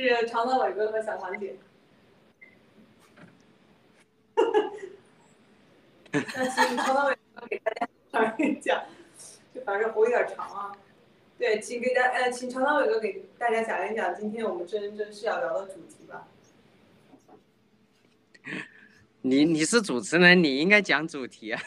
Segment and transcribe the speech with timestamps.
[0.00, 1.56] 是长岛伟哥和小唐姐。
[6.12, 8.82] 那请长岛伟哥给大家讲一讲，
[9.54, 10.72] 就反正活有点长啊。
[11.38, 16.26] 对，请给大呃，请长岛伟哥给大家讲一讲今天我们真人真事要聊的主题吧。
[19.20, 21.62] 你你是主持人，你应该讲主题啊。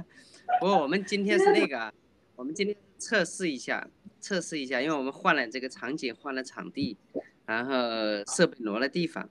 [0.60, 1.92] 不过我们今天是那个，
[2.36, 3.88] 我们今天测试一下，
[4.20, 6.96] 测试一下，因为我们换了这个场景，换了场地，
[7.50, 7.72] 然后
[8.32, 9.28] 设备挪了地方，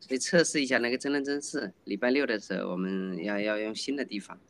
[0.00, 1.74] 所以测试一下那个真人真事。
[1.84, 4.40] 礼拜六的时候，我们要要用新的地方，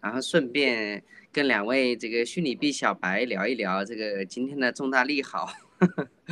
[0.00, 5.52] 然后顺便跟两位这个虚拟币小白聊一聊这个今天的重大利好。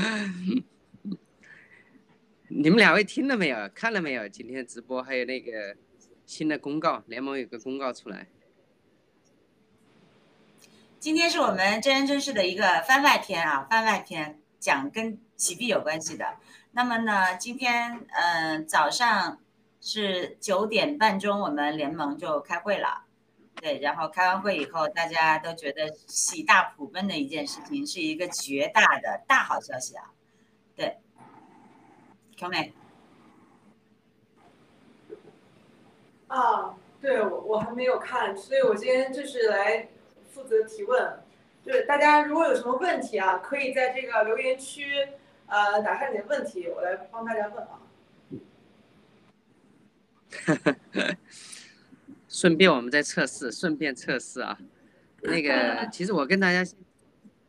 [2.47, 3.69] 你们两位听了没有？
[3.75, 4.29] 看了没有？
[4.29, 5.75] 今天直播还有那个
[6.25, 8.29] 新的公告，联盟有个公告出来。
[11.01, 16.37] 今天是我们真人真事的一个番外篇啊，番外篇讲跟洗币有关系的。
[16.73, 19.39] 那么呢，今天嗯、呃早上
[19.81, 23.05] 是九点半钟，我们联盟就开会了。
[23.55, 30.13] 对，然后开完会以后，大家都觉得喜大普奔的一件事情，是一个绝大的大好消息啊。
[30.77, 30.99] 对
[32.37, 32.73] ，Q 妹，
[36.29, 39.89] 啊，对，我我还没有看，所以我今天就是来
[40.33, 41.21] 负责提问。
[41.65, 45.09] 就是大家如果有什么问题啊，可以在这个留言区
[45.49, 47.81] 呃打开你的问题，我来帮大家问啊。
[52.29, 54.59] 顺便我们在测试，顺便测试啊。
[55.23, 56.77] 那个，其实我跟大家先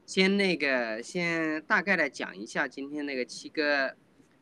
[0.06, 3.94] 先那个先大概的讲一下今天那个七哥，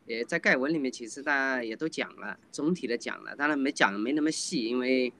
[0.06, 5.12] 也在盖文里面，其实大家也都讲了，总体的讲了，当然没讲没那么细，因为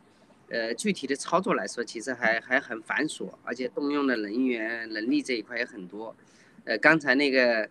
[0.48, 6.16] 呃具体的操作来说，其实还还很繁琐，而且动用的人员能力这一块也很多。
[6.64, 7.68] 呃，刚才那个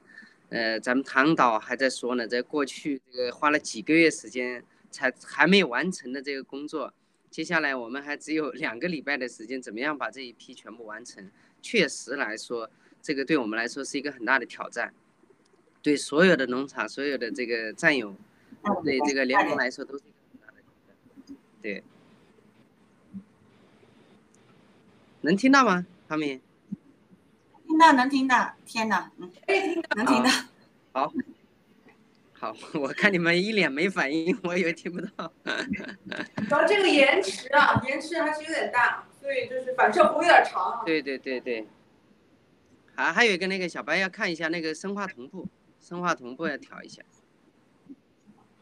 [0.50, 6.94] 呃咱们唐导还在说呢，在过去这个花了几个月时间才还没有完成的这个工作。
[7.30, 11.30] 接下来我们还只有两个礼拜的时间，怎么样把这一批全部完成？
[11.62, 12.70] 确实来说，
[13.02, 14.94] 这个对我们来说是一个很大的挑战，
[15.82, 18.16] 对所有的农场、所有的这个战友，
[18.84, 20.96] 对这个联盟来说都是一个很大的挑
[21.28, 21.38] 战。
[21.62, 21.84] 对，
[25.22, 25.86] 能听到吗？
[26.08, 26.40] 他们
[27.78, 29.32] 听到能听到，天哪，嗯，
[29.96, 30.30] 能听到。
[30.94, 31.14] 好，
[32.34, 35.32] 好， 我看你们一脸没反应，我以为听不到。
[35.44, 40.82] 主要这个延迟啊，延迟还是有点大，所以就是反射弧有点长啊。
[40.88, 41.68] 对对对对，
[42.96, 45.48] 还还有一个那个小白要看一下那个生化同步，
[45.80, 47.04] 生化同步要调一下。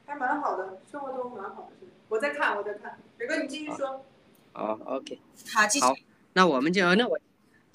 [0.06, 1.88] 还蛮好的，生活中蛮好的。
[2.10, 3.00] 我在看，我在看。
[3.20, 4.04] 伟哥，你继续说。
[4.52, 5.22] 好，OK，
[5.54, 5.86] 好，继续。
[5.86, 5.96] 好，
[6.34, 7.18] 那我们就那我，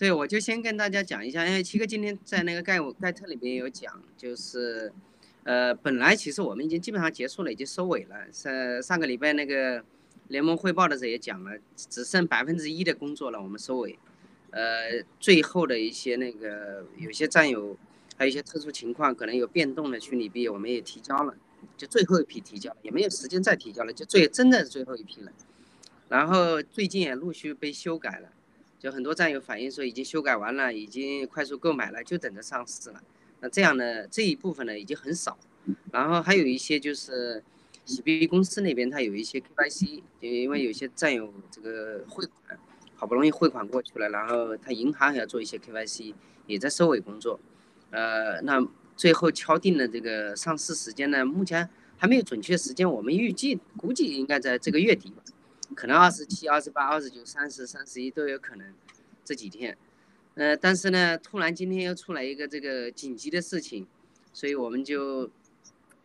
[0.01, 4.91] 对我就先跟大家讲一下，因为七哥今天在那个盖我盖特里面有讲，就是，
[5.45, 8.17] 呃，本来其实我们已经基本上结束了，已经收尾了。
[8.33, 9.85] 上上个礼拜那个
[10.29, 13.99] 联盟汇报的时候也讲了，只剩百分之一的工作了，我们收尾。
[14.53, 17.77] 呃，最后的一些那个有些战友，
[18.17, 21.35] 还有一些特殊情况，可能有变动的虚拟币，我们也提交了，
[21.77, 25.31] 就最后一批提交了，也没有时间再提交了，就最真的是最后一批了。
[26.09, 28.31] 然后最近也陆续被修改了，
[28.81, 33.03] 就很多战友反映说已经修改完了，已经快速购买了，就等着上市了。
[33.41, 35.39] 那这样呢，这一部分呢已经很少，
[35.93, 37.45] 然后还有一些就是
[37.85, 42.59] 洗币公司那边它有一些 KYC，因为有些战友这个汇款
[42.95, 46.15] 好不容易汇款过去了，然后他银行还要做一些 KYC，
[46.47, 47.39] 也在收尾工作。
[47.91, 48.67] 呃，那
[48.97, 51.69] 最后敲定的这个上市时间呢，目前
[51.99, 55.23] 还没有准确时间，我们预计估计应该在这个月底吧。
[55.75, 58.75] 可能二十七、二十八、二十九、三十、三十一都有可能，
[59.25, 59.77] 这几天。
[60.35, 63.87] 呃，但是呢，突然今天又出来一个这个紧急的事情，
[64.33, 65.31] 所以我们就，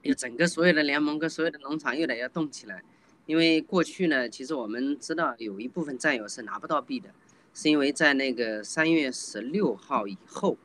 [0.04, 2.84] 又整个所有的联盟跟所有的农场又得要动起来。
[3.26, 7.10] 因为过去呢，其实我们知道有一部分战友是拿不到币的，
[7.54, 10.58] 是因为在那个三月十六号以后，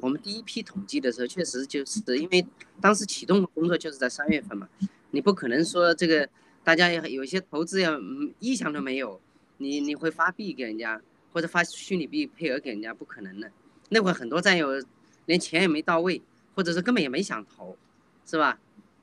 [0.00, 2.46] 我们第一批统计的时候，确实就是因为
[2.80, 4.68] 当时启动的工作就是在三月份嘛，
[5.10, 6.28] 你不可能说这个。
[6.64, 9.20] 大家有些投资要嗯意向都没有，
[9.58, 11.00] 你你会发币给人家，
[11.32, 13.50] 或者发虚拟币配额给人家，不可能的。
[13.90, 14.82] 那会很多战友
[15.26, 16.22] 连钱也没到位，
[16.54, 17.76] 或者是根本也没想投，
[18.24, 18.58] 是吧？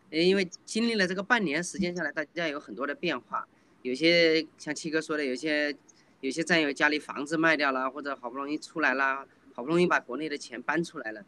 [0.09, 3.47] 因为经历了这个半年时间下来，大家有很多的变化。
[3.83, 5.73] 有些像七哥说的，有些
[6.19, 11.23] 有些战友家里房子卖掉了，或者好不容易出来了，好不容易把国内的钱搬出来了，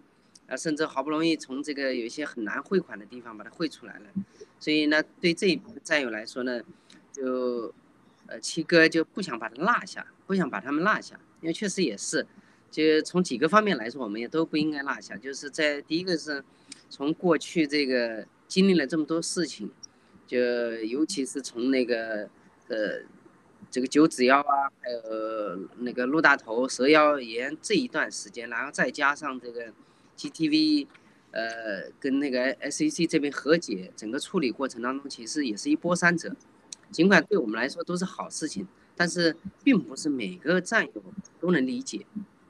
[0.48, 4.06] 啊，甚至好不容易从这个有一些很难汇款的地方把它汇出来了。
[4.64, 6.62] 所以呢，对这一部战友来说呢，
[7.12, 7.74] 就
[8.28, 12.26] 呃七哥就不想把他落下，不想把他们落下，因为确实也是，
[12.72, 15.18] 就从几个方面来说，我们也都不应该落下。
[15.18, 16.42] 就是在第一个是，
[16.90, 19.70] 从过去这个经历了这么多事情，
[20.26, 22.30] 就尤其是从那个
[22.70, 23.02] 呃
[23.70, 29.74] 这个九指妖啊，还有那个陆大头蛇妖炎这一段时间，然后再加上这个
[30.18, 30.88] GTV。
[31.34, 36.36] 呃，跟那个 SEC 这边和解，整个处理过程当中，其实也是一波三折。
[36.92, 41.04] 尽管对我们来说都是好事情，但是并不是每个战友
[41.40, 42.06] 都能理解，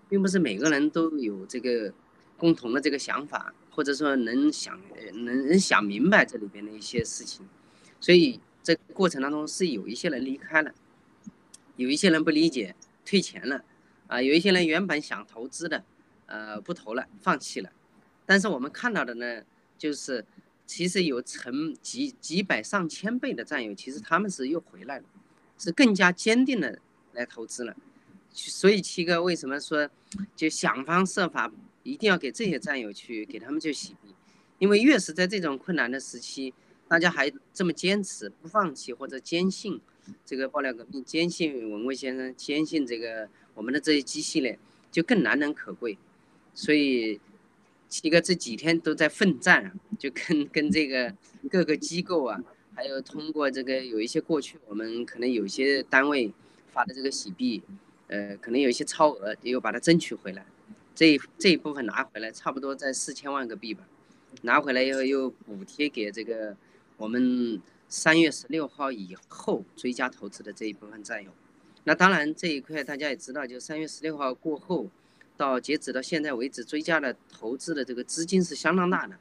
[0.10, 1.94] 并不是每个人都有这个
[2.38, 4.78] 共同的这个想法，或者说能想
[5.14, 7.48] 能能想明白这里边的一些事情。
[8.02, 10.74] 所以这过程当中是有一些人离开了，
[11.78, 12.76] 有一些人不理解
[13.06, 13.64] 退钱了，
[14.08, 15.86] 啊，有一些人原本想投资的，
[16.26, 17.70] 呃，不投了，放弃了。
[18.26, 19.42] 但是我们看到的呢，
[19.78, 20.26] 就是
[20.66, 25.04] 其实有成几几百上千倍的战友，其实他们是又回来了，
[25.58, 26.80] 是更加坚定的
[27.12, 27.76] 来投资了。
[28.32, 29.90] 所以七哥为什么说
[30.36, 31.52] 就想方设法
[31.84, 33.94] 一定要给这些战友去给他们去洗？
[34.58, 36.54] 因为越是在这种困难的时期，
[36.88, 39.82] 大家还这么坚持不放弃或者坚信
[40.26, 44.58] 这个爆料革命，坚信文贵先生，坚信这个我们的这一机系列，
[44.90, 45.98] 就更难能可贵。
[46.56, 47.20] 所以。
[47.94, 51.14] 七哥这几天都在奋战，就跟跟这个
[51.48, 52.42] 各个机构啊，
[52.74, 56.34] 还有通过这个有一些过去我们可能有些单位
[56.72, 57.62] 发的这个喜币，
[58.08, 60.44] 呃，可能有一些超额，又把它争取回来，
[60.96, 63.88] 这这一部分拿回来，差不多在四千万个币吧，
[64.42, 66.58] 拿回来以后又补贴给这个
[66.98, 71.30] 我们三月十六号以后追加投资的这一部分战友。
[71.84, 74.90] 那当然这一块大家也知道，就三月十六号过后。
[75.36, 79.18] 到截止到现在为止，追加的投资的这个资金是相当大的，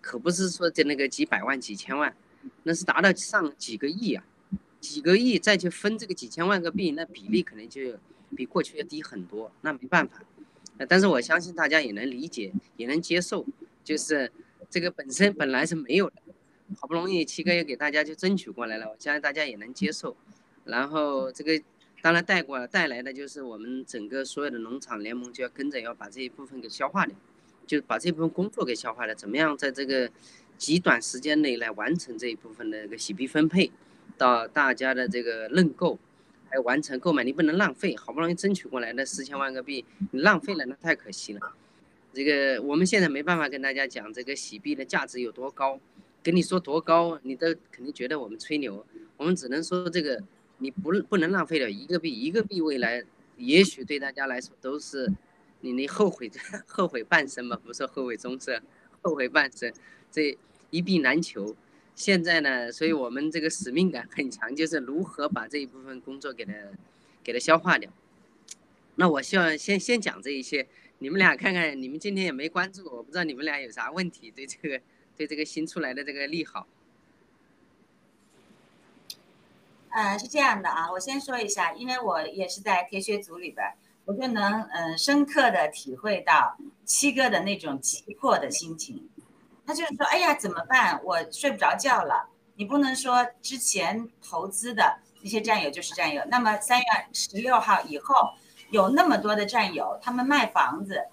[0.00, 2.14] 可不是说就那个几百万、几千万，
[2.64, 4.24] 那是达到上几个亿啊，
[4.80, 7.98] 几个亿再去分这个几千万个币，那比例可能就
[8.36, 9.50] 比过去要低很多。
[9.62, 10.22] 那没办法，
[10.88, 13.44] 但是我相信大家也能理解，也能接受，
[13.82, 14.30] 就是
[14.68, 16.16] 这个本身本来是没有的，
[16.78, 20.16] 好不容易七哥也给大家就争取过来了，我相信大家也能接受。
[20.64, 21.62] 然后这个。
[22.02, 27.16] 当然带过带来的就是我们整个所有的农场联盟就要跟着要把这一部分给消化掉，
[27.66, 29.14] 就把这部分工作给消化掉。
[29.14, 30.08] 怎么样在这个
[30.56, 33.72] 极短时间内来完成这一部分的一个洗币分配，
[34.16, 35.98] 到大家的这个认购，
[36.48, 41.40] 还完成购买，你不能浪费，好不容易争取过来的四千万个币，你浪费了那太可惜了。
[42.12, 45.80] 这个我们现在没办法跟大家讲这个洗币的价值有多高，
[46.22, 48.86] 跟你说多高，你都肯定觉得我们吹牛。
[49.16, 50.22] 我们只能说这个。
[50.58, 53.04] 你不不能浪费掉一个币，一个币未来
[53.36, 55.12] 也许对大家来说都是
[55.60, 56.30] 你你后悔
[56.66, 58.60] 后悔半生吧，不是后悔终生，
[59.02, 59.72] 后悔半生，
[60.10, 60.36] 这
[60.70, 61.54] 一币难求。
[61.94, 66.52] 现在呢，所以我们这个使命感很强，就是如何把这一部分工作给它
[67.24, 67.90] 给它消化掉。
[68.96, 70.66] 那我希望先先讲这一些，
[70.98, 74.80] 你们俩看看，你们今天也没关注，我不知道你们俩有啥问题，对这个
[75.16, 76.66] 对这个新出来的这个利好。
[79.96, 83.66] 呃，是这样的啊，我先说一下，因为我也是在铁血组里边，
[84.04, 89.08] 我就能嗯深刻的体会到七哥的那种急迫的心情。
[89.66, 91.00] 他就是说，哎呀，怎么办？
[91.02, 92.28] 我睡不着觉了。
[92.56, 96.84] 你不能说之前投资的那些战友就是战友，那么三月
[97.14, 98.14] 十六号以后
[98.68, 101.06] 有那么多的战友，他们卖房子，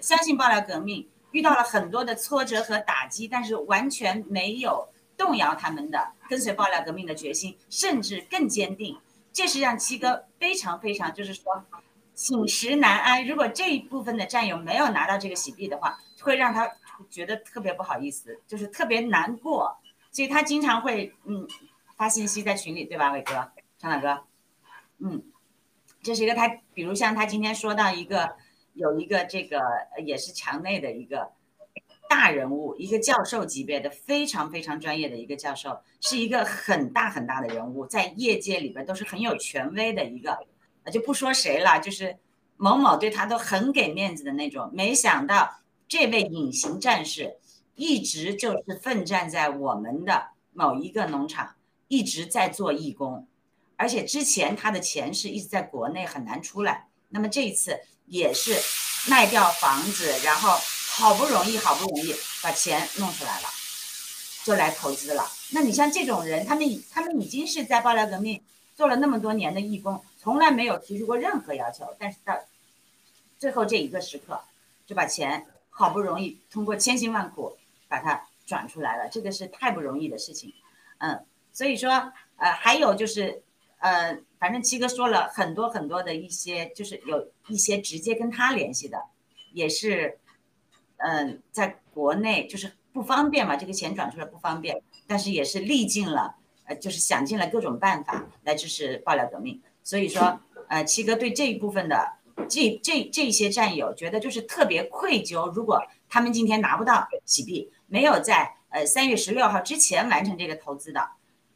[0.00, 4.88] 相信爆料革命，遇到了很多的挫折和打击，但是完全没有。
[5.20, 8.98] 动摇他们的跟随爆料革命的决心，甚至更坚定，
[9.34, 11.62] 这是让七哥非常非常，就是说
[12.14, 13.26] 寝食难安。
[13.26, 16.66] 如果这一部分的战友没有拿到这个喜币的话，会让他
[17.10, 19.76] 觉得特别不好意思，就是特别难过。
[20.10, 21.46] 所以他经常会嗯
[21.98, 24.24] 发信息在群里，对吧，伟哥、长岛哥？
[25.00, 25.22] 嗯，
[26.02, 28.36] 这是一个他，比如像他今天说到一个
[28.72, 29.60] 有一个这个
[30.02, 31.30] 也是墙内的一个。
[32.10, 40.32] 大人物，一个教授级别的，非常非常专业的一个教授，是一个很大很大的人物，在业界里边都是很有权威的一个，
[40.82, 42.18] 啊就不说谁了，就是
[42.56, 44.72] 某某对他都很给面子的那种。
[44.74, 47.36] 没想到这位隐形战士，
[47.76, 51.54] 一直就是奋战在我们的某一个农场，
[51.86, 53.28] 一直在做义工，
[53.76, 58.56] 而且之前他的钱是一直在国内很难出来，那么这一次也是
[59.08, 60.58] 卖掉房子，然后。
[61.00, 63.48] 好不容易，好不容易把钱弄出来了，
[64.44, 65.26] 就来投资了。
[65.52, 68.42] 那你像这种人，他们他们已经是在爆料革命
[68.76, 72.38] 做了那么多年的义工，从来没有提出过任何要求，但是到
[73.38, 74.38] 最后这一个时刻，
[74.86, 77.56] 就把钱好不容易通过千辛万苦
[77.88, 80.52] 把它转出来了，这个是太不容易的事情。
[80.98, 83.42] 嗯，所以说，呃，还有就是
[83.78, 89.02] 呃，反正七哥说了很多很多的一些，就是有一些直接跟他联系的，
[89.54, 90.18] 也是
[91.02, 99.60] 嗯，在国内就是不方便嘛，这个钱转出来不方便，但是也是历尽了呃，就是想尽了各种办法来支持爆料革命。
[99.82, 102.12] 所以说，呃，七哥对这一部分的
[102.48, 111.08] 这这这些战友觉得就是特别愧疚，如果他们今天拿不到洗币，没有在呃三月十六号之前完成这个投资的，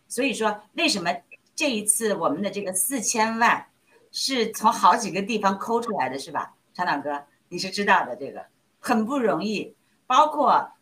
[0.08, 1.14] 所以说为什么
[1.54, 3.66] 这一次我们的这个四千万
[4.10, 6.54] 是从好几个地方抠出来的，是吧？
[6.72, 8.44] 长岛哥，你是知道的，这个
[8.86, 9.74] 很不容易，
[10.06, 10.74] 包括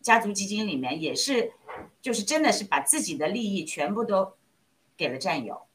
[0.00, 1.52] 家族基金里面也是，
[2.00, 4.34] 就是真的是把自己的利益全部都
[4.96, 5.66] 给了战友。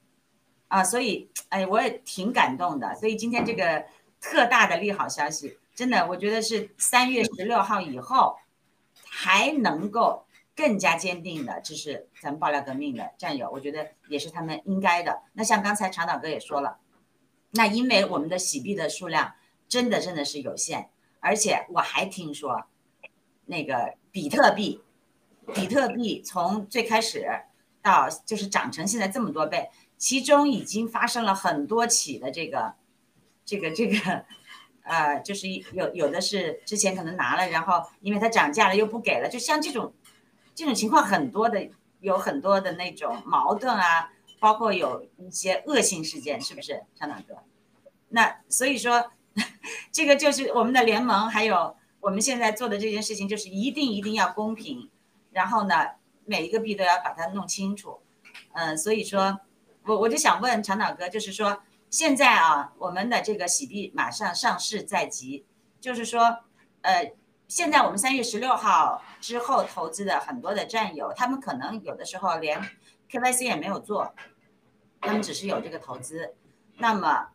[0.69, 2.95] 啊，所以哎，我也挺感动的。
[2.95, 3.83] 所以今天这个
[4.21, 8.37] 特大的利好消息，真的，我觉得是三月十六号以后
[9.03, 10.25] 还能够
[10.55, 15.23] 更加坚定的支持咱们爆料革命的战友，我觉得也是他们应该的。
[15.33, 16.79] 那像刚才长岛哥也说了，
[17.51, 19.33] 那因为我们的洗币的数量
[19.67, 20.89] 真的真的是有限，
[21.23, 22.65] 而且我还听说
[23.45, 24.81] 那个比特币，
[25.53, 27.25] 比特币从最开始
[27.81, 29.69] 到就是涨成现在这么多倍。
[29.97, 32.75] 其中已经发生了很多起的这个，
[33.45, 34.25] 这个这个，
[34.83, 39.93] 呃，就是有有的是之前可能拿了，然后因为它涨价了又不给了，就像这种，
[40.53, 41.69] 这种情况很多的，
[42.01, 44.11] 有很多的那种矛盾啊，
[44.41, 47.37] 包括有一些恶性事件，是不是，长岛哥？
[48.09, 49.09] 那所以说，
[49.91, 54.89] 这个就是我们的联盟，还有我们现在做的这件事情，就是一定一定要公平，
[55.31, 55.87] 然后呢，
[56.25, 57.99] 每一个币都要把它弄清楚，
[58.53, 59.39] 嗯，所以说。
[59.85, 65.43] 我我就想问长岛哥，就是说现在啊，我们的这个洗币马上上市在即，
[65.81, 66.37] 就是说，
[66.83, 67.11] 呃，
[67.49, 72.61] 现在我们三月十六号之后投资的很多的战友，他们可能有的时候连
[73.11, 74.15] KYC 也没有做，
[75.01, 76.33] 他们只是有这个投资。
[76.77, 77.31] 那么，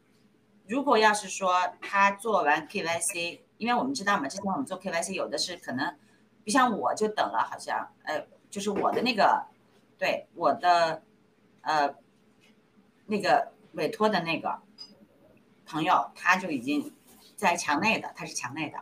[0.68, 5.96] 如果要是说他做完 KYC，因为我们知道嘛，之前我们做 KYC 有的是可能，
[6.44, 9.46] 不像我就等了，好像，呃，就是我的那个，
[9.98, 11.02] 对我的，
[11.62, 11.94] 呃。
[13.10, 14.60] 那个委托的那个
[15.64, 16.92] 朋友，他就已经
[17.36, 18.78] 在墙内的，他是墙内的，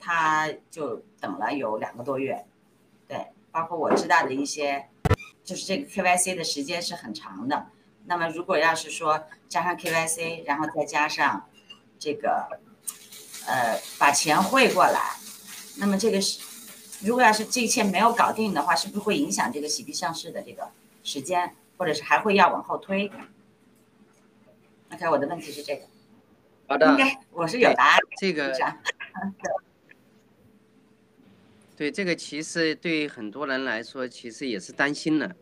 [0.00, 2.44] 他就等了有两个多月，
[3.06, 4.88] 对，包括我知道的一些，
[5.44, 7.66] 就是这个 KYC 的时间是很长的。
[8.06, 11.48] 那么如果要是说加上 KYC，然后再加上
[11.98, 12.60] 这个，
[13.46, 15.16] 呃，把钱汇过来，
[15.78, 16.40] 那么这个是，
[17.00, 20.70] 如果要是这一切没有搞定的话，是不是会影响这个洗币上市的这个
[21.02, 23.10] 时间，或者是还会要往后推
[24.92, 25.86] ？OK，我的问题是这个。
[26.66, 27.98] 好的，应该我是有答案。
[28.18, 28.52] 这个，
[31.76, 35.34] 对这个其实对很多人来说，其实也是担心的。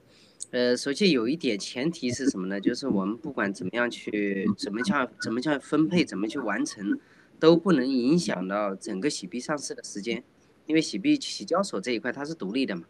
[0.53, 2.61] 呃，首先有一点前提是什么呢？
[2.61, 7.01] 就是我们不管怎么样去，怎么样怎么样分配，怎么去完成，
[7.41, 10.23] 都不能影响到整个洗币上市的时间，
[10.67, 12.83] 因为洗币洗交所这一块它是独立的嘛，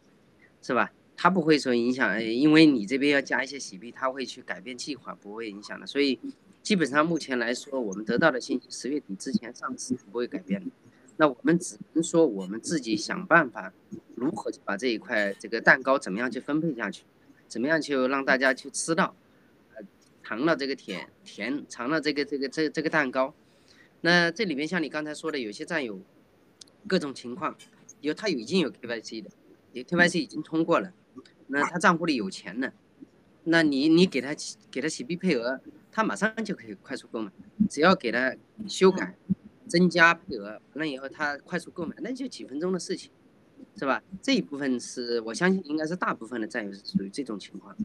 [0.61, 0.93] 是吧？
[1.17, 5.87] 它不会说影响，因为你这边要加一些洗币，它会去改变计划，不会影响的。
[5.87, 6.19] 所以。
[6.63, 10.71] 基本上目前来说，我们得到的信息，十月底之前上市是不会改变的。
[11.17, 13.73] 那我们只能说，我们自己想办法，
[14.15, 17.03] 如何去把这一块这个蛋糕怎么样去分配下去，
[17.53, 19.15] 怎么样去让大家去吃到，
[19.75, 19.85] 呃，
[20.25, 23.35] 尝了这个甜甜，尝了这个这个这个这个蛋糕。
[24.01, 26.01] 那这里面像你刚才说的，有些战友，
[26.87, 27.55] 各种情况，
[28.01, 29.29] 有他已经有 KYC 的，
[29.75, 30.95] 有 KYC 已经通过了，
[31.49, 32.73] 那他账户里有钱了，
[33.45, 34.35] 那你你给他
[34.71, 35.61] 给他洗币配额。
[35.95, 37.31] 他马上就可以快速购买，
[37.69, 38.35] 只要给他
[38.67, 39.15] 修改、
[39.69, 43.11] 增加配额，那以后他快速购买，那就几分钟的事情，
[43.77, 44.03] 是吧？
[44.23, 47.77] 这一部分是我相信应该是大部分的战友是属于这种情况。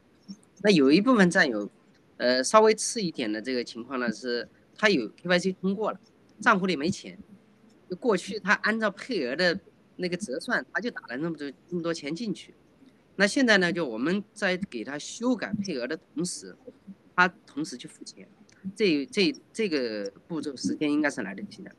[0.61, 1.69] 那有一部分战友，
[2.17, 5.99] 呃，稍微次一点的这个情况呢，是他有 KYC 通过了，
[6.39, 7.17] 账户里没钱，
[7.89, 9.59] 就过去他按照配额的
[9.97, 12.53] 那个折算，他就打了那么多那么多钱进去。
[13.15, 16.55] 那现在呢，就我们在给他修改配额的同时。
[17.19, 18.27] 他同时去付钱，
[18.75, 21.71] 这这这个步骤时间应该是来得及的，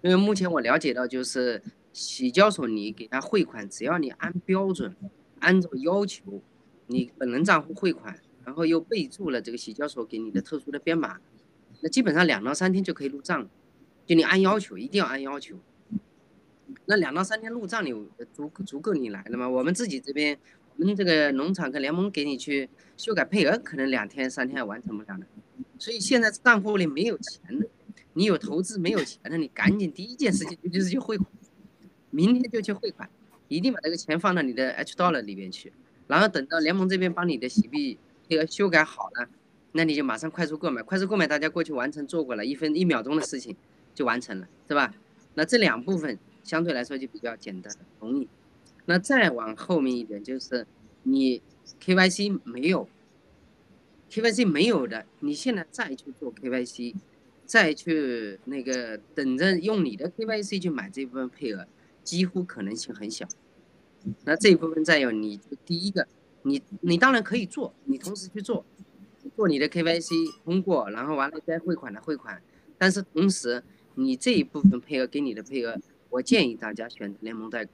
[0.00, 4.94] 因为目前我了解到，就是洗交所你给他汇款，只要你按标准，
[5.38, 6.42] 按照要求，
[6.86, 11.18] 你本人账户汇款，然后又备注了这个洗交所给你的特殊的编码，
[11.80, 13.48] 那基本上两到三天就可以入账，
[14.06, 15.56] 就你按要求，一定要按要求。
[16.86, 19.48] 那两到三天入账，有足足够你来了吗？
[19.48, 20.38] 我们自己这边。
[20.76, 22.66] 我们这个农场跟联盟给你去
[22.96, 25.26] 修改配额，可能两天三天完成不了的。
[25.78, 27.66] 所以现在账户里没有钱的，
[28.14, 31.30] 你有投资没有钱的，你赶紧第一件事情就是去汇款，
[32.10, 33.08] 明天就去汇款，
[33.48, 35.72] 一定把这个钱放到你的 H dollar 里边去，
[36.06, 37.98] 然后等到联盟这边帮你的洗币
[38.28, 39.28] 配额修改好了，
[39.72, 43.56] 那你就马上快速购买，快速购买大家过去完成做过了一分一秒钟的事情
[43.94, 44.94] 就完成了，是吧？
[45.34, 48.28] 那这两部分相对来说就比较简单容易。
[48.86, 50.66] 那再往后面一点就是
[51.04, 51.40] 你
[51.80, 52.88] KYC 没有
[54.10, 56.96] ，KYC 没有的，你现在再去做 KYC，
[57.46, 61.68] 再去那个等着用你的 KYC 去买这部分配额，
[62.02, 63.26] 几乎可能性很小。
[64.24, 66.08] 那这一部分再有，你第一个，
[66.42, 68.64] 你你当然可以做，你同时去做，
[69.36, 72.42] 做你的 KYC 通过，然后完了该汇款的汇款，
[72.78, 73.62] 但是同时
[73.96, 77.70] 你这一部分配额给你的配额，我建议大家选择联盟代购，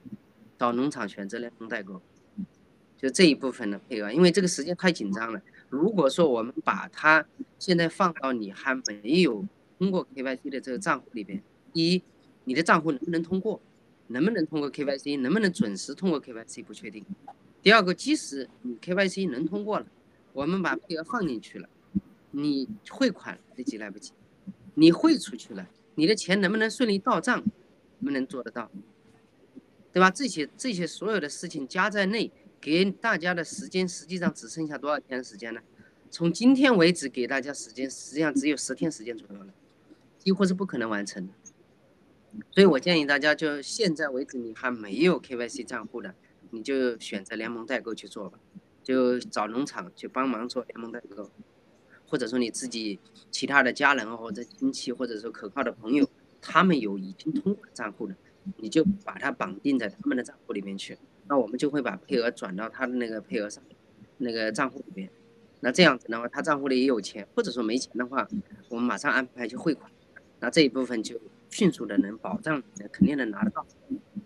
[0.57, 2.01] 找农场选择联盟代购，
[2.97, 5.41] 就这一部分的配额，因为这个时间太紧张了。
[5.69, 7.25] 如果说我们把它
[7.57, 9.45] 现在放到你还没有
[9.77, 12.03] 通过 KYC 的这个账户里边，第一，
[12.43, 13.61] 你的账户能不能通过？
[14.07, 15.19] 能不能通过 KYC？
[15.21, 16.63] 能不能准时通过 KYC？
[16.63, 17.05] 不确定。
[17.61, 19.87] 第二个，即使你 KYC 能通过了，
[20.33, 21.67] 我们把配额放进去了，
[22.31, 24.11] 你汇款来得及来不及？
[24.75, 27.43] 你汇出去了，你的钱能不能顺利到账？
[27.99, 28.69] 能不能做得到？
[29.91, 30.11] 对吧？
[30.11, 35.59] 这些这些所有的事情加在内，给大家的时间实际上只剩下多少天时间呢？
[36.09, 39.53] 从今天为止给大家时间，实际上只有十天时间左右了，
[40.19, 41.33] 几乎是不可能完成的。
[42.51, 46.13] 所以我建议大家，就现在为止，你还没有 KYC 账户的，
[46.51, 48.39] 你就选择联盟代购去做吧，
[48.83, 51.29] 就找农场去帮忙做联盟代购，
[52.07, 52.99] 或者说你自己
[53.31, 56.09] 其他的家人或者亲戚，或者说可靠的朋友，
[56.41, 58.15] 他们有已经通过账户的，
[58.57, 60.97] 你就把它绑定在他们的账户里面去，
[61.27, 63.63] 那我们就会把配额转到他的那个配额上，
[64.17, 65.09] 那个账户里面，
[65.61, 68.27] 那这样子的话，他账户里也有钱，或者说没钱的话，
[68.69, 69.91] 我们马上安排去汇款，
[70.39, 71.19] 那这一部分就。
[71.57, 73.65] 迅速的能保障，肯定能拿得到，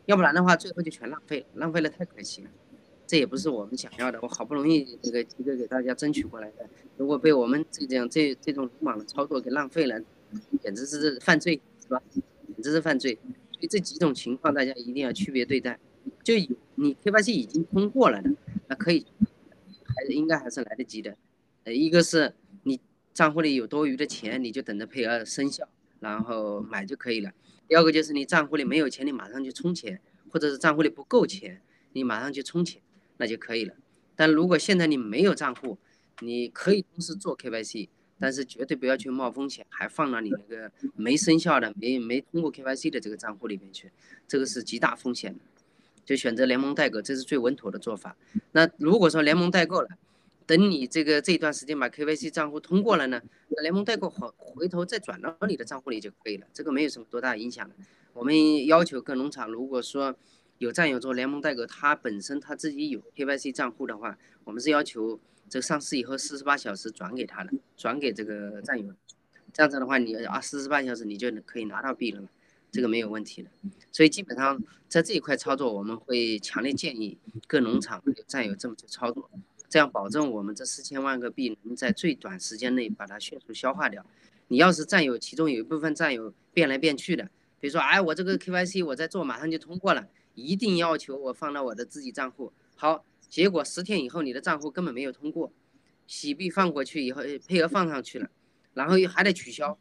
[0.06, 2.50] 要不然的话，最后就全浪费了，浪费了太可惜了，
[3.08, 4.20] 这也不是我们想要的。
[4.22, 9.98] 我好不容易这个这个给大家争取过来的，如果被我们这样这这种鲁莽的操作给浪费了，
[10.62, 12.04] 简直是犯罪，是吧？
[12.12, 13.18] 简直是犯罪。
[13.54, 15.80] 所以这几种情况大家一定要区别对待。
[16.24, 18.30] 就有你 KYC 已经通过了的，
[18.68, 19.06] 那可以，
[19.96, 21.16] 还是应该还是来得及的。
[21.64, 22.82] 呃，一个是你
[23.14, 25.70] 账户里有多余的钱，你就等着配额生效。
[26.02, 27.32] 然后买就可以了。
[27.70, 31.62] 第二个就是你账户里没有钱，你马上去充钱，或者是账户里不够钱，
[31.94, 32.82] 你马上去充钱，
[33.16, 33.74] 那就可以了。
[34.14, 35.78] 但如果现在你没有账户，
[36.20, 37.88] 你可以同时做 KYC，
[38.20, 43.90] 但是绝对不要去冒风险，还放到你那个没生效的、没没通过 KYC 的这个账户里面去，
[44.28, 45.40] 这个是极大风险的。
[46.04, 48.18] 就选择联盟代购，这是最稳妥的做法。
[48.52, 49.88] 那如果说联盟代购了，
[50.52, 57.74] 等你这个这段时间把 KYC 账户通过了呢，那联盟代购回回头再转到你的账户里就可以了，这个没有什么多大影响的。
[58.12, 60.14] 我们要求各农场，如果说
[60.58, 68.94] 有战友做联盟代购，他本身他自己有 KYC 账户的话，我们是要求这上市以后四十八小时转给他的，转给这个战友，
[69.54, 72.22] 这样子的话你啊四十八小时你就可以拿到币了，
[72.74, 73.50] 这个没有问题的。
[73.90, 79.30] 所以基本上在这一块操作，我们会强烈建议各农场有战友这么去操作。
[79.72, 84.06] 这样保证我们这四千万个币能在最短时间内把它迅速消化掉。
[84.50, 87.24] 你要是占有其中有一部分占有变来变去的，
[87.58, 92.52] 比如说，哎，我这个 KYC 我在做，马上就通过了，一定要求我放到我的自己账户。
[92.76, 95.54] 好，结果十天以后你的账户根本没有通过，
[96.06, 98.30] 洗币放过去以后，配额放上去了，
[98.74, 99.80] 然后又还得取消，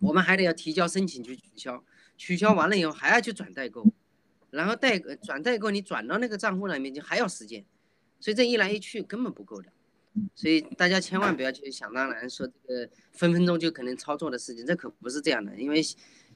[0.00, 1.82] 我们还得要提交申请去取消，
[2.18, 3.86] 取消完了以后还要去转代购，
[4.50, 7.64] 然后代转代购你转到那个账户里面就还要时间。
[8.20, 9.72] 所以这一来一去根本不够的，
[10.34, 15.56] 所以大家千万不要去想当然说这个分分钟就可能操作的事情，这可不是这样的。
[15.56, 15.82] 因为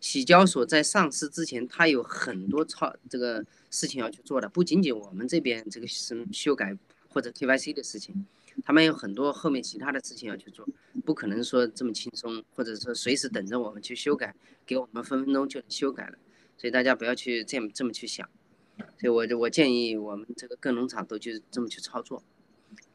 [0.01, 6.77] 洗交所在上市之前，它有很多操这个事情要去做的，不仅仅我们这边这个是修改
[7.09, 8.27] 或者 KYC 的事情，
[8.65, 10.67] 他们有很多后面其他的事情要去做，
[11.05, 14.35] 不可能说这么轻松，或者说随时等着我们去修改，
[14.67, 16.19] 给我们分分钟就能修改了。
[16.57, 18.29] 所以大家不要去这么这么去想。
[18.77, 22.23] 所以，我就我建议我们这个各农场都就这么去操作。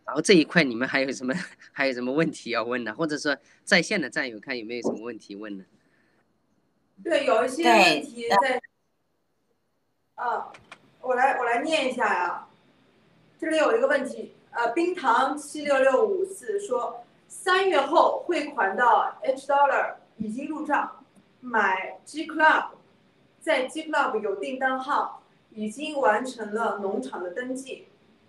[0.06, 1.34] 然后这一块你们还有什么
[1.72, 5.66] 还有什么问题要问的，或者说在线的战友看有没有什么问题问的？
[7.04, 8.62] 对，有一些问题在。
[10.16, 10.52] 啊，
[11.02, 12.48] 我来我来念一下呀。
[13.40, 21.06] 这里有一个问题，呃，冰糖七六六五四说，三月后汇款到 H Dollar 已经入账，
[21.40, 22.72] 买 G Club，
[23.40, 25.19] 在 G Club 有订单号。
[25.54, 27.86] 已经完成了农场的登记，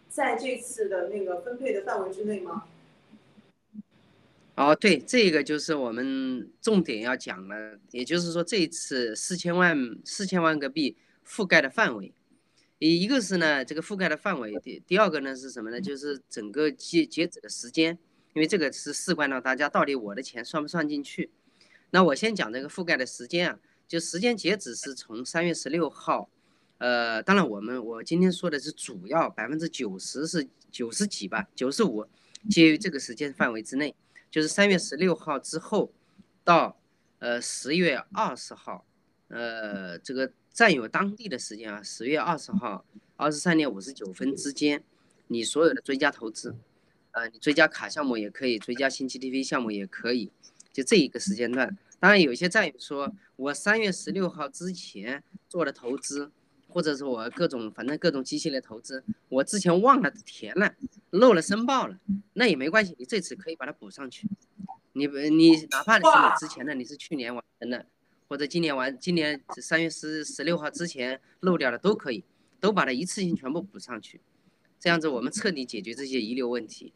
[0.08, 2.64] 在这次的那个分配的范围之内吗？
[4.56, 12.12] 哦，对，这个就是我们重点要讲的，也就是说这一次四千万四千万个币覆盖的范围，
[12.78, 15.80] 一一个是呢这个覆盖的范围，第第二个呢是什么呢？
[15.80, 17.96] 就是整个截截止的时间，
[18.34, 21.30] 因为这个是事关到大家到底我的钱算不算进去。
[21.92, 26.28] 那我先讲这个覆盖的时间啊，就时间截止是从三月十六号，
[26.80, 32.06] 呃，当然我们我今天说的是主要百分之九十是九十几吧，九十五，
[32.48, 33.94] 介于这个时间范围之内，
[34.30, 35.92] 就是三月十六号之后
[36.42, 36.80] 到
[37.18, 38.86] 呃十月二十号，
[39.28, 44.82] 呃，这个占有当地的时间啊，十月二十号二十三点五十九分之间，
[45.26, 46.56] 你所有的追加投资，
[47.10, 50.32] 呃，你追加卡项目也可以，追加新 GTV 项目也可以。
[50.72, 56.30] 就这一个时间段，当然有些战友说，我三月十六号之前做的投资，
[56.70, 60.74] 或者是我各种反正各种机器的投资，我之前忘了填了，
[61.10, 61.98] 漏了申报了，
[62.34, 64.28] 那也没关系，你这次可以把它补上去。
[64.92, 67.86] 你你哪怕你是你之前的，你是去年完成的，
[68.28, 72.24] 或者今年完，今年三月十十六号之前漏掉的都可以，
[72.58, 74.20] 都把它一次性全部补上去，
[74.78, 76.92] 这样子我们彻底解决这些遗留问题。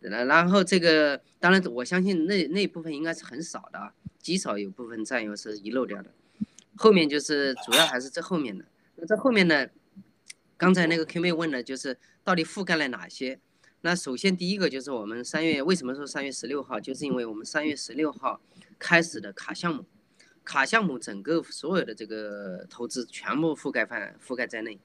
[0.00, 6.10] 然然后这个当然我相信那那部分应该是很少的啊，极少有部分战友是遗漏掉的。
[6.76, 8.64] 后面就是主要还是这后面的。
[8.96, 9.68] 那在后面呢，
[10.56, 13.40] 刚才那个 Q 妹问的就是到底覆盖了哪些？
[13.80, 18.40] 那首先第一个就是我们三月为什么说三月十六号，就是因为我们三月十六号
[18.78, 19.84] 开始的卡项目，
[20.44, 24.78] 卡项目整个所有的这个投资全部覆盖范覆盖在内。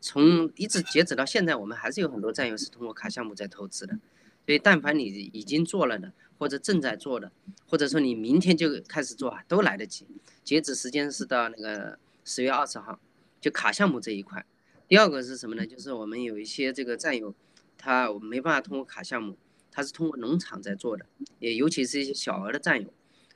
[0.00, 3.98] 从一直截止到现在，我们还是有很多战友是通过卡项目在投资的。
[4.46, 7.30] 所以，但凡你已经做了的，或者正在做的，
[7.66, 10.06] 或者说你明天就开始做，都来得及。
[10.42, 12.98] 截止时间是到那个十月二十号，
[13.40, 14.44] 就卡项目这一块。
[14.86, 15.66] 第二个是什么呢？
[15.66, 17.34] 就是我们有一些这个战友，
[17.76, 19.36] 他没办法通过卡项目，
[19.70, 21.06] 他是通过农场在做的，
[21.38, 22.92] 也尤其是一些小额的战友，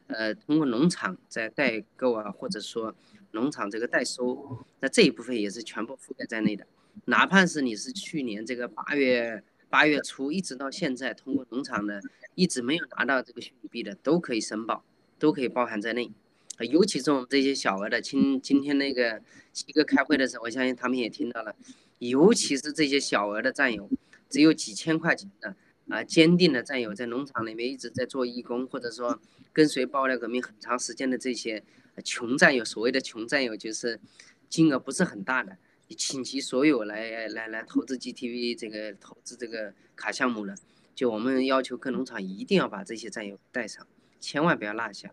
[0.07, 2.95] 呃，通过农场在代购啊，或者说
[3.33, 6.67] 农场这个代收，那这一部分也是全部覆盖在内的。
[7.07, 9.43] 哪怕是你是去年这个八月。
[9.73, 11.99] 八月初一直到现在，通过农场呢，
[12.35, 14.85] 一直没有拿到这个虚拟币的，都可以申报，
[15.19, 16.13] 都可以包含在内。
[16.61, 19.21] 尤其是我们这些小额的，今今天那个
[19.53, 21.55] 七哥开会的时候，我相信他们也听到了。
[21.99, 23.89] 尤其是这些小额的战友，
[24.29, 25.57] 只有几千块钱的
[25.89, 29.21] 啊，坚定的战友，在农场里面一直在做义工，或者说
[29.53, 31.63] 跟随爆料革命很长时间的这些
[32.05, 34.01] 穷战友，所谓的穷战友，就是
[34.49, 35.57] 金额不是很大的。
[35.97, 40.55] 倾其所有来来来投资 GTV 这个投资这个卡项目了，
[40.95, 43.87] 就我们要求各农场一定要把这些战友带上，
[44.19, 45.13] 千万不要落下，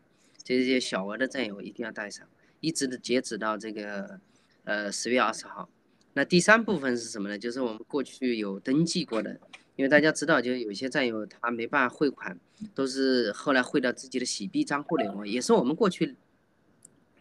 [0.57, 2.27] 这些小额的战友一定要带上，
[2.59, 4.19] 一直的截止到这个
[4.63, 5.69] 呃十月二十号。
[6.13, 7.37] 那第三部分是什么呢？
[7.37, 9.39] 就是我们过去有登记过的，
[9.75, 12.39] 因为大家知道，就有些战友他没办法汇款，
[12.73, 16.15] 都是后来汇到自己的洗币账户里，也是我们过去。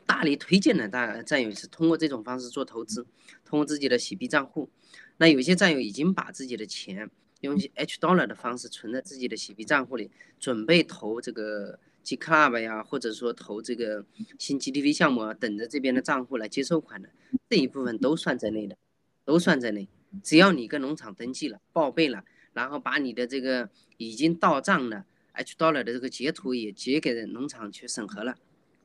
[0.06, 3.06] 大力推荐的大战友是通过这种方式做投资，
[3.44, 4.70] 通过自己的洗币账户。
[5.18, 7.10] 那有些战友已经把自己的钱
[7.42, 10.10] 用 H dollar 的方式存在自己的洗币账户里，
[10.40, 14.02] 准备投这个 G Club 呀，或者说投这个
[14.38, 17.10] 新 GTV 项目啊，等着这边的账户来接收款的
[17.50, 18.78] 这一部分都算在内的，
[19.26, 19.86] 都算在内。
[20.24, 23.68] 只要你跟农场登记了、报备了，然后把你的这个
[23.98, 28.36] 已经到账的 H dollar 的这个截图也截给农场去审核了。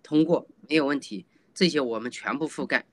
[0.04, 2.86] 通过没有问题，这些我们全部覆盖。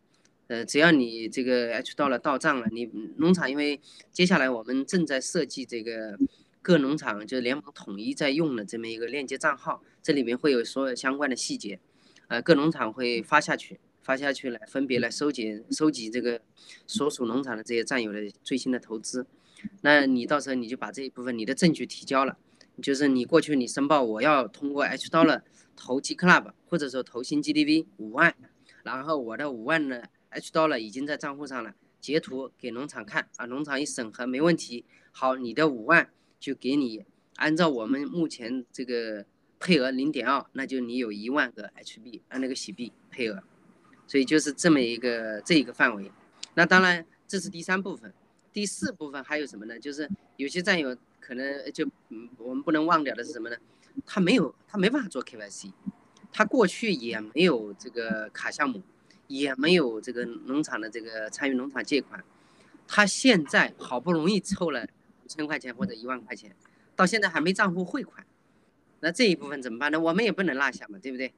[0.47, 3.81] 呃，只要你这个 H dollar 到账了，你农场因为
[4.13, 6.17] 接下来我们正在设计这个
[6.63, 11.81] 各农场就联盟统一在用的这么一个链接账号，这里面会有所有相关的细节，
[12.29, 16.41] 呃，各农场会发下去，发下去来分别来收集收集这个
[16.87, 19.27] 所属农场的这些战友的最新的投资。
[19.83, 22.39] 那你到时候你就把这一部分你的证据提交了，
[22.83, 25.43] 就是你过去你申报我要通过 H Dollar。
[25.77, 28.35] 投 G Club 或者说投新 GDV 五万，
[28.83, 36.11] 然后我的五万呢 H Dollar 已经在账户上了，截图给农场看啊，农场一审核没问题，好，你的五万
[36.41, 37.05] 就给你
[37.37, 39.25] 按照我们目前这个
[39.61, 43.43] 配额零点二，那就你有一万个 HB 按那个洗币配额，
[44.07, 46.11] 所以就是这么一个这一个范围。
[46.55, 48.13] 那当然这是第三部分，
[48.53, 49.79] 第四部分还有什么呢？
[49.79, 53.57] 就是有些战友可能就嗯我们不能忘掉的是什么呢？
[54.07, 55.73] 他没有，他没办法做 KYC，
[56.33, 58.83] 他过去也没有这个卡项目，
[59.27, 62.25] 也没有这个农场的这个参与农场借款，
[62.89, 64.87] 他现在好不容易凑了
[65.37, 66.55] 千块钱或者一万块钱，
[66.97, 68.27] 到现在还没账户汇款，
[69.01, 70.01] 那这一部分怎么办呢？
[70.01, 71.33] 我们也不能落下嘛，对不对？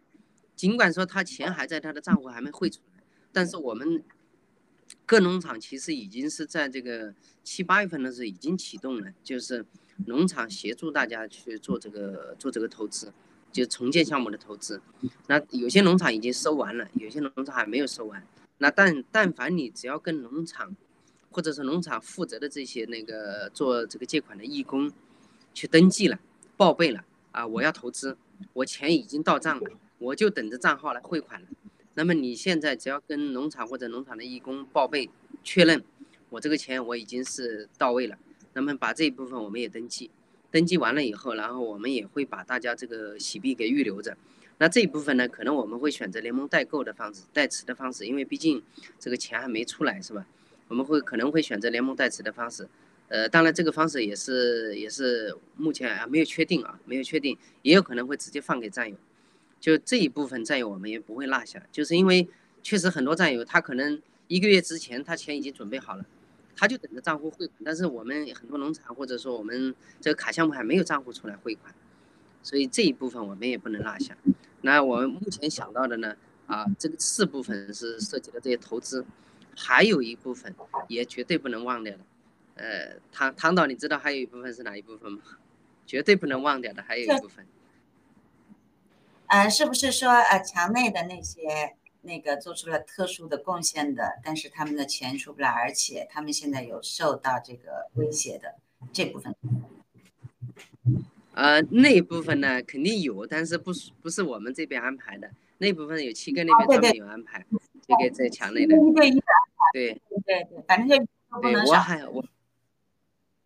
[0.56, 3.02] 尽管说他钱还在他的账户还没汇出来，
[3.32, 4.02] 但是我们
[5.04, 9.64] 各农场其实已经是在这个七八月份的时候已经启动了，就是。
[10.06, 13.12] 农场协助大家去做这个做这个投资，
[13.52, 14.80] 就重建项目的投资。
[15.28, 18.26] 那有些农场已经收完了，有些农场还没有收完。
[18.58, 20.74] 那但但凡你只要跟农场，
[21.32, 24.92] 或者是农场负责的这些那个做这个借款的义工，
[25.54, 26.20] 去登记了、
[26.56, 28.16] 报备了啊，我要投资，
[28.52, 31.48] 我钱已经到账了，我就等着账号来汇款了。
[31.94, 35.10] 那么你现在只要跟农场或者农场的义工报备
[35.42, 35.82] 确认，
[36.30, 38.18] 我这个钱我已经是到位了，
[38.52, 40.10] 那么把这一部分我们也登记，
[40.50, 44.16] 登记完了以后，然后我们也会把大家这个洗币给预留着。
[44.58, 48.62] 那这一部分呢，可能我们会选择联盟代购的方式、代持的方式，因为毕竟
[48.98, 50.24] 这个钱还没出来，是吧？
[50.68, 52.68] 我们会可能会选择联盟代持的方式，
[53.08, 58.96] 呃，当然这个方式也是也是目前啊没有确定啊，没有确定，也有可能会直接放给战友。
[59.60, 62.28] 就这一部分战友我们也不会落下，就是因为
[62.62, 66.04] 确实很多战友他可能一个月之前他钱已经准备好了，
[66.56, 71.72] 他就等着账户汇款，但是我们很多农场或者说我们这个卡项目还没有账户出来汇款，
[72.42, 74.16] 所以这一部分我们也不能落下。
[74.62, 79.04] 那我们目前想到的呢，啊，这个四部分是涉及的这些投资，
[79.56, 80.54] 还有一部分
[80.88, 82.00] 也绝对不能忘掉的，
[82.54, 85.20] 呃，唐唐导，你知道还有一部分是哪一部分吗？
[85.86, 87.46] 绝对不能忘掉的还有一部分，
[89.26, 98.54] 呃，是不是说呃墙内的那些那个做出了特殊的贡献的，但是他们的钱出不来，而且他们现在有受到这个威胁的
[98.92, 99.34] 这部分？
[101.34, 107.44] 呃，那部分呢肯定有，但是不是不是我们这边安排的，那部分有七哥那边他们有安排，
[107.86, 108.76] 这个在墙内的。
[108.94, 109.20] 对对
[109.72, 111.72] 对对对，反正就不对能少。
[111.72, 112.24] 我还我，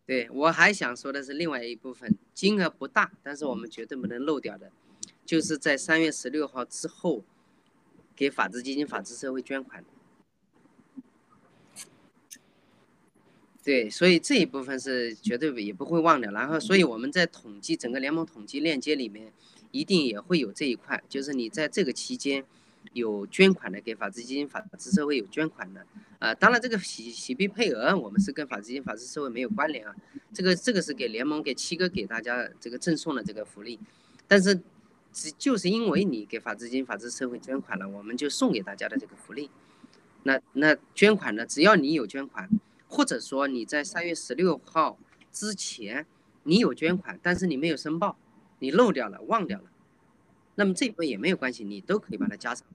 [0.06, 4.70] 对我还想说的是另外一部分，金额不大，但是我们绝对不能漏掉的，
[5.24, 7.24] 就是在三月十六号之后，
[8.14, 9.84] 给法治基金、法治社会捐款。
[13.62, 16.30] 对，所以这一部分是绝对也不会忘掉。
[16.30, 19.32] 然后，所以我们在统计整个联盟统计链接里面，
[19.72, 22.44] 一定也会有这一块，就是你在这个期间
[22.92, 25.84] 有捐款的，给法治基金、法治社会有捐款的。
[26.18, 29.94] 啊，当然这个洗洗币配额我们是跟法治基金、法治社会没有关联啊，
[30.32, 33.78] 这个这个是给联盟给七哥给大家这个赠送的这个福利。
[34.26, 34.60] 但是，
[35.12, 39.50] 只就是因为你给法治基金、法治社会捐款了，我们就送给大家的这个福利。
[40.22, 42.48] 那那捐款呢，只要你有捐款。
[42.88, 44.96] 或者说你在三月十六号
[45.32, 46.06] 之前
[46.44, 48.16] 你有捐款，但是你没有申报，
[48.60, 49.64] 你漏掉了、忘掉了，
[50.56, 52.66] 那么这部分也没有关系，你都可以把它加上。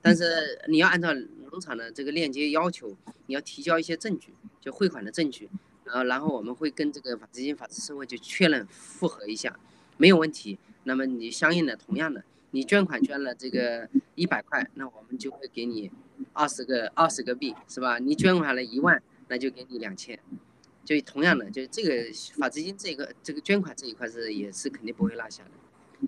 [0.00, 5.48] 但是你要按照农场的这个链接要求，你要提交一些证据，就汇款的证据，
[5.84, 9.58] 然后然后我们会跟这个法资金、法治社会就确认复核一下，
[9.96, 10.58] 没有问题。
[10.84, 15.90] 那么你相应的同样的，你捐款捐了这个一百块，那我们就会给你
[16.32, 17.98] 二十个二十个币，是吧？
[17.98, 19.02] 你捐款了一万。
[19.32, 20.18] 那就给你两千，
[20.84, 25.50] 就同样的，就这个法资金这个这个捐款这一块是也是肯定不会落下的，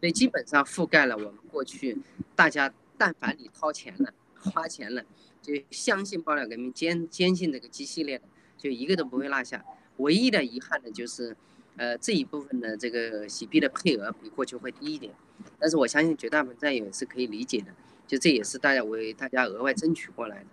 [0.01, 1.99] 所以基本上覆盖了我们过去
[2.35, 4.13] 大家但凡你掏钱了
[4.53, 5.05] 花钱了，
[5.41, 8.25] 就相信爆料革命坚坚信这个 G 系列的，
[8.57, 9.65] 就一个都不会落下。
[9.99, 11.37] 唯一的遗憾呢就是，
[11.77, 15.13] 呃这一部分的这个洗币的配额比过去会低一点，
[15.59, 17.67] 但是我相信绝大部分战友是可以理解的，
[18.07, 20.47] 就这也是大家为大家额外争取过来的，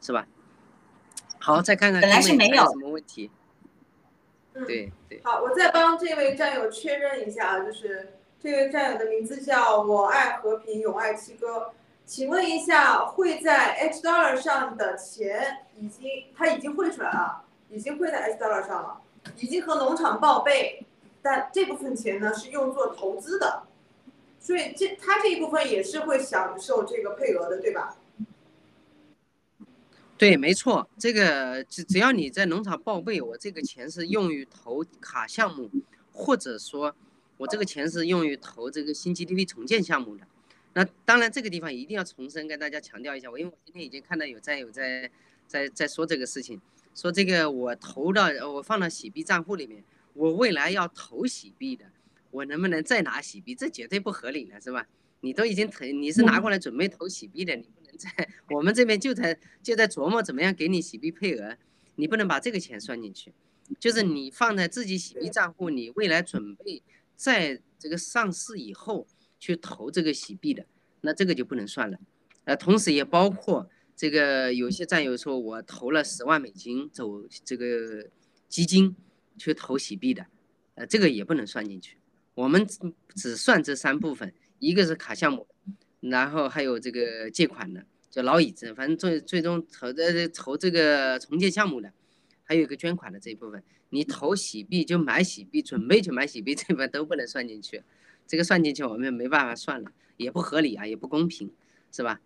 [0.00, 0.26] 是吧？
[1.40, 3.30] 好，再看看本来是没有什么问题。
[4.54, 11.72] 嗯，对对，好，我再帮这位战友确认一下啊，就是这位战友的名字叫我爱和平，永爱七哥。
[12.04, 19.00] 请问一下，汇在 H dollar 上的钱已经他已经汇出来了，已经汇在 H dollar 上了，
[19.40, 20.84] 已经和农场报备，
[21.22, 23.62] 但这部分钱呢是用作投资的，
[24.38, 27.96] 所以这他这一部分也是会享受这个配额的，对吧？
[30.18, 35.70] 对，没错，这个只只要你在农场报备，我这个钱是用于投卡项目，
[36.12, 36.94] 或者说，
[37.36, 40.26] 我这个钱是用于投这个新 GDP 重建项目的。
[40.74, 45.10] 那当然，这个地方一定要重申跟大家强调一下，我因为我今天已经看到有战友在
[45.46, 46.60] 在在说这个事情，
[46.94, 51.84] 说这个我投到我放到洗币账户里面，我未来要投洗币的，
[52.30, 53.54] 我能不能再拿洗币？
[53.54, 54.86] 这绝对不合理了，是吧？
[55.20, 61.56] 你都已经投，你是拿过来准备投洗币的，你不能在我们这边就在就在琢磨怎么样给你洗币配额，
[61.94, 63.32] 你不能把这个钱算进去，
[63.78, 66.82] 就是你放在自己洗币账户，你未来准备
[67.16, 69.06] 在这个上市以后
[69.38, 70.66] 去投这个洗币的，
[71.00, 71.98] 那这个就不能算了。
[72.44, 78.08] 呃，同时也包括这个有些战友说我投了十万美金走这个
[78.48, 78.94] 基金
[79.38, 80.26] 去投洗币的，
[80.74, 81.98] 呃，这个也不能算进去。
[82.34, 82.78] 我们只
[83.14, 84.32] 只算这三部分。
[84.60, 85.46] 一个是卡项目，
[86.00, 91.92] 然后还有这个借款的，叫老椅子，反正最最终投的投这个重建项目的，
[92.44, 97.82] 还有一个捐款的这一部分，你投洗币就买洗币，准备去买洗币 这部分都不能算进去，
[98.26, 101.50] 这个算进去我们没办法算了，也不合理啊，也不公平，
[101.90, 102.20] 是吧？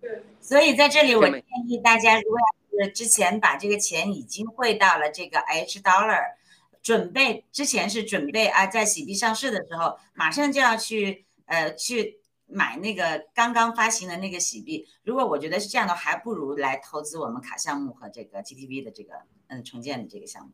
[0.00, 2.38] 对，所以在这里我建议大家，如果
[2.78, 6.34] 要是之前把这个钱已经汇到了这个 H dollar，
[6.82, 12.19] 准备之前是准备啊，在喜币上市的时候，马上就要去呃去
[12.50, 14.86] 买那个刚刚发行的那个喜币。
[15.02, 19.14] 如果我觉得是这样的，还不如来投资我们卡项目和这个 GTV 的这个
[19.48, 20.52] 嗯重建的这个项目，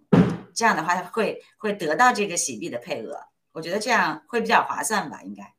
[0.54, 3.18] 这样的话会会得到这个喜币的配额。
[3.52, 5.54] 我觉得这样会比较划算吧，应该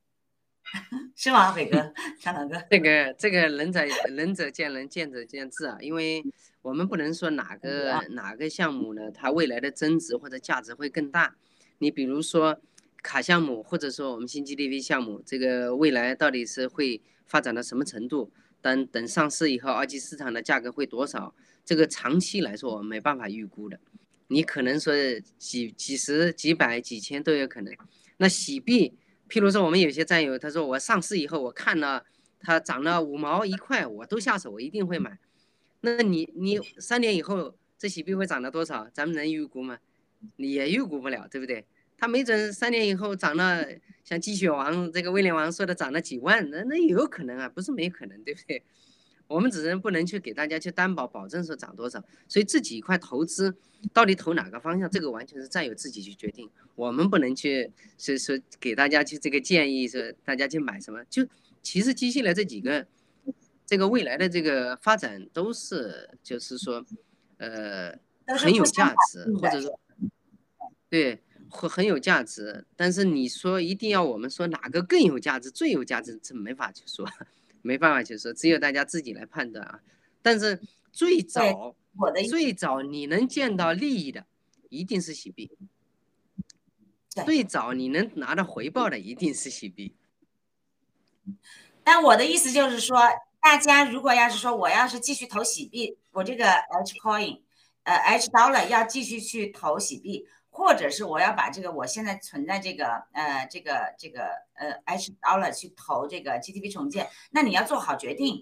[1.16, 2.64] 是吗，伟哥、 张导哥？
[2.70, 6.24] 这个这个仁者仁者见仁，见者见智啊，因为
[6.62, 11.36] 我们不能说哪个哪个项目呢，它未来的增值或者价值会更大。
[11.80, 12.60] 你比如说
[13.02, 18.32] 卡项目，或者说我们新 GDP 项目，这个未来到底是会发展到什么程度？
[18.62, 21.34] 等等上市以后，二级市场的价格会多少？
[21.64, 23.80] 这个长期来说我们没办法预估的。
[24.30, 24.94] 你可能说
[25.38, 27.74] 几几十、几百、几千都有可能。
[28.18, 28.98] 那喜币，
[29.30, 32.04] 譬如说我们有些战友，他说我上市以后，我看了
[32.40, 35.18] 它涨了五毛一块，我都下手，我一定会买。
[35.82, 38.90] 那你你三年以后这喜币会涨到多少？
[38.92, 39.78] 咱们能预估吗？
[40.38, 41.66] 你也预估不了，对不对？
[41.98, 43.66] 它没准三年以后涨了，
[44.04, 48.64] 像鸡血王这个威廉王说的涨了几万，那那也有可能啊，不是没有可能，对不对？
[49.28, 52.02] 我们只能不能去给大家去担保，保证说涨多少。
[52.30, 53.54] 所以这几块投资
[53.92, 61.04] 到底投哪个方向，这个完全是战友自己去决定，我们不能去是说给大家去这个建议，说大家去买什么。
[61.10, 61.28] 就
[61.62, 62.88] 其实接下来这几个，
[63.66, 66.86] 这个未来的这个发展都是就是说，
[67.36, 67.92] 呃，
[68.38, 69.78] 很有价值，或者说，
[70.90, 72.66] 对，会很有价值。
[72.76, 77.08] 但是你说一定要我们说哪个更有价值、最有价值，这没法去说。
[77.64, 79.82] 没办法去说，只有大家自己来判断啊。
[80.22, 80.62] 但是
[80.94, 84.26] 最早，我的最早你能见到利益的，
[84.70, 85.52] 一定是喜币。
[87.26, 89.96] 最早你能拿到回报的，一定是喜币。
[91.84, 92.98] 但我的意思就是说，
[93.42, 97.42] 大家如果要是说我要是继续投喜币，我这个 H coin，
[97.84, 100.26] 呃 H dollar 要继续去投喜币，
[100.58, 104.24] 或者是我要把这个我现在存在这个呃这个这个
[104.56, 108.42] 呃 H dollar 去投这个 GTP 重建，那你要做好决定，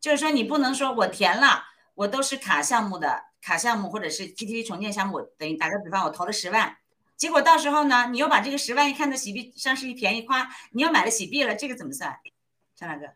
[0.00, 1.64] 就是说你不能说我填了，
[1.96, 6.78] 我都是卡项目的卡项目或者是 GTP 重建项目，等于打个比方，我投了十万，
[7.14, 12.18] 结果到时候呢，你又把这个十万一看到喜币上市一便宜，夸你又买了喜币了，这个怎么算？
[12.74, 13.12] 张大哥？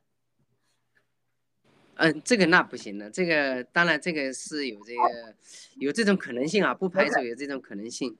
[1.99, 5.35] 嗯，这个那不行的，这个当然这个是有这个
[5.81, 8.17] 有这种可能性啊，不排除有这种可能性。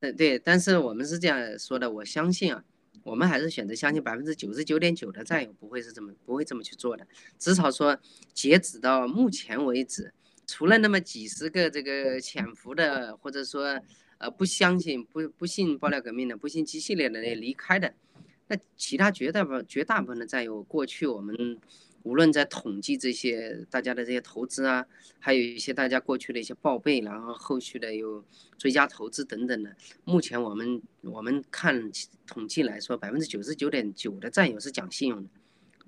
[0.00, 2.64] 嗯，对，但是我们是这样说的，我相信啊，
[3.02, 7.06] 我们还是选择相信百分之九十九点九的战友不会是这么不会这么去做的。
[7.38, 7.98] 至少说，
[8.32, 10.14] 截止到目前为止，
[10.46, 13.78] 除了那么几十个这个潜伏的，或者说
[14.16, 17.92] 呃不相信不不信爆料革命的，不信机系列的那离开的，
[18.48, 21.58] 那其他绝大部绝大部分的战友，过去我们。
[22.02, 24.86] 无论在统计这些大家的这些投资啊，
[25.18, 28.24] 还有一些大家过去的一些报备，然后后续的有
[28.56, 31.90] 追加投资等等的，目前我们我们看
[32.26, 35.28] 统计来说，百分之九十九点九的战友是讲信用的，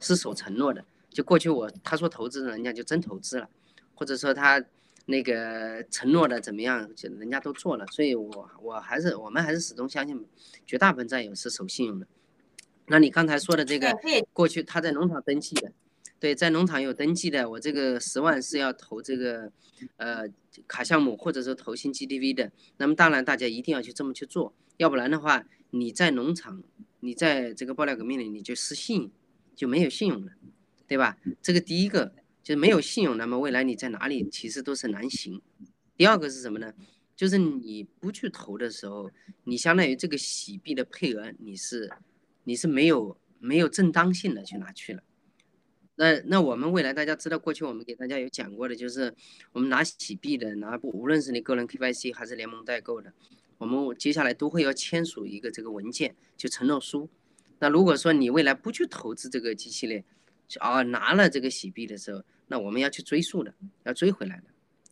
[0.01, 0.85] 是守承诺的。
[1.09, 3.49] 就过去我他说投资，人家就真投资了，
[3.95, 4.63] 或者说他
[5.07, 7.87] 那个承诺的怎么样，就人家都做了。
[7.87, 10.27] 所以我我还是我们还是始终相信，
[10.67, 12.07] 绝大部分战友是守信用的。
[12.87, 13.95] 那你刚才说的这个，
[14.33, 15.73] 过去他在农场登记的。
[16.23, 19.51] 对，在农场有登记的，我这个十万是要投这个，
[19.97, 20.23] 呃，
[20.69, 22.53] 卡项目或者说投新 GTV 的。
[22.77, 26.63] 那么当然，大家一定要去这么去做，要不然的话，你在农场，
[27.01, 29.11] 你在这个爆料革命里，你就失信，
[29.57, 30.31] 就没有信用了，
[30.87, 31.19] 对吧？
[31.43, 35.43] 这个第一个就是没有信用，那么未来你在哪里其实都是难行。
[35.97, 36.73] 第二个是什么呢？
[37.17, 39.11] 就是你不去投的时候，
[39.43, 41.91] 你相当于这个洗币的配额，你是
[42.45, 45.03] 你是没有没有正当性的去拿去了。
[45.97, 49.15] 那那我们未来大家知道，过去我们给大家有讲过的，就是
[49.53, 53.13] 我们拿洗币的，拿不无论是你个人 KYC 还是联盟代购的，
[53.59, 57.09] 我们接下来都会要签署一个这个文件，就承诺书。
[57.59, 60.05] 那如果说你未来不去投资这个机器链，
[60.59, 64.45] 啊拿了这个洗币的时候，那我们要去追溯的，要追回来的。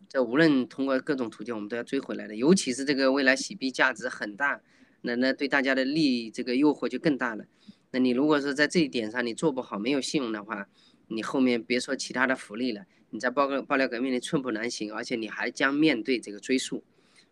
[0.09, 2.37] 这无论通过各种途径，我们都要追回来的。
[2.37, 4.61] 尤其是这个未来洗币价值很大，
[5.03, 7.45] 那那对大家的利益这个诱惑就更大了。
[7.93, 10.69] 那你如果说在这一点上你做不好，没有信用的话，
[11.11, 16.83] 你后面别说其他的福利了，你在爆爆料革命里寸步难行，而且你还将面对这个追溯。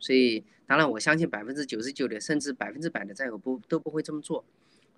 [0.00, 4.44] 所以，当然我相信百分之九十九的，甚至百分之百的战友不都不会这么做。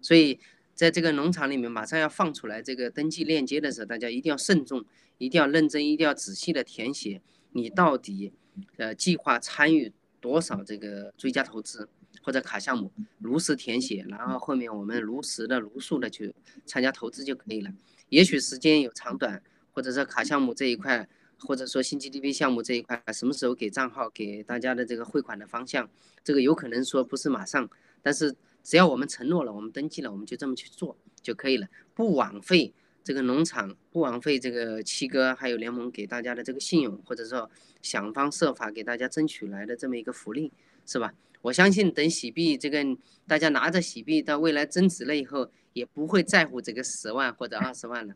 [0.01, 0.39] 所以，
[0.75, 4.85] 在这个农场里面马上要放出来这个登记链接的时候，大家一定要慎重，
[5.19, 7.21] 一定要认真，一定要仔细的填写
[7.53, 8.33] 你到底
[8.77, 11.89] 呃计划参与多少这个追加投资
[12.23, 16.35] 或者卡项目，如实填写，然后后面我们如实的如数的去
[16.67, 17.71] 参加投资就可以了。
[18.11, 19.43] 也许时间有长短，
[19.73, 21.09] 或者说卡项目这一块，
[21.39, 25.89] 或者说新 GDP 项目这一块，什么时候给账号给大家的这个汇款的方向，
[26.23, 27.69] 这个有可能说不是马上，
[28.03, 37.51] 但是只要我们承诺了，我们登记了，我们就这么去做就可以了，不枉费这个农场，不枉费这个七哥还有联盟给大家的这个信用，或者说
[37.81, 40.53] 想方设法给大家争取来的这么一个福利，
[40.85, 41.15] 是吧？
[41.43, 42.85] 我相信等喜币这个
[43.27, 48.15] 大家拿着喜币到未来增值了以后，也不会在乎这个十万或者二十万了。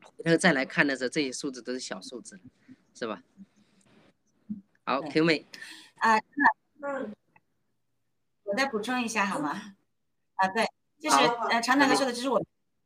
[0.00, 2.38] 回头再来看的时候，这些数字都是小数字，
[2.94, 3.22] 是吧？
[4.84, 5.46] 好，Q 妹。
[5.96, 6.18] 啊，
[6.82, 7.14] 嗯，
[8.44, 9.74] 我再补充一下好吗？
[10.34, 10.66] 啊，对，
[10.98, 11.16] 就是
[11.50, 12.42] 呃，常常他说的，就是我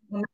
[0.08, 0.28] 我们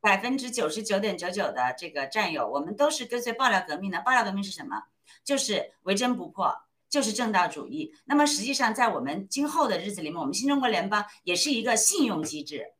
[0.00, 4.00] 百分之九十九点九九的这个战友，我们都是跟随爆料革命的。
[4.02, 4.84] 爆料革命是什么？
[5.24, 6.54] 就是为真不破，
[6.88, 7.94] 就是正道主义。
[8.04, 12.73] 那么实际上，在我们今后的日子里面，我们新中国联邦也是一个信用机制。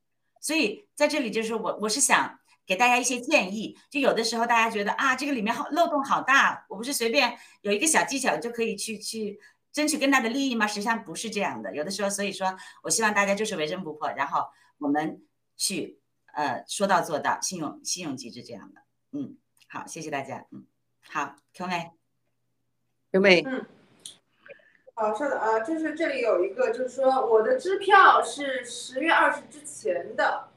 [0.45, 9.41] 所以在这里就是我我是想给大家一些建议，就有的时候大家觉得啊，这个里面好漏洞好大，我不是随便有一个小技巧就可以去去
[9.73, 10.67] 争取更大的利益吗？
[10.67, 14.45] 实际上不是这样的，有的时候，所以说我希望大家就是为真不破，然后
[14.77, 15.23] 我们
[15.57, 15.99] 去
[16.35, 18.83] 呃说到做到，信用信用机制这样的，
[19.13, 20.67] 嗯，好，谢谢大家，嗯，
[21.09, 21.91] 好，Q 妹
[23.13, 23.43] ，Q 妹，
[24.97, 30.49] 好，稍等啊，就是这里有一个，就是说我的支票是十月二十之前的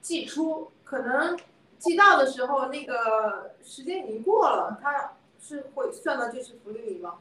[0.00, 1.38] 寄出，可能
[1.78, 7.16] 寄到的时候那个时间已经过了，它是会算到这次福利里吗？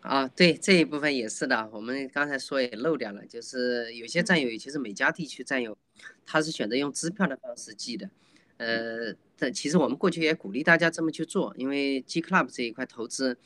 [0.00, 5.76] 啊，对这一部分也是的，我们刚才说也漏掉了，就是有些战友，尤其是美加地区战友，
[6.24, 8.08] 他是选择用支票的方式寄的，
[8.56, 13.36] 呃，但其实我们过去也鼓励大家这么去做，因为 G Club 这一块投资，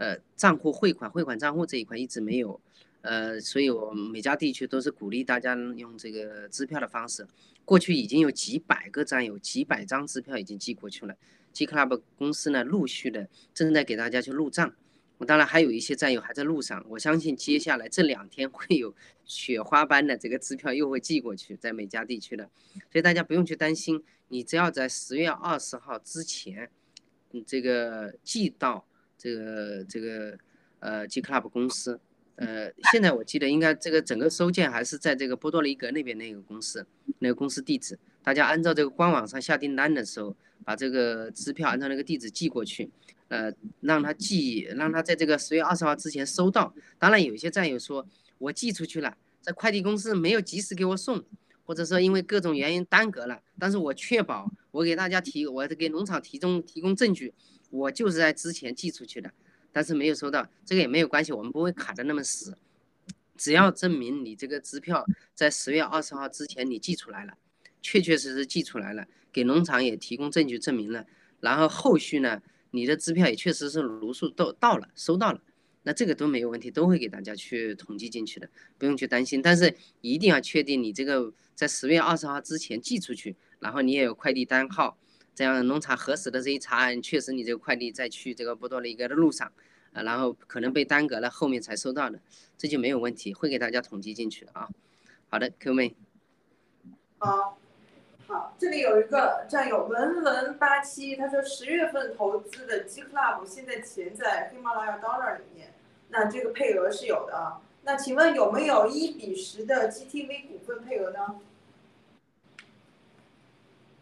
[0.00, 2.58] 呃，账户汇款、汇款账户这一块一直没有，
[3.02, 7.28] 呃，所以我们每家地区都是鼓励大家用这个支票的方式，
[7.66, 11.14] 过去已经有几百个战友、几百张支票已经寄过去了
[11.52, 14.74] ，G Club 公司呢陆续的正在给大家去入账。
[15.26, 18.94] 当然还有一些战友还在路上，我相信接下来这两天会有
[19.26, 22.48] 雪花般的这个支票又会寄过去，在每家地区的，
[22.90, 26.70] 所以大家不用去担心，你只要在十月二十号之前，
[27.32, 28.86] 你，这个寄到
[29.20, 30.38] 这个这个
[30.78, 32.00] 呃 G Club 公司，
[32.36, 36.86] 呃，现在我记得应该这个整个收件还是在这个波多黎各那边那个公司
[37.18, 42.90] 那个公司地址，大家按照这个官网上下订单的时候，把这个支票按照那个地址寄过去。
[43.28, 43.52] 呃，
[43.82, 46.74] 让他寄，让他在这个十月二十号之前收到。
[46.98, 48.04] 当然，有些战友说，
[48.38, 51.22] 我寄出去了，在快递公司没有及时给我送，
[51.64, 53.40] 或者说因为各种原因耽搁了。
[53.56, 57.32] 但是我确保，我给大家提，我给农场提供提供证据，
[57.70, 59.32] 我就是在之前寄出去的，
[59.72, 62.56] 但是没有收到，这个也没有关系，我们不会卡的那么死。
[63.36, 67.34] 只要证明你这个支票在十月二十号之前你寄出来了，
[67.80, 71.06] 确确实实寄出来了，给农场也提供证据证明了，
[71.40, 72.42] 然后后续呢？
[72.72, 75.40] 你的支票也确实是如数到到了，收到了，
[75.82, 78.48] 那这个都没有问题，都会给大家去统计进去的，
[78.78, 79.42] 不用去担心。
[79.42, 84.96] 但是一定要确定你这个在十月二十号之前寄出去，然后你也有快递单号，
[85.40, 89.50] 这样农场核实的这一查案，确实你这个快递在去这个波多黎各的路上，
[89.94, 92.20] 啊，然后可能被耽搁了，后面才收到的，
[92.58, 94.68] 这就没有问题，会给大家统计进去的啊。
[95.30, 95.96] 好的，Q 妹。
[97.16, 97.56] 好。
[98.28, 105.72] 好，这里有一个战友文文八七，他说十月份投资的 G Club 现在钱在喜马拉雅 Dollar 里面，
[106.10, 107.62] 那这个配额是有的。
[107.84, 111.40] 那请问有没有一比十的 GTV 股份配额呢？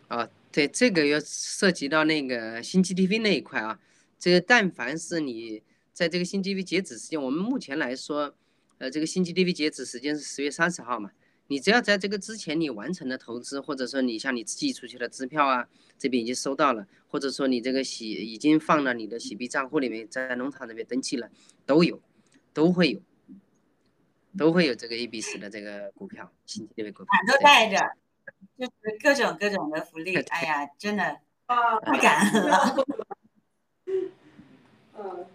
[0.09, 3.79] 啊，对，这个要涉及到那个新 GTV 那一块啊。
[4.19, 8.35] 这个但凡是你在这个新 GTV 截止时间，我们目前来说，
[8.79, 11.11] 呃，这个新 GTV 截止时间是十月三十号嘛。
[11.51, 21.31] 你只要在这个之前你完成了投资，或者说你像你寄出去的支票啊，这边已经收到了，或者说你这个喜已经放到你的喜币账户里面，在农场那边登记了，
[21.65, 22.03] 都有，
[22.53, 23.01] 都会有，
[24.37, 27.79] 都会有这个 A B 十的这个股票，新这边股票都带着，
[28.59, 32.85] 就是各种各种的福利，哎呀，真的啊，太感恩了。
[34.97, 35.27] 嗯，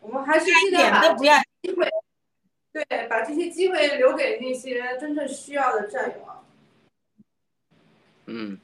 [0.00, 1.86] 我们还是尽量把都不要机会。
[2.72, 6.42] 对，把这些机会留给那些真正需要的战友啊。
[8.26, 8.58] 嗯，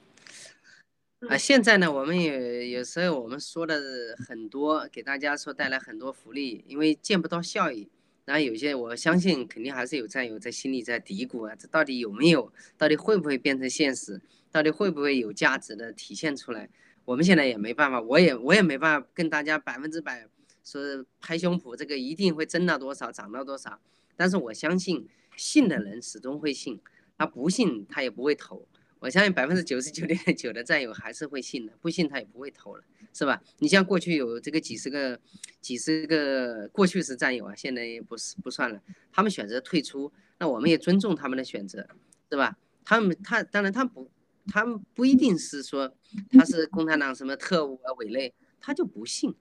[1.28, 3.78] 啊，现在呢，我们也有时候我们说的
[4.26, 7.90] 很多，给大家说带来很多福利，因为见不到效益。
[8.30, 12.52] 然后有些我相信肯定还是有战友在心里在嘀咕啊，这到底有没有？
[12.78, 14.22] 到底会不会变成现实？
[14.52, 16.70] 到底会不会有价值的体现出来？
[17.04, 20.28] 我们现在也没办法，我也我也没办法跟大家百分之百
[20.62, 20.80] 说
[21.20, 23.80] 拍胸脯，这个一定会增到多少，涨到多少。
[24.16, 26.80] 但是我相信，信的人始终会信，
[27.18, 28.64] 他不信他也不会投。
[29.00, 32.84] 我相信百分之九十九点九的战友还是会信的，不信他也不会投了，
[33.14, 33.42] 是吧？
[33.58, 35.18] 你像过去有这个几十个、
[35.62, 41.88] 几十个过去是战友啊，现在不是不算了，他们选择退出，那我们也尊重他们的选择，
[42.30, 42.58] 是吧？
[42.84, 44.10] 他们他当然他不，
[44.48, 45.94] 他们不一定是说
[46.30, 49.34] 他是共产党什么特务啊、伪类，他就不信，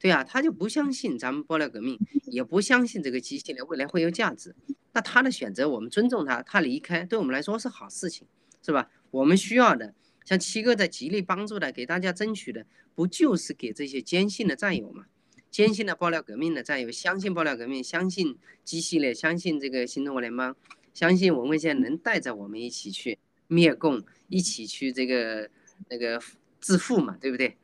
[0.00, 1.96] 对啊，他就不相信咱们爆料革命，
[2.26, 4.56] 也不相信这个机器人未来会有价值，
[4.92, 8.26] 那他的选择我们尊重他，他离开对我们来说是好事情，
[8.60, 8.90] 是吧？
[9.14, 9.94] 我们需要的，
[10.24, 15.06] 像七哥在极力帮助的，给大家争取的，不就是给这些坚信的战友吗？
[15.52, 20.56] 坚信的爆料革命的战友，相信爆料革命，相信机系列，相信这个新中国联邦，
[20.92, 25.48] 相信文文先生能带着我们一起去灭共，一起去这个
[25.88, 26.20] 那个
[26.60, 27.56] 致富嘛，对不对？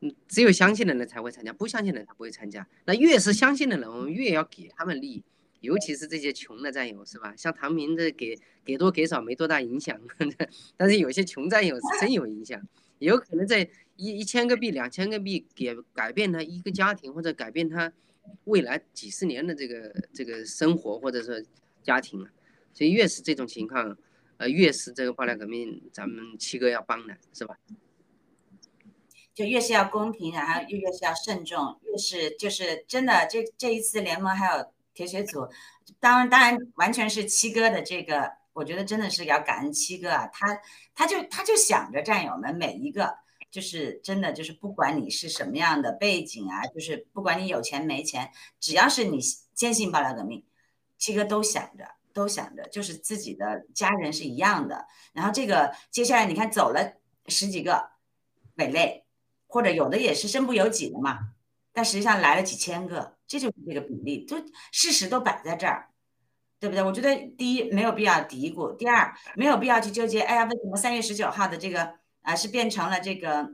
[0.00, 2.66] 嗯，只有相信的人才会参加，不相信的人他不会参加。
[2.86, 5.22] 那越是相信的人，我们越要给他们利益。
[5.60, 7.34] 尤其是这些穷的战友，是吧？
[7.36, 9.98] 像唐明这给给多给少没多大影响，
[10.76, 12.60] 但是有些穷战友是真有影响，
[12.98, 17.92] 有可能在一一千个币、两千个币给改变他一个家庭，或者改变他
[18.44, 21.34] 未来几十年的这个这个生活，或者说
[21.82, 22.26] 家庭。
[22.74, 23.96] 所以越是这种情况，
[24.36, 27.58] 呃，越是这个爆料革命，咱们七哥要帮的是吧？
[29.34, 34.70] 就越是要公平，然后又越是要慎重，越是就是真的这这一次联盟还有。
[34.96, 35.46] 铁血组，
[36.00, 40.58] 当然当然完全是七哥的这个，我觉得真的是要感恩七哥啊，他
[40.94, 43.14] 他就他就想着战友们每一个，
[43.50, 49.20] 就是真的就是不管你是什么样的背景啊，就是不管你有钱没钱，只要是你
[49.52, 50.46] 坚信爆料革命，
[50.96, 54.86] 七哥都想着都想着，就是自己的家人是一样的。
[55.12, 56.94] 然后这个接下来你看走了
[57.26, 57.90] 十几个
[58.54, 59.04] 伪类，
[59.46, 61.18] 或者有的也是身不由己的嘛，
[61.74, 63.15] 但实际上来了几千个。
[63.26, 64.36] 这就是这个比例，就
[64.70, 65.88] 事实都摆在这儿，
[66.60, 66.82] 对不对？
[66.82, 70.20] 我觉得第一没有必要嘀咕，第二没有必要去纠结。
[70.20, 73.52] 哎呀，为什么三月十九号的这个啊是变成了这个，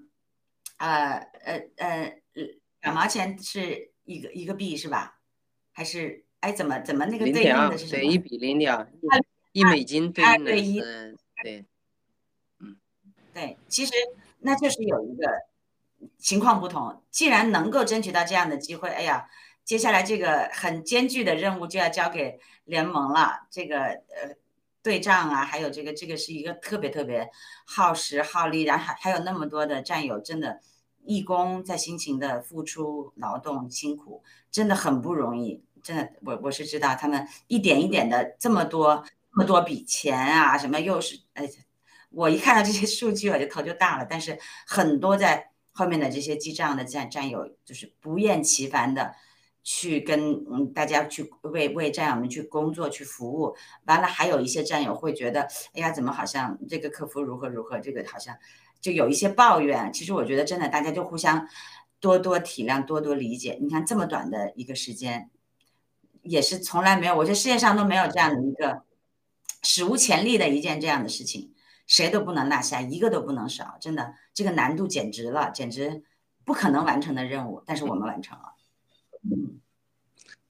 [0.76, 2.20] 呃呃呃
[2.82, 5.20] 两毛钱是一个一个币是吧？
[5.72, 8.02] 还是哎怎么怎么那个对应的是什么？
[8.02, 8.86] 对，一比零点二
[9.52, 11.64] 一美金对应的是对，
[12.60, 12.76] 嗯，
[13.32, 13.92] 对，其实
[14.40, 15.30] 那就是有一个
[16.18, 17.02] 情况不同。
[17.10, 19.30] 既然能够争取到这样的机会，哎呀。
[19.64, 24.36] 接下来这个很艰巨的任务就要交给联盟了，这个呃
[24.82, 27.30] 对账啊，还有这个这个是一个特别特别
[27.64, 30.60] 耗时耗力，然后还还有那么多的战友，真的
[31.04, 41.48] 义工在辛勤的付出劳动辛苦，真的很不容易，真的我我是知道他们一点一点的这么多这么多笔钱啊，什么又是哎，
[42.10, 44.36] 我一看到这些数据我就头就大了，但是
[44.66, 49.14] 很多在后面的这些记账的战战友就是不厌其烦的。
[49.62, 53.54] 去跟嗯大家去为为战友们去工作去服务，
[53.84, 55.42] 完了还有一些战友会觉得，
[55.74, 58.36] 哎呀，怎么好像这个客服如何如何，这个好像
[58.80, 59.92] 就有一些抱怨。
[59.92, 61.48] 其实我觉得真的，大家就互相
[62.00, 63.58] 多多体谅，多多理解。
[63.60, 65.30] 你看这么短的一个时间，
[66.22, 68.82] 也是从来没有，我觉得世界上都没有这样的一个
[69.62, 71.54] 史无前例的一件这样的事情，
[71.86, 73.76] 谁都不能落下，一个都不能少。
[73.80, 76.02] 真的，这个难度简直了，简直
[76.44, 78.54] 不可能完成的任务，但是我们完成了。
[79.24, 79.60] 嗯，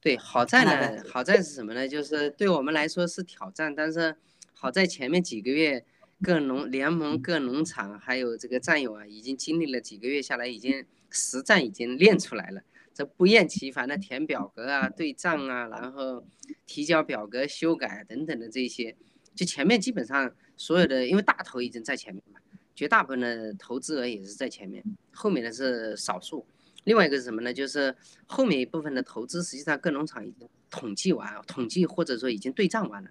[0.00, 1.86] 对，好在呢，好在是什么呢？
[1.86, 4.16] 就是对我们来说是挑战，但是
[4.52, 5.84] 好在前面几个月，
[6.22, 12.62] 各农联盟、各农场还有这个战友啊，已经经历了几个月下来，已经实战已经练出来了。
[12.94, 16.24] 这不厌其烦的填表格啊、对账啊，然后
[16.66, 18.94] 提交表格、修改等等的这些，
[19.34, 22.38] 就前面基本上所有的，因为大头已经在前面嘛，
[22.74, 26.46] 绝大部分的投资额也是在前面，后面的是少数。
[26.84, 27.52] 另外一个是什么呢？
[27.52, 27.94] 就是
[28.26, 33.10] 后面一部分的投资，实际上各农场已经统计完，统计或者说已经对账完了。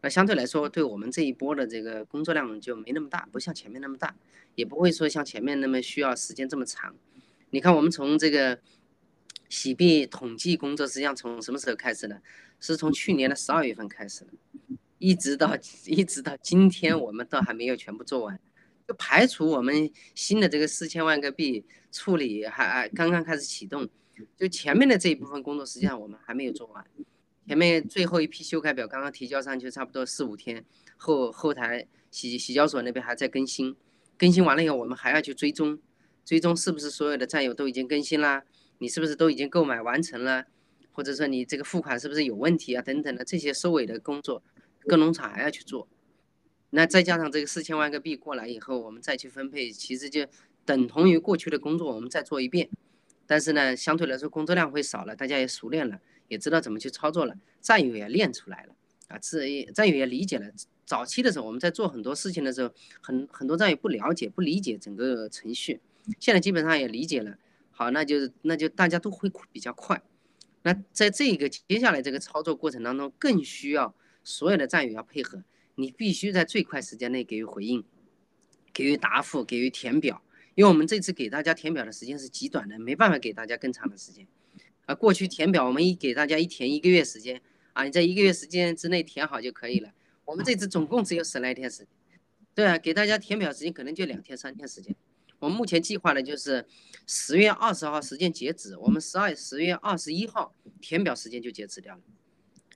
[0.00, 4.14] 那相对来说，对我们这一波的这个工作量就没那么大，不像前面那么大，
[4.54, 6.94] 也不会说像前面那么需要时间这么长。
[7.50, 8.58] 你看，我们从这个
[9.48, 12.20] 洗币统计工作，实际上从什么时候开始呢？
[12.60, 14.32] 是从去年的十二月份开始的，
[14.98, 18.40] 一直到一直到今天，我们都还没有全部做完。
[18.86, 23.88] 就排除我们新的这个四千万个币处理还还刚刚开始启动，
[24.36, 26.84] 就前面的这一部分工作实际上我们还没有做完，
[27.46, 30.64] 前面最后一批修改表刚刚提交上去差不多四五天，
[30.96, 33.74] 后后台洗洗交所那边还在更新，
[34.18, 35.78] 更新完了以后我们还要去追踪，
[36.24, 38.44] 追踪是不是所有的战友都已经更新啦，
[38.78, 40.44] 你是不是都已经购买完成了，
[40.92, 42.82] 或者说你这个付款是不是有问题啊？
[42.82, 44.42] 等等的这些收尾的工作，
[44.86, 45.88] 各农场还要去做。
[46.74, 50.26] 那再加上这个四千万个币过来以后，我们再去分配，其实就
[50.64, 52.68] 等同于过去的工作，我们再做一遍。
[53.26, 58.74] 但是呢，相对来说工作量会少了，大家也熟练了，也知道怎么去操作了，战友也练出来了
[59.06, 60.50] 啊，自战友也理解了，
[60.84, 65.80] 早期的时候，我们在做很多事情的时候，很很多战友不了解、不理解整个程序，
[66.18, 67.38] 现在基本上也理解了。
[67.70, 70.02] 好，那就是那就大家都会比较快。
[70.62, 73.94] 那在这个接下来这个操作过程当中，更需要
[74.24, 75.42] 所有的战友要配合，
[75.76, 77.84] 你必须在最快时间内给予回应，
[78.72, 80.22] 给予答复，给予填表。
[80.54, 84.26] 因为我们这次给大家填表的时间是极短的，没办法给大家更长的时间。
[84.86, 87.40] 啊，过去填表我们一给大家一填一个月时间，
[87.72, 89.92] 啊，你在一个月时间之内填好就可以了。
[90.24, 91.88] 我们这次总共只有十来天时间，
[92.54, 94.94] 对啊，给大家填表时间可能就两天三天时间。
[95.40, 96.64] 我们目前计划的就是
[97.06, 102.00] 十月二十号时间截止，我们十二十月二十一号填表时间就截止掉了。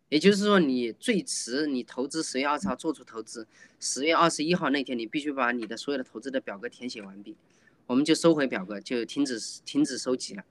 [0.09, 3.47] 也就是说，你最迟你投资十月二十号做出投资，
[3.79, 7.37] 十月二十一号那天你必须把你的所有的投资的表格填写完毕。
[7.87, 10.45] 我们就收回表格，就停止停止收集了。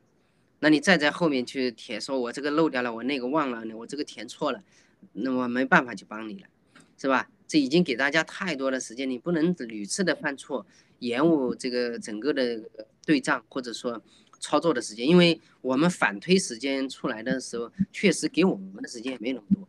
[0.60, 4.64] 那你再在后面去填，说我这个漏掉了，我那个忘了，我这个填错了，
[5.14, 6.48] 那我没办法去帮你了，
[6.98, 7.30] 是吧？
[7.48, 10.66] 这已经给大家太多的时间，你不能屡次的犯错，
[11.00, 12.62] 延误这个整个的
[13.06, 14.02] 对账或者说
[14.40, 19.68] 操作的时间，因为我们反推时间出来的时候，确实给我们的时间也没那么多。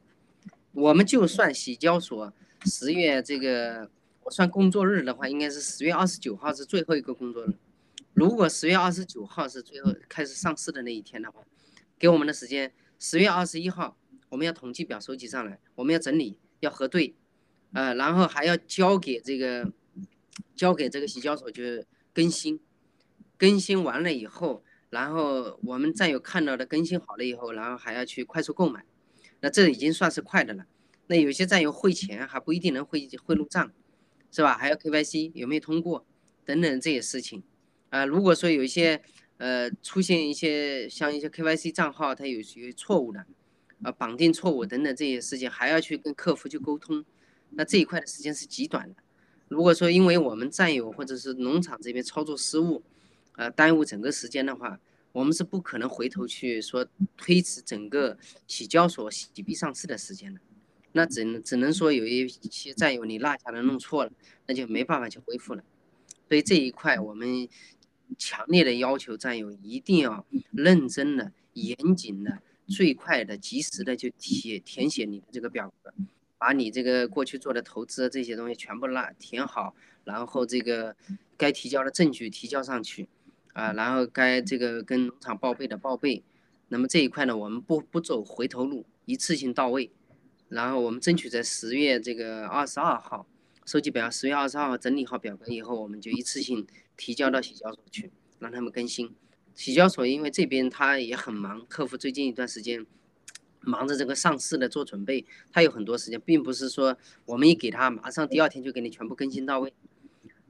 [0.72, 2.32] 我们就算洗交所
[2.64, 3.90] 十月这个。
[4.24, 7.54] 我算工作日的话，应该是十月二十九号是最后一个工作日。
[8.12, 11.40] 如果十月二十九号是最后开始上市的那一天的话，
[11.98, 13.96] 给我们的时间，十月二十一号
[14.28, 17.14] 我们要统计表收集上来，我们要整理，要核对，
[17.72, 19.72] 呃，然后还要交给这个，
[20.54, 22.60] 交给这个洗交所去更新。
[23.38, 28.84] 更新完了以后，然后我们战友看到的更新好了以后，然后还要去快速购买。
[29.40, 30.66] 那这已经算是快的了。
[31.06, 33.72] 那有些战友汇钱还不一定能汇汇入账。
[34.30, 34.58] 是吧？
[34.58, 36.04] 还有 KYC 有没有通过
[36.44, 37.42] 等等这些事情
[37.88, 38.04] 啊？
[38.04, 39.00] 如果说有一些
[39.38, 43.24] 呃出现一些像一些 KYC 账号它有有错误的
[43.82, 47.02] 啊，绑定错误等等这些事情，还要去跟客服去沟通，
[47.52, 48.96] 那这一块的时间是极短的。
[49.48, 52.82] 如果说因为我们战友或者是农场这边操作失误，
[53.38, 54.80] 呃耽误整个时间的话，
[55.12, 56.84] 我们是不可能回头去说
[57.16, 58.18] 推迟整个
[58.48, 60.40] 洗交所洗币上市的时间的。
[60.92, 64.10] 那只能只能说有一些战友你落下了弄错了，
[64.46, 65.62] 那就没办法去恢复了。
[66.28, 67.48] 所以这一块我们
[68.16, 75.94] 强烈的要求战友一定要认真的、严谨的、最快的、及时的去填填写你的这个表格，
[76.38, 79.74] 把你这个过去做的投资这些东西全部拉填好，
[80.04, 80.96] 然后这个
[81.36, 83.08] 该提交的证据提交上去，
[83.58, 86.22] 啊，然后该这个跟农场报备的报备。
[86.68, 89.90] 那么这一块呢，我们不不走回头路，一次性到位。
[90.48, 93.26] 然后我们争取在十月这个二十二号
[93.66, 96.64] 收集表，十月二十二号整理好表格以后，我们就一次性
[96.96, 99.12] 提交到洗交所去，让他们更新。
[99.56, 102.86] 洗交所因为这边他也很忙，客服最近一段时间
[103.60, 109.74] 忙着这个上市的做准备，他有很多时间，并不是说我们一给他马上第二天就给你全部更新到位。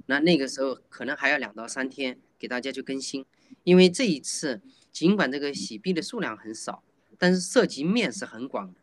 [0.06, 3.24] 那那个时候可能还要两到三天给大家去更新，
[3.64, 4.60] 因为这一次
[4.92, 6.82] 尽管这个洗币的数量很少，
[7.18, 8.80] 但是涉及面是很广的。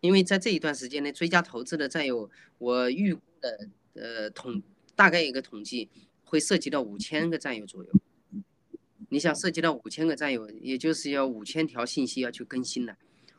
[0.00, 4.60] 因为在这一段时间内追加投资的战友，我预估的呃统
[4.96, 5.88] 大概一个统计
[6.24, 7.90] 会涉及到五千个战友左右。
[9.10, 12.96] 你想涉及到五千个战友，也就是要五千条信息要去更新的，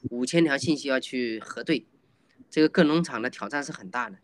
[0.09, 1.85] 五千条信息要去核对，
[2.49, 4.19] 这个各农场的挑战是很大的。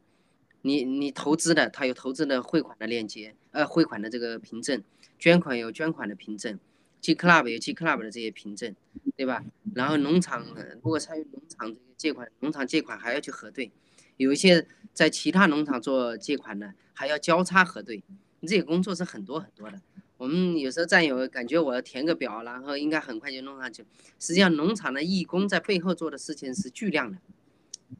[0.62, 4.84] 你你投资的，他有投资的汇款的链接，呃汇款的这个凭证，
[5.20, 6.58] 捐款有捐款的凭证。
[7.02, 8.76] G Club 有 G Club 的这些凭证，
[9.16, 9.42] 对吧？
[9.74, 10.46] 然后农场
[10.82, 13.72] 如果参与农场这个借款，农场借款还要去核对，
[14.18, 18.04] 有一些在其他农场做借款的还要交叉核对，
[18.42, 19.80] 这些工作是很多很多的。
[20.18, 23.86] 我们有时候战友感觉我要填个表，然后应该很快就弄上去，
[24.20, 27.18] 实际上农场的义工在背后做的事情是巨量的，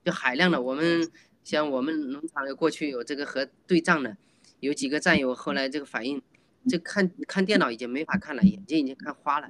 [0.04, 0.62] 就海量的。
[0.62, 1.10] 我们
[1.46, 4.18] 像我们农场过去有这个核对账的，
[4.60, 6.22] 有几个战友后来这个反应。
[6.68, 9.50] 就看看电脑已经没法看了，眼睛已经看花了，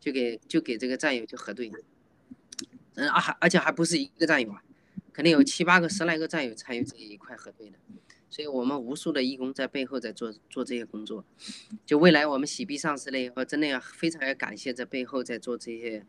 [0.00, 1.70] 就给就给这个战友就核对，
[2.94, 4.62] 嗯啊还而且还不是一个战友啊，
[5.12, 7.78] 肯定有七八个十来个战友参与这一块核对的，
[8.30, 11.24] 所以我们无数的义工在背后在做做这些工作，
[11.84, 16.04] 就未来我们洗币上市了以后，真的要非常要感谢在背后在做这些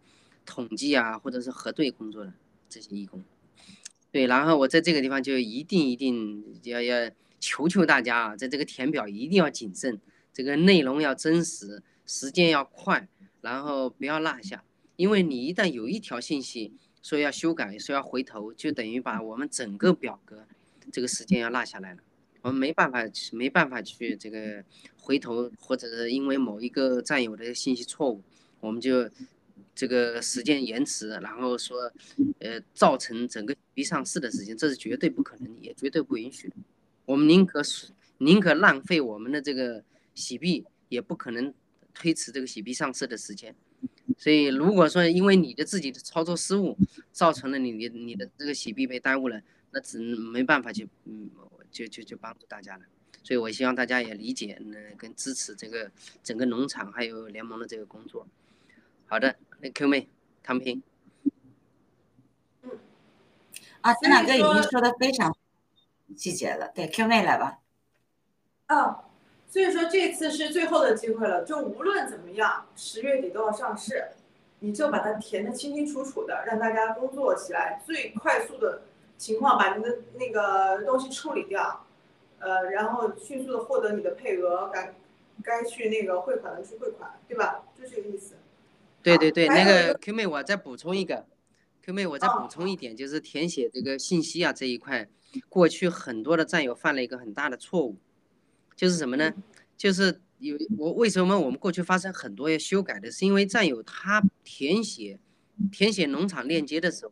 [0.45, 2.33] 统计啊或者是核对工作的
[2.69, 3.23] 这些义工，
[4.11, 9.99] 对，然后我在这个地方就一定一定要要求求大家啊，在这个填表一定要谨慎。
[10.37, 13.07] 这个内容要真实，时间要快，
[13.41, 14.63] 然后不要落下，
[14.95, 16.71] 因为你一旦有一条信息
[17.01, 20.45] 说要修改，说要回头，就等于把我们整个表格
[20.91, 22.01] 这个时间要落下来了，
[22.43, 22.99] 我们没办法
[23.31, 24.63] 没办法去这个
[25.01, 28.21] 回头，或者是因为某一个战友的信息错误，
[28.59, 29.09] 我们就
[29.73, 31.91] 这个时间延迟，然后说
[32.37, 36.55] 呃造成整个一上市的时间，这是绝对不可能，也绝对不允许的。
[37.05, 37.59] 我们宁可
[38.19, 39.83] 宁可浪费我们的这个
[40.17, 41.53] 洗币，也不可能
[41.93, 43.55] 推迟这个洗币上市的时间。
[44.17, 46.75] 所以，如果说因为你的自己的操作失误，
[47.11, 49.41] 造成了你你你的这个洗币被耽误了，
[49.71, 51.29] 那只能没办法去嗯，
[51.69, 52.85] 就就就帮助大家了。
[53.21, 55.91] 所以我希望大家也理解呢，跟支持这个
[56.23, 58.25] 整个农场还有联盟的这个工作。
[59.05, 60.09] 好的，那 Q 妹
[60.41, 60.81] 唐平。
[62.63, 62.71] 嗯。
[63.81, 65.35] 啊，陈大哥已经说的非常
[66.15, 67.59] 细节了，对 Q 妹来吧。
[68.67, 69.03] 啊。
[69.57, 74.09] 所以说这次是最后的机会了，就无论怎么样，十月底都要上市，
[74.59, 78.83] 你就把它填的清清楚楚的，让大家工作起来最快速的
[79.17, 81.87] 情况把你的那个东西处理掉，
[82.37, 84.93] 呃，然后迅速的获得你的配额，该
[85.43, 87.63] 该去那个汇款的去汇款，对吧？
[87.75, 88.35] 就这个意思。
[89.01, 91.25] 对对对，那个 Q 妹，我再补充一个
[91.81, 95.07] ，Q 妹，我再补充一点，就是填写这个信息啊这一块，
[95.49, 97.95] 过去很多的战友犯了一个很大的错误。
[98.77, 99.33] 就是什么呢？
[99.75, 105.19] 就是有我为什么我们过去发生很多要修改的，是因为战友他填写
[105.71, 107.11] 填写农场链接的时候，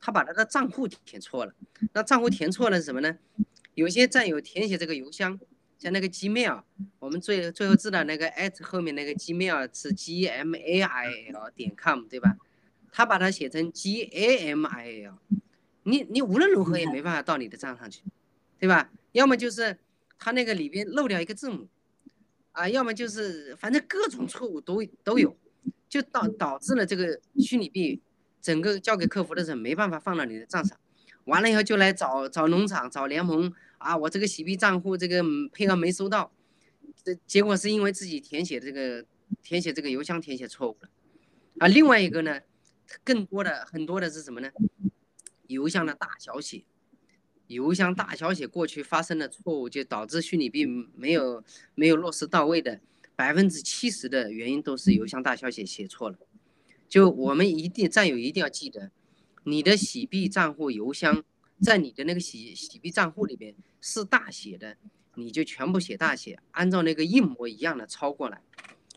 [0.00, 1.54] 他把他的账户填错了。
[1.92, 3.16] 那账户填错了是什么呢？
[3.74, 5.38] 有些战友填写这个邮箱，
[5.78, 6.64] 像那个 Gmail，
[6.98, 12.36] 我们最最后知道那个 at 后面那个 Gmail 是 G M A I L 点 com 对吧？
[12.90, 15.18] 他把它写成 G A M I L，
[15.84, 18.02] 你你无论如何也没办法到你的账上去，
[18.58, 18.90] 对吧？
[19.12, 19.78] 要么就是。
[20.24, 21.68] 他那个里边漏掉一个字母，
[22.52, 25.36] 啊，要么就是反正各种错误都都有，
[25.86, 28.00] 就导导致了这个虚拟币
[28.40, 30.78] 整个交给客服的时候没办法放到你的账上，
[31.26, 35.22] 完了以后就来找找农场找联盟啊，我这个洗币账户这个
[35.52, 36.32] 配额没收到，
[37.04, 39.04] 这结果是因为自己填写这个
[39.42, 40.88] 填写这个邮箱填写错误了，
[41.58, 42.40] 啊，另外一个呢，
[43.04, 44.50] 更多的很多的是什么呢？
[45.48, 46.64] 邮箱的大小写。
[47.48, 50.64] 邮箱大小写过去发生了错误，就导致虚拟币
[50.94, 52.80] 没有没有落实到位的
[53.14, 56.18] 百分之七十的原因都是邮箱大小写写错了。
[56.88, 58.90] 就我们一定战友一定要记得，
[59.44, 61.22] 你的洗币账户邮箱
[61.60, 64.76] 在你的那个洗洗币账户里边是大写的，
[65.14, 68.40] 你就全部写大写，按照那个一模一样的抄过来。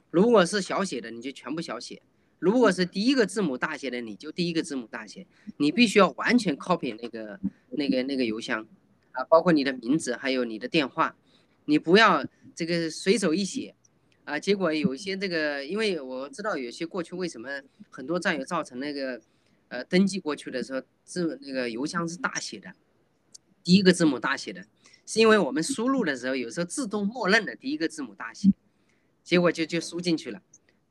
[0.09, 2.01] 如果是小写的，你就全部小写。
[2.39, 5.25] 如果是第一个字母大写的，你就第一个字母大写，
[5.57, 7.39] 你必须要完全 copy 那个
[7.71, 8.67] 那个那个邮箱，
[9.11, 11.15] 啊，包括你的名字还有你的电话，
[11.65, 12.23] 你不要
[12.55, 13.73] 这个随手一写，
[14.23, 17.49] 啊，结果有一些这个，因为我知道有些过去为什么
[17.89, 19.19] 很多战友造成那个，
[19.69, 22.71] 呃，登记过去的时候字那个邮箱是大写的，
[23.63, 24.63] 第一个字母大写的，
[25.07, 28.51] 是因为我们输入的时候有时候自动默认的第一个字母大写，
[29.23, 30.43] 结果就就输进去了。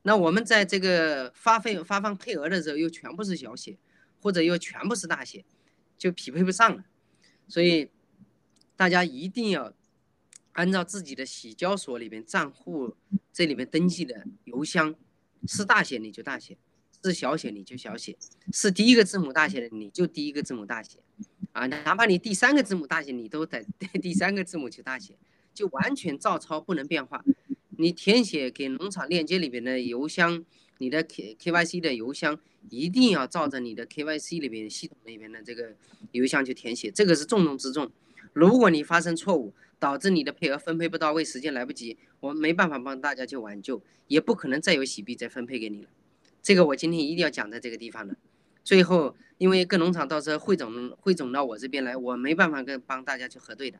[0.07, 3.77] 那我们在这个发费发放配额的时候，又全部是小写，
[4.21, 5.43] 或者又全部是大写，
[5.97, 6.85] 就匹配不上了。
[7.49, 7.89] 所以
[8.77, 9.73] 大家一定要
[10.53, 12.95] 按照自己的洗交所里边账户
[13.33, 14.95] 这里面登记的邮箱，
[15.45, 16.57] 是大写你就大写，
[17.03, 18.15] 是小写你就小写，
[18.53, 20.99] 是第一个字母大写的你就第一个字母大写，
[21.51, 23.61] 啊，哪怕你第三个字母大写，你都得
[24.01, 25.17] 第三个字母去大写，
[25.53, 27.21] 就完全照抄，不能变化。
[27.77, 30.43] 你填写给农场链接里边的邮箱，
[30.79, 35.75] 你的 K K Y C 的邮箱一定要照着你的 K Y C 里边系统里边的这个
[36.11, 37.91] 邮箱去填写，这个是重中之重。
[38.33, 45.89] 如果你发生错误，导致你的配额分配不到位，时间来不及，我没办法帮大家去挽救，也不可能再有洗币再分配给你了。
[46.41, 48.15] 这个我今天一定要讲在这个地方的。
[48.63, 53.79] 最后，因为各农场到时候汇总汇总到我这边来，我没办法跟帮大家去核对的。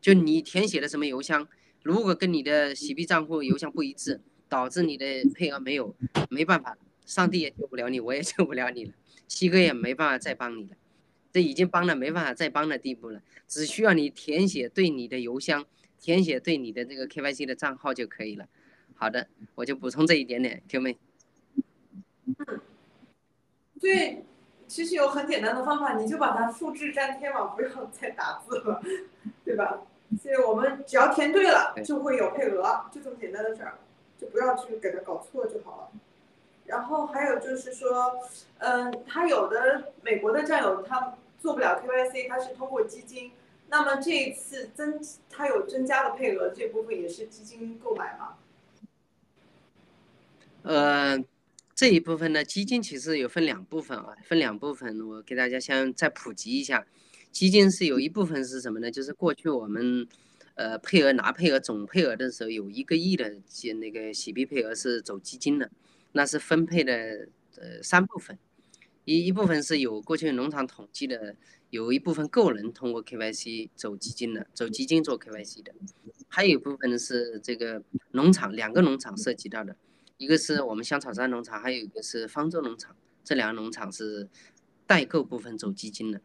[0.00, 1.48] 就你填写的什么邮箱？
[1.84, 5.04] 如果跟你的洗币账户邮箱不一致，导致你的
[5.34, 5.94] 配额没有，
[6.30, 8.92] 没办法，上帝也救不了你，我也 救不了你了，
[9.28, 10.76] 七哥也没办法再帮你了，
[11.30, 15.66] 这已经帮了没办法再帮的地步了，只需要你填写对你的邮箱，
[16.00, 18.48] 填写对你的这个 KYC 的账号就可以了。
[18.94, 20.96] 好的，我就补充这一点点，Q 妹。
[22.24, 22.60] 嗯，
[23.78, 24.24] 对，
[24.66, 28.82] 其实有很简单的方法，你就把它复制粘贴嘛，不要再打字了，
[29.44, 29.82] 对吧？
[30.22, 33.78] 所以我们只要填对了，就会有配额，就这么简单的事儿，
[34.18, 36.00] 就不要去给他搞错就好了。
[36.66, 38.18] 然后还有就是说，
[38.58, 43.32] 嗯，他有的美国的战友他做不了 KYC，他是通过基金。
[43.68, 45.00] 那么这一次增
[45.30, 48.36] 他有增加的配额，这部分也是基金购买吗？
[50.62, 51.18] 呃，
[51.74, 56.86] 这一部分呢，基金其实有分两部分啊，分两部分，我给大家先再普及一下。
[57.34, 58.88] 基金是有一部分是什么呢？
[58.88, 60.06] 就是过去我们，
[60.54, 63.28] 呃，配额拿配额总配额的时候，有一个亿的
[63.80, 65.68] 那个洗币配额是走基金的，
[66.12, 67.26] 那是分配的
[67.56, 68.38] 呃三部分，
[69.04, 71.34] 一一部分是有过去农场统计的，
[71.70, 75.74] 有一部分个人通过 KYC 走基金的，走基金做 KYC 的，
[76.28, 77.82] 还有一部分是这个
[78.12, 79.74] 农场两个农场涉及到的，
[80.18, 84.28] 一个是我们香草山农场，还有一个是方舟农场，这两个农场是
[84.86, 86.20] 代购部分走基金的。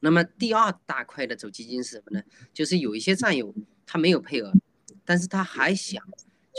[0.00, 2.22] 那么第二大块的走基金是什么呢？
[2.52, 3.54] 就是有一些战友
[3.86, 4.52] 他没有配额，
[5.04, 6.02] 但是他还想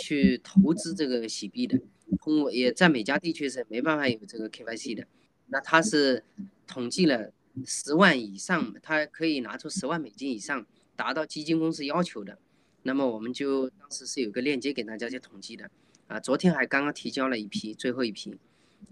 [0.03, 1.79] 去投资这个洗币的，
[2.19, 5.07] 通过也在美加地区是没办法有这个 KYC 的，
[5.47, 6.23] 那他是
[6.65, 7.31] 统计了
[7.65, 10.65] 十万以上，他可以拿出十万美金以上
[10.95, 12.39] 达到基金公司要求的，
[12.83, 15.69] 那么我们就当时是有个链接给大家去统计的，
[16.07, 18.31] 啊，昨天还刚刚提交了一批，最后一批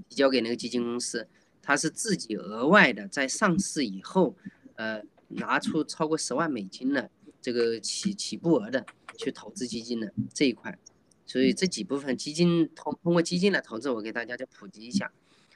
[0.08, 1.28] 提交给那个基金公司。
[1.66, 4.36] 他是自己额外的在上市以后，
[4.76, 7.10] 呃，拿出超过十万美金的
[7.42, 8.86] 这个起起步额的
[9.18, 10.78] 去投资基金的这一块，
[11.26, 15.12] 所以这几部分基金通通过基金来投资，我给大家就普及一下。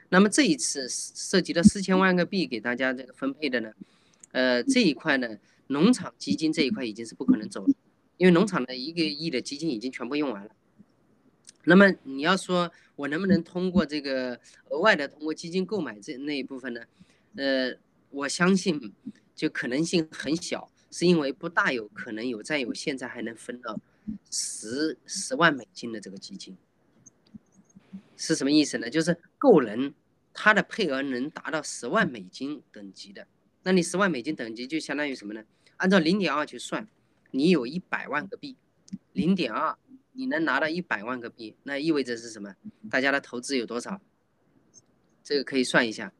[0.10, 3.72] 那么这一次涉及到四千万个币给大家这个分配的呢，
[4.32, 5.38] 呃，这一块呢，
[5.68, 7.74] 农场基金这一块已经是不可能走了，
[8.18, 10.50] 因为农场的一个亿的基金已经全部用完了。
[11.66, 14.38] 那么你要说，我能不能通过这个
[14.68, 16.82] 额外的通过基金购买这那一部分呢？
[17.38, 17.74] 呃，
[18.10, 18.94] 我相信
[19.34, 23.80] 就可能性很小，是因为不大有可能有战友现在还能分到
[24.30, 26.58] 十十万美金的这个基金，
[28.18, 28.90] 是什么意思呢？
[28.90, 29.94] 就是个人
[30.34, 33.26] 他的配额能达到十万美金等级的，
[33.64, 35.42] 那你十万美金等级就相当于什么呢？
[35.78, 36.86] 按照零点二去算，
[37.32, 38.58] 你有一百万个币，
[39.14, 39.78] 零点二。
[40.20, 42.54] 你能拿到一百万个币，那意味着是什么？
[42.90, 44.02] 大家的投资有多少？
[45.24, 46.12] 这个可以算一下，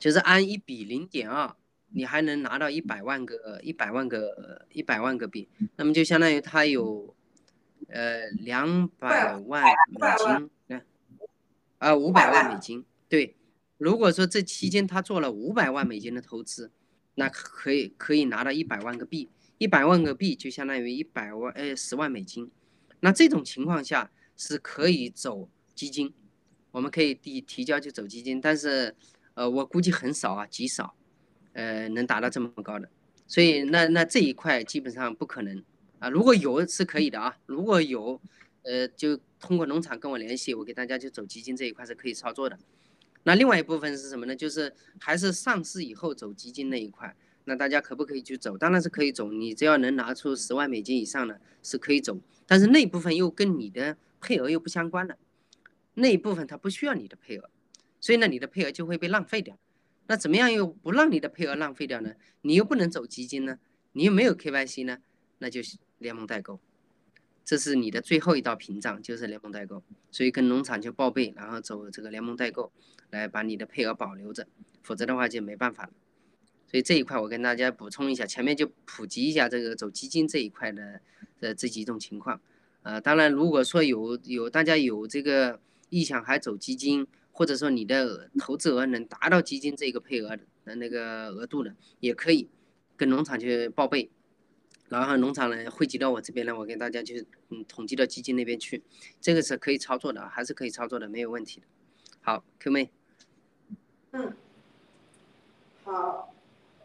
[0.00, 1.54] 就是按一比零点二，
[1.90, 7.14] 你还能拿到一百万个一百万个一百万个币，那么就相当于他有
[7.86, 9.62] 呃两百万
[9.92, 10.80] 美金，
[11.78, 12.84] 啊五百万美金。
[13.08, 13.36] 对，
[13.78, 16.72] 如果说这期间他做了五百万美金的投资，
[17.14, 19.30] 那可以可以拿到一百万个币。
[19.64, 22.50] 一百万个币就相当于一百万，哎，十万美金。
[23.00, 26.12] 那这种情况下是可以走基金，
[26.70, 28.38] 我们可以提提交就走基金。
[28.38, 28.94] 但是，
[29.32, 30.94] 呃，我估计很少啊，极少，
[31.54, 32.90] 呃，能达到这么高的。
[33.26, 35.64] 所以，那那这一块基本上不可能
[35.98, 36.10] 啊。
[36.10, 38.20] 如果有是可以的啊，如果有，
[38.64, 42.58] 呃，就通过农场跟我联系，我给大家就走基金这一块是可以操作的。
[43.22, 44.36] 那另外一部分是什么呢？
[44.36, 47.16] 就是还是上市以后走基金那一块。
[47.44, 48.56] 那大家可不可以去走？
[48.56, 52.18] 当然是可以走，你只要能拿出十万美金以上的，是可以走。
[52.46, 55.18] 但是那部分又跟你的配额又不相关的，
[55.94, 57.50] 那一部分它不需要你的配额，
[58.00, 59.58] 所以呢，你的配额就会被浪费掉。
[60.06, 62.14] 那怎么样又不让你的配额浪费掉呢？
[62.42, 63.58] 你又不能走基金呢？
[63.92, 64.98] 你又没有 KYC 呢？
[65.38, 66.60] 那就是联盟代购，
[67.44, 69.82] 这是你的最后一道屏障，就是联盟代购。
[70.10, 72.72] 所以跟农场就报备，然后走这个联盟代购，
[73.10, 74.46] 来把你的配额保留着，
[74.82, 75.92] 否则的话就没办法了。
[76.74, 81.00] 所以这一块我跟大家补充一下，前面就普及一下这个走基金这一块的
[81.38, 82.40] 的这几种情况。
[82.82, 92.48] 呃，当然如果说有有大家有这个意向还走基金，或者说你的投资额能达到基金这个配额的那个额度的，也可以
[92.96, 94.10] 跟农场去报备，
[94.88, 98.82] 然后农场呢汇集到我这边呢，我给大家去嗯统计到基金那边去，
[99.20, 101.66] 这个是可以操作的，还是可以操作的，没有问题的。
[102.20, 102.90] 好，Q 妹。
[104.10, 104.34] 嗯，
[105.84, 106.33] 好。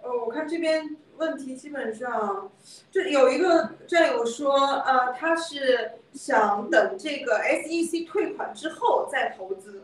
[0.01, 2.51] 呃，我看这边问题基本上
[2.91, 9.83] 就有一个战友说，呃，他是想等这个 SEC 退款之后再投资，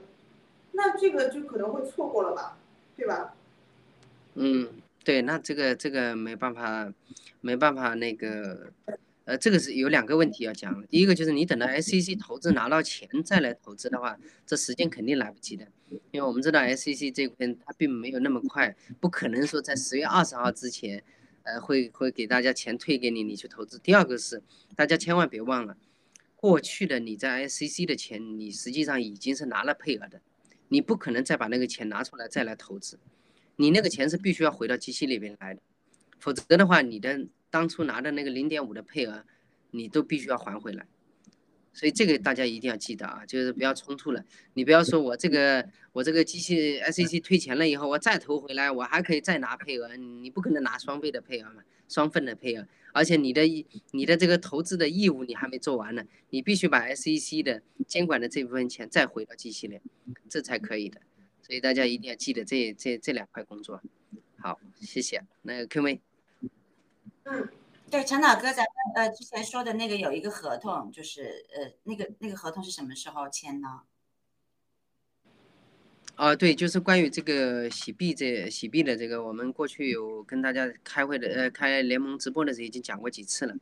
[0.72, 2.58] 那这个就可能会错过了吧，
[2.96, 3.34] 对吧？
[4.36, 4.70] 嗯，
[5.04, 6.92] 对，那这个这个没办法，
[7.42, 8.72] 没办法那个。
[9.26, 10.86] 呃，这个是有两个问题要讲。
[10.86, 21.04] 第一个就是你等到 SEC 投资拿到钱再来投资的话，这时间肯定来不及的，因为我们知道 SEC 这边它并没有那么快，不可能说在十月二十号之前，
[21.44, 23.78] 呃，会会给大家钱退给你，你去投资。
[23.80, 24.42] 第二个是
[24.76, 25.78] 大家千万别忘了，
[26.36, 30.22] 过去的你在 SEC 的钱，你实际上已经是拿了配额的，
[30.70, 33.00] 你不可能再把那个钱拿出来再来投资，
[33.56, 35.62] 你那个钱是必须要回到机器里边来的，
[36.20, 37.28] 否则的话你的。
[37.52, 39.24] 当初拿的那个零点五的配额，
[39.72, 40.86] 你都必须要还回来，
[41.76, 44.24] 所以这个大家一定要记得啊，就是不要冲突了。
[44.54, 52.66] 你不要说我这个我这个机器 SEC 退钱了以后，我再投回来，我还可以再拿配额，你不可能拿双倍的配额嘛，双份的配额。
[52.94, 53.42] 而且你的
[53.92, 59.82] 你的这个投资的义务你还没做完呢，你必须把 SEC 的监管的这部分钱再回到机器里，
[60.30, 61.02] 这才可以的。
[61.42, 63.82] 所以大家一定要记得这这这两块工作。
[64.38, 65.22] 好，谢谢。
[65.42, 66.00] 那个 Q 妹。
[67.26, 67.50] 嗯，
[67.90, 73.82] 对，陈老哥，咱们呃之前说的那个有一个合同，就是呃那个那个合同是什么时候签呢？
[76.16, 83.54] 啊，对，就是关于这个洗币这洗币的这个，我们过去有跟大家开会的，呃，开联盟直播的时候已经讲过几次了。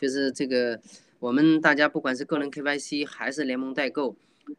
[0.00, 0.80] 就是这个，
[1.18, 4.16] 我们大家不管是个人 KYC 还是联盟代购，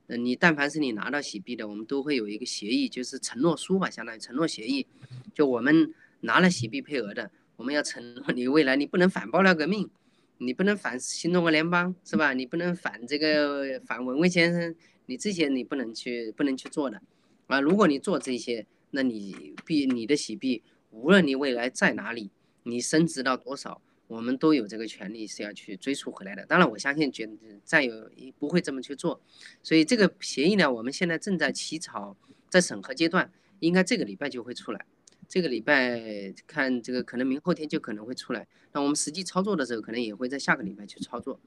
[0.08, 4.86] 呃，你但凡是你拿到洗币的，我们都会有一个协议，就是承诺书吧，相当于承诺协议。
[5.34, 9.90] 就我们拿了洗币配额的，我们要承诺你未来你不能反爆料革命，
[10.38, 12.32] 你不能反新中国联邦，是吧？
[12.32, 14.74] 你不能反这个反文文先生，
[15.08, 17.02] 你这些你不能去不能去做的。
[17.48, 22.32] 啊，如果你做这些，那你币你的洗币，无论你未来在哪里，
[22.64, 26.46] 你升值到多少，我们都有这个权利是要去追溯回来的。
[26.46, 27.30] 当然，我相信绝
[27.66, 29.20] 再有不会这么去做，
[29.62, 32.16] 所以这个协议呢，我们现在正在起草，
[32.48, 33.30] 在审核阶段，
[33.60, 34.86] 应该这个礼拜就会出来。
[35.30, 38.48] 这个礼拜看这个可能明后天就可能会出来。
[38.74, 41.40] 那我们实际操作的时候，可能也会在下个礼拜去操作。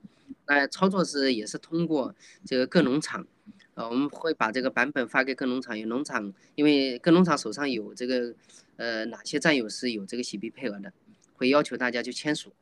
[0.46, 2.14] 那操作是也是通过
[2.46, 3.26] 这个各农场。
[3.74, 8.34] 呃，我们会把这个版本发给各农场，有农场，因为各农场手上有这个，
[8.76, 10.92] 呃，哪些战友是有这个洗币配额的，
[11.34, 12.52] 会要求大家去签署。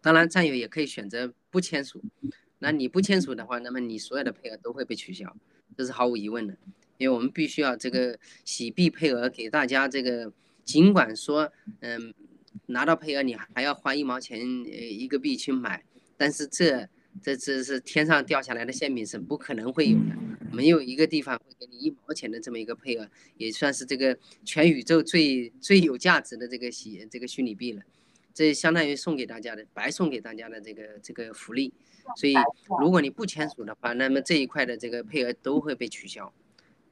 [0.00, 2.00] 当然，战友也可以选择不签署。
[2.58, 5.34] 那你不签署的话，那么你所有的配额都会被取消，
[5.76, 6.56] 这是毫无疑问的。
[6.98, 10.32] 因为我们必须要这个洗币配额给大家这个，
[10.64, 12.12] 尽管说，嗯，
[12.66, 15.82] 拿到配额你还要花一毛钱呃一个币去买，
[16.16, 16.88] 但是这。
[17.20, 20.14] 这这是天上掉下来的馅饼，是不可能会有的。
[20.52, 27.82] 没有一个地方会给你一毛钱的这么一个配额，也算是这个全宇宙最最有价值的这个洗这个虚拟币了。
[28.32, 31.72] 这相当于送给大家的，白送给大家的这个这个福利。
[32.14, 32.34] 所以，
[32.80, 36.32] 如果你不签署的话，那么这一块的这个配额都会被取消。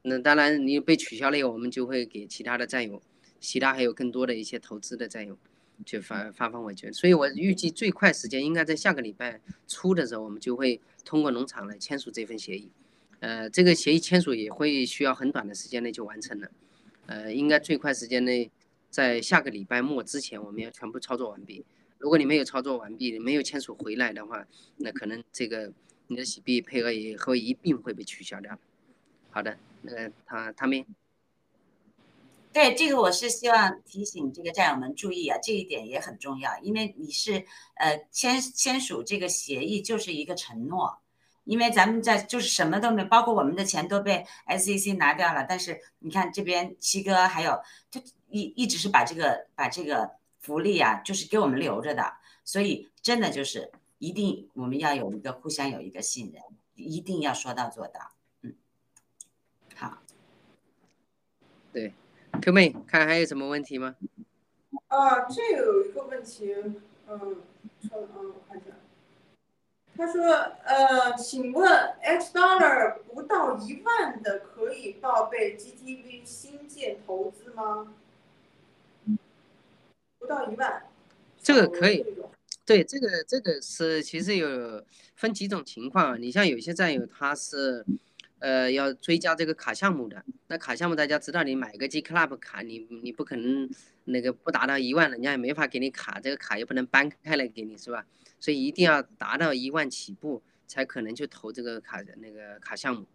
[0.09, 3.03] 那当然，你被取消了以后，我们就会给其他的战友，
[3.41, 5.37] 其他还有更多的一些投资的战友。
[5.85, 9.39] 去发发放回去，所以我预计最快时间应该在下个礼拜
[9.69, 12.71] 初的时候，我们就会通过农场来签署这份协议。
[13.21, 16.51] 呃，这个协议签署也会需要很短的时间内就完成了。
[17.05, 18.51] 呃，应该最快时间内
[18.89, 21.63] 在下个礼拜末之前，我们要全部操作完毕。
[21.99, 24.47] 如果你没有操作完毕，没有签署回来的话，
[24.79, 25.71] 那可能这个
[26.07, 28.59] 你的洗币配额也会一并会被取消掉。
[29.29, 30.85] 好的，那他他们。
[32.53, 40.99] 对这个，我是希望提醒这个战友们注意啊，这一点也很重要，因为你是呃签签署这个协议就是一个承诺，
[41.45, 47.61] 因为咱们在就是什么都没，包括我们的钱都被 SEC 拿掉了，但是你看这边七哥还有
[47.91, 56.43] 他一一直是把这个把这个福利啊，就是给我们留着的，所以真的就是一定我们要有一个互相有一个信任，
[56.75, 58.55] 一定要说到做到，嗯，
[59.75, 59.99] 好，
[61.77, 61.93] 对。
[62.41, 63.97] Q 妹，看还有什么问题吗？
[64.89, 66.55] 啊，这有一个问题，
[67.07, 67.37] 嗯，
[67.83, 68.69] 稍等啊，我看一下。
[69.95, 70.25] 他说，
[70.65, 71.71] 呃，请问
[72.01, 77.95] X Dollar 不到一万的可以报备 GTV 新建投资吗？
[80.19, 80.85] 不到一万。
[81.43, 82.03] 这个可以。
[82.65, 84.83] 对，这个这个是其实有
[85.15, 87.85] 分几种情况，你像有些战友他是。
[88.39, 93.69] 呃，要追加这个卡项目的，那卡项目大家知道，你买个 G Club 卡，你你不可能
[94.05, 98.07] 那个不达到一万，人家也没法给你卡，这个卡也不能搬开来给你，是吧？
[98.39, 103.07] 所以一定要达到一万起步，才可能去投这个卡那个卡项目。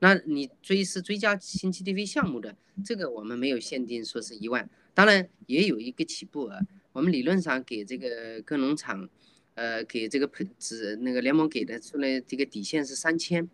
[0.00, 2.54] 那你追是追加新 GTV 项目的，
[2.84, 6.60] 这个我们没有限定说是一万，当然也有一个起步额。
[6.92, 9.08] 我们理论上给这个各农场，
[9.54, 13.48] 呃，给这个配置那个联盟给的出来这个底线是三千。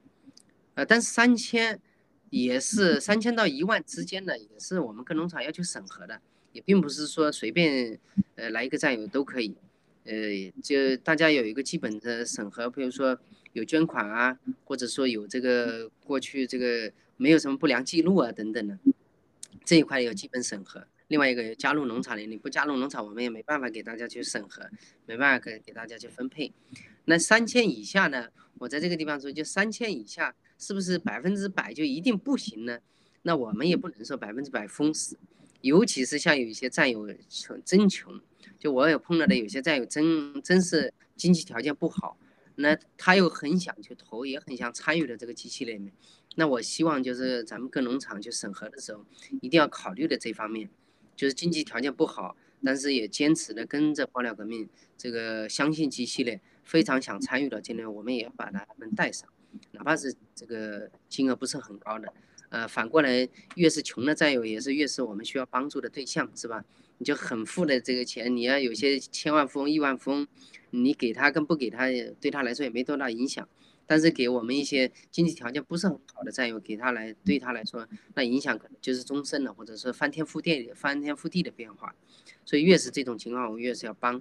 [0.74, 1.80] 呃，但是三千
[2.30, 6.20] 也是三千到一万之间的，也是我们跟农场要求审核的，
[6.52, 7.98] 也并不是说随便
[8.34, 9.54] 呃来一个战友都可以，
[10.04, 10.14] 呃，
[10.62, 13.16] 就大家有一个基本的审核，比如说
[13.52, 18.76] 有捐款啊，或者说有这个过去这个没有什么不良记录啊等等的，
[19.64, 20.84] 这一块有基本审核。
[21.08, 24.68] 另外一个加入农场的，你不加入农场，我们也没办法给大家去审核，
[25.06, 26.52] 没办法给给大家去分配。
[27.04, 28.28] 那三千以下呢？
[28.58, 30.34] 我在这个地方说，就三千以下。
[30.56, 32.78] 是不是百分之百就一定不行呢？
[33.22, 35.18] 那我们也不能说百分之百封死，
[35.62, 38.20] 尤其是像有一些战友穷真穷，
[38.56, 42.16] 就我也碰到的有些战友真真是经济条件不好，
[42.54, 45.92] 那他又很想去投，也很想参与的这个机器里面，
[46.36, 49.04] 那我希望就是咱们跟农场去审核的时候，
[49.42, 50.70] 一定要考虑的这方面，
[51.16, 59.28] 就是经济条件不好，但是也坚持的跟着爆料革命这个相信机器的，非常想参与的，今天我们也把他们带上。
[59.70, 62.12] 哪怕是这个金额不是很高的，
[62.48, 66.64] 呃，反过来越是穷的战友，也是越是我们需要帮助的对象，是吧？
[66.98, 70.26] 你就很富的这个钱，你要有些千万富翁、亿万富翁，
[70.70, 71.86] 你给他跟不给他，
[72.20, 73.48] 对他来说也没多大影响。
[73.86, 81.94] 但是给我们一些经济条件不是很好的战友，给他来对他来说，那影响可能就是终身的，或者是翻天覆地、翻天覆地的变化。
[82.44, 84.20] 所以越是这种情况，我们越是要帮。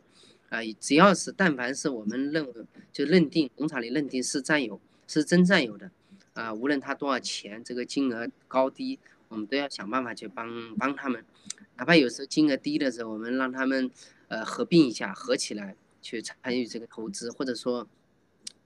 [0.54, 2.48] 啊，只要是但凡是我们认
[2.92, 5.90] 就认定农场里认定是占有是真占有的，
[6.34, 9.00] 啊，无论他多少钱，这个金额高低，
[9.30, 11.26] 我们都要想办法去帮帮他们。
[11.78, 13.90] 哪怕有时候金额低的时候，我们让他们
[14.28, 17.88] 呃合并一下，合起来去参与这个投资，或者说。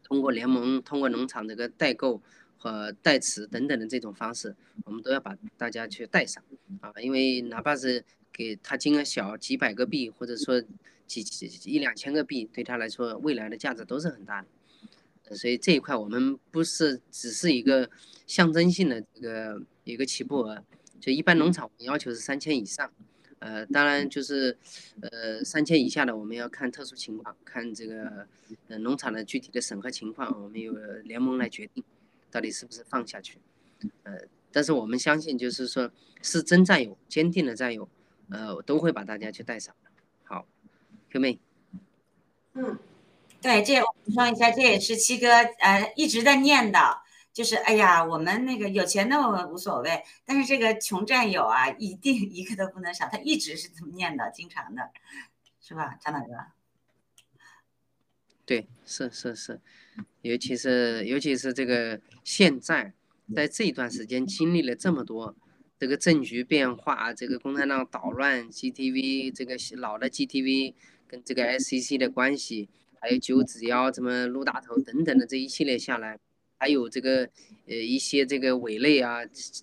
[0.03, 2.21] 通过联盟、通过农场这个代购
[2.57, 6.41] 和代持等等的这种方式，我们都要把大家去带上
[6.79, 6.93] 啊！
[7.01, 8.01] 因为哪怕是
[8.37, 10.63] 给他金额小，几百个币，或者说
[11.07, 15.35] 几几一两千个币，对他来说未来的价值都是很大的。
[15.35, 17.89] 所以这一块我们不是只是一个
[18.27, 20.63] 象征性的这个一个起步额，
[21.01, 22.89] 就一般农场我们要求是三千以上。
[23.39, 24.57] 呃，当然就是，
[24.99, 28.27] 呃，三千以下的我们要看特殊情况，看这个，
[28.67, 30.73] 呃，农场的具体的审核情况，我们由
[31.03, 31.83] 联盟来决定，
[32.31, 33.37] 到底是不是放下去。
[34.01, 34.17] 呃，
[34.51, 35.91] 但是我们相信，就是说
[36.23, 37.87] 是真战友，坚定的战友，
[38.29, 39.75] 呃，我都会把大家去带上。
[40.23, 40.47] 好
[41.09, 41.39] ，Q 妹。
[42.53, 42.77] 嗯，
[43.41, 46.97] 对，这我补充一下，这也是七哥呃一直在念叨。
[47.31, 53.07] 就是哎呀，我们那个有钱的我们无所谓，但是这个穷战友啊，一定一个都不能少。
[53.07, 54.89] 他一直是这么念叨，经常的，
[55.61, 56.33] 是吧，张大哥？
[58.43, 59.61] 对，是是是，
[60.23, 62.93] 尤其是尤其是这个现在，
[63.35, 65.35] 在这一段时间经历了这么多
[65.79, 70.73] 这个政局变化，这个共产党捣乱，GTV 这个老的 GTV
[71.07, 72.67] 跟这个 SCC 的关系，
[72.99, 76.19] 还有九指妖什么陆大头等等的这一系列下来。
[76.59, 77.29] 还有这个
[77.67, 79.19] 呃一些这个伪类啊，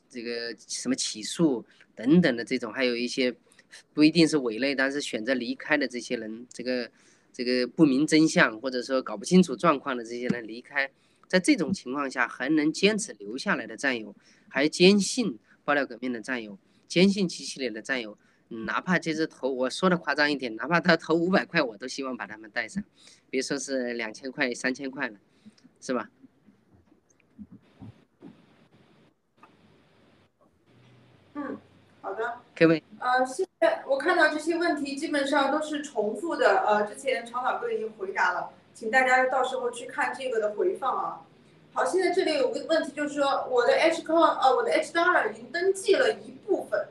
[0.08, 1.64] 这个什么起诉
[1.96, 3.34] 等等的这种，还有一些
[3.92, 6.88] 不一定是伪类，但是选择离开的这些人，这个
[7.32, 10.88] 这个不明真相或者说搞不清楚状况的这些人离开，
[11.26, 14.14] 在这种情况下还能坚持留下来的战友，
[14.48, 18.16] 还坚信爆料革命的战友，坚信七系列的战友，
[18.48, 22.84] 哪怕这是投我说的夸张一点，哪怕他投五百块，我都希望把他们带上，
[23.30, 25.16] 别说是两千块、三千块了，
[25.80, 26.10] 是吧？
[31.32, 31.58] 嗯，
[32.00, 41.26] 好的，各位，呃，现在我看到这些问题基本上都是重复的，呃，之前常老哥已经回答了，请大家到时候去看这个的回放啊。
[41.74, 46.86] 好，现在这里有个问题，就是说我的 Hcon 呃，我的 H dollar 已经登记了一部分，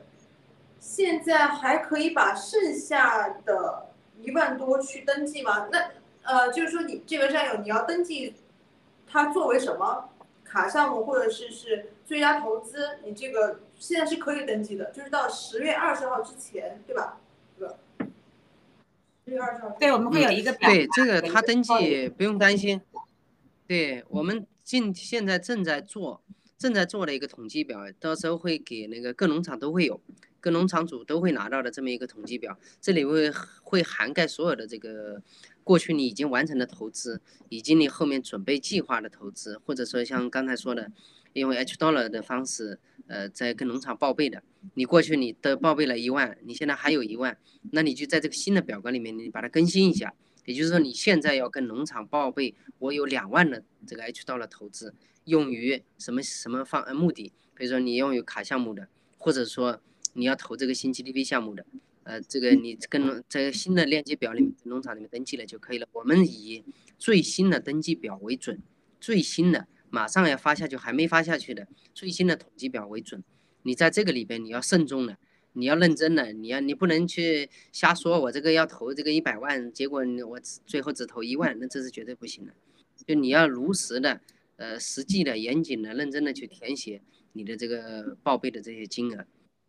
[0.78, 3.86] 现在还可以把剩下的
[4.20, 5.68] 一万多去登记吗？
[5.72, 5.90] 那
[6.22, 8.34] 呃，就是说你这个战友你要登记，
[9.06, 10.10] 它作为什么
[10.44, 12.98] 卡项目或者是是最佳投资？
[13.04, 13.60] 你这个。
[13.76, 17.18] 现在是可以登记的，就是到十月二十号之前，对吧？
[17.58, 17.74] 对吧？
[19.26, 19.70] 十月二十号。
[19.80, 20.70] 对，我们会有一个表。
[20.70, 22.80] 对，这个他登记不用担心。
[23.66, 26.24] 对我们近现在正在做，
[26.58, 30.00] 正在做的一个统计表，到时候会给那个各农场都会有，
[30.40, 33.30] 各农场主都会拿到的这么一个统计表，这里会
[33.62, 35.22] 会涵盖所有的这个
[35.62, 37.20] 过去你已经完成的投资，
[37.50, 40.90] 以及你后面准备计划的投资，或者说像刚才说的。
[41.34, 42.78] 因为 H dollar 的方式，
[43.08, 44.40] 呃，在跟农场报备的，
[44.74, 47.36] 你过去你的报备了一万，你现在还有一万，
[47.72, 50.14] 那你就在这个新的表格里面，你把它更新一下。
[50.44, 54.94] 也就是说，你现在要跟农场报备，我有两万的这个 H 到的投资，
[55.24, 57.32] 用于什么什么方呃目的？
[57.54, 59.80] 比如说你用于卡项目的，或者说
[60.14, 61.64] 你要投这个新 GDP 项目的，
[62.02, 65.88] 呃，这个你跟在新的链接表里面，农场里面登记了就可以了。
[65.92, 66.64] 我们以
[66.98, 68.60] 最新的登记表为准，
[69.00, 69.66] 最新的。
[69.90, 73.22] 马上要发下去，还没发下去的最新的统计表为准。
[73.62, 75.16] 你在这个里边你要慎重的，
[75.56, 78.20] 你要认真的，你要你不能去瞎说。
[78.20, 82.52] 我这个要投这个一百万，结果我最后只投一万，那这是绝对不行的。
[83.06, 84.20] 就你要如实的、
[84.56, 87.00] 呃实际的、严谨的、认真的去填写
[87.32, 89.26] 你的这个报备的这些金额，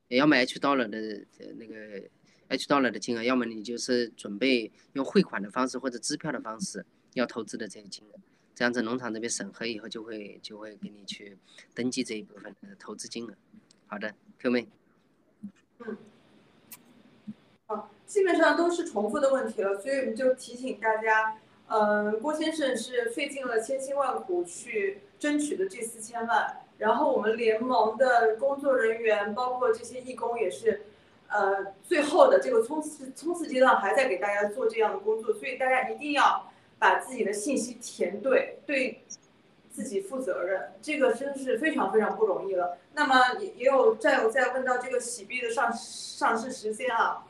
[0.09, 1.25] 要么 H dollar 的
[1.57, 2.09] 那个
[2.47, 8.19] H dollar 的金额，要么你就是准备用汇款的方式或者支票的方式要投资的这些金额。
[8.55, 11.37] 这样子，农场这边审核以后，就会就会给你去
[11.73, 13.35] 登记这一部分的投资金额。
[13.85, 14.67] 好的，Q 妹。
[15.79, 15.97] 嗯。
[17.67, 21.37] 好，基本上都是重复的问题了，所以我们就提醒大家，
[21.67, 30.85] 嗯，郭先生是费尽了千辛万苦去争取的这四千万，然后我们联盟的工作人员，包括这些义工也是，
[31.29, 36.51] 呃，最后的这个冲刺冲刺阶段还在给大家做这样的工作，所以大家一定要。
[36.77, 39.01] 把自己的信息填对，对
[39.75, 42.77] 自己负责任，这个真是非常非常不容易了。
[42.93, 47.27] 那么也也有战友在问到这个洗币的上上市时间啊，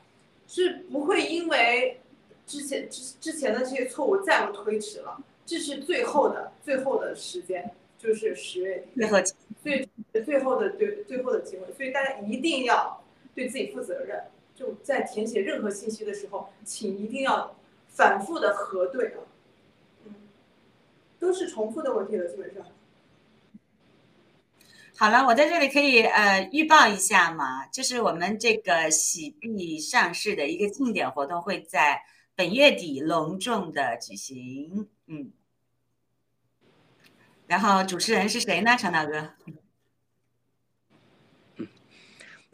[0.48, 2.00] 是不会因为
[2.46, 9.18] 之前之之前的这些错误再不推迟了，这是最后的最后的时间，就是十月底，最后
[9.64, 9.90] 最
[10.24, 13.04] 最后的对最后的机会，所以大家一定要
[13.34, 14.22] 对自己负责任。
[14.54, 17.56] 就在填写任何信息的时候，请一定要
[17.90, 19.18] 反复的核对啊。
[21.26, 22.64] 嗯，都是重复的问题了，基本上。
[24.98, 32.02] 好了，我在这里可以呃预报一下嘛，就是我们这个喜币上市的一个庆典活动会在
[32.36, 35.32] 本月底隆重的举行，嗯。
[37.48, 38.76] 然后主持人是谁呢？
[38.78, 39.34] 常大哥。
[41.58, 41.68] 嗯，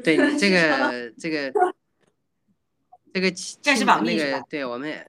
[0.03, 1.53] 对这个 这个
[3.13, 3.31] 这个
[3.61, 5.05] 暂时保密那个对我们呃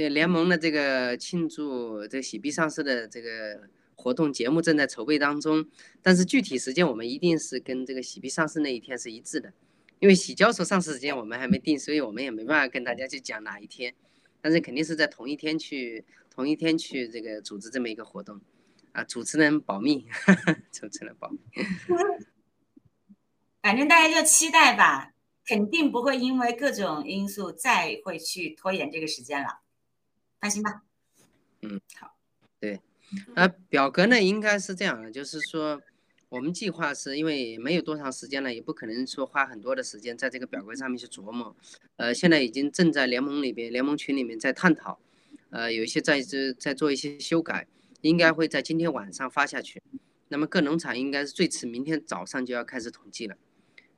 [0.00, 5.66] 对联盟的这个庆祝这个喜币上市的这个活动节目正在筹备当中，
[6.00, 9.52] 但是具体时间我们一定是跟这个喜币上市那一天是一致的，
[9.98, 13.94] 因为喜交所上市时间我们还没定，所以我们也没办法跟大家去讲哪一天，
[14.40, 16.04] 但是肯定是在同一天去。
[16.32, 18.40] 同一天去这个组织这么一个活动，
[18.92, 20.06] 啊，主持人保密，
[20.72, 21.38] 主持人保密。
[23.60, 25.12] 反正大家就期待吧，
[25.44, 29.60] 肯定不会因为各种因素再会去拖延这个时间了，
[30.40, 30.82] 放心吧。
[31.62, 32.16] 嗯，好，
[32.58, 32.80] 对，
[33.34, 35.82] 呃，表格呢应该是这样的，就是说
[36.30, 41.54] 我们计划是因为没有多长时间了，也不可能说花很多的时间在这个表格上面去琢磨，
[41.96, 44.98] 呃，现在已经正在联盟里边、联盟群里面在探讨。
[45.50, 47.66] 呃，有一些在这在做一些修改，
[48.02, 49.82] 应该会在今天晚上发下去。
[50.28, 53.36] 那么各农场应该是最迟明天早上就要开始统计了。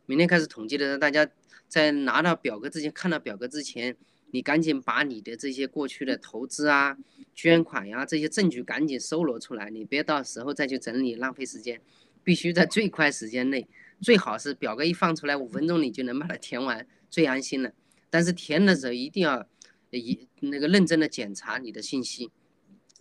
[0.07, 1.29] 明天开始统计的时候，大家
[1.69, 3.95] 在拿到表格之前，看到表格之前，
[4.33, 6.99] 你赶紧把你的这些过去的投资啊、
[7.33, 11.81] 捐款呀这些证据赶紧搜罗出来，你别到时候再去整理，浪费时间。
[12.25, 13.67] 必须在最快时间内，
[14.01, 17.73] 最好是表格一放出来五分钟你就能把它填完，最安心了。
[18.11, 19.47] 但是填的时候一定要。
[19.95, 22.31] 一那个认真的检查你的信息，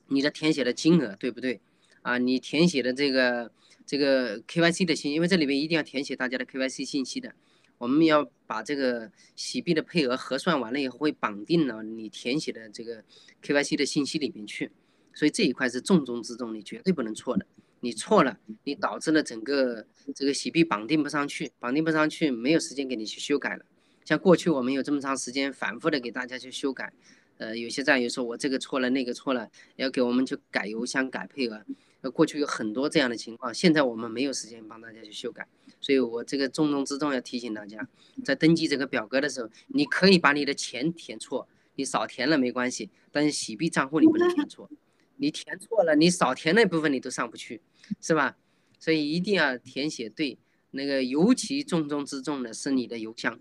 [0.08, 1.62] 你的填写的金额对不对？
[2.02, 3.50] 啊，你填写的这个
[3.86, 7.34] 这个 KYC 的信息，因为这里面一定要填写大家的 KYC 信息的。
[7.82, 13.04] 我们要把这个洗币的配额核算完了以后，会绑定了你填写的这个
[13.42, 14.72] KYC 的信息里面去。
[15.16, 17.48] 所以这一块是重中之重，你绝对不能错的。
[17.80, 23.66] 你错了，你导致了整个这个洗币绑定不上去，绑定不上去，没有时间给你去修改了。
[24.06, 26.94] 像过去我们有这么长时间反复的给大家去修改，
[27.38, 31.66] 呃，有些战友说我这个错了那个错了，要给我们去改邮箱改配额，
[32.10, 35.48] 过去有很多这样的情况，现在我们没有时间帮大家去修改，
[35.80, 37.88] 所以我这个重中之重要提醒大家，
[38.24, 44.70] 在登记这个表格的时候，你可以把你的钱填错，你少填了没关系，但是洗币账户你不能填错，
[45.18, 47.62] 你填错了，你少填那部分你都上不去，
[48.02, 48.38] 是吧？
[48.80, 50.40] 所以一定要填写对，
[50.72, 53.40] 那个尤其重中之重的是你的邮箱。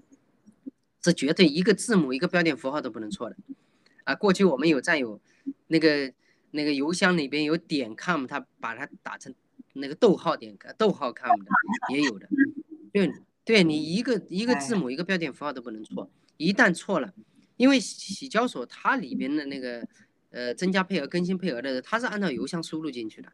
[1.03, 3.37] 是绝对一个字母一个标点符号都不能错的，
[4.05, 5.19] 啊，过去我们有战友，
[5.69, 6.13] 那个
[6.51, 9.35] 那个邮箱里边有点 com，他把它打成
[9.75, 11.47] 那个逗号点逗号 com 的
[11.95, 12.29] 也有的，
[12.93, 13.13] 对，
[13.45, 17.15] 对你一个一个字母一个标点符号都不能错，一旦错了，
[17.57, 19.87] 因为洗交所它里边的那个
[20.31, 23.33] 呃增加配额更新配额的，它是按照邮箱输入进去的，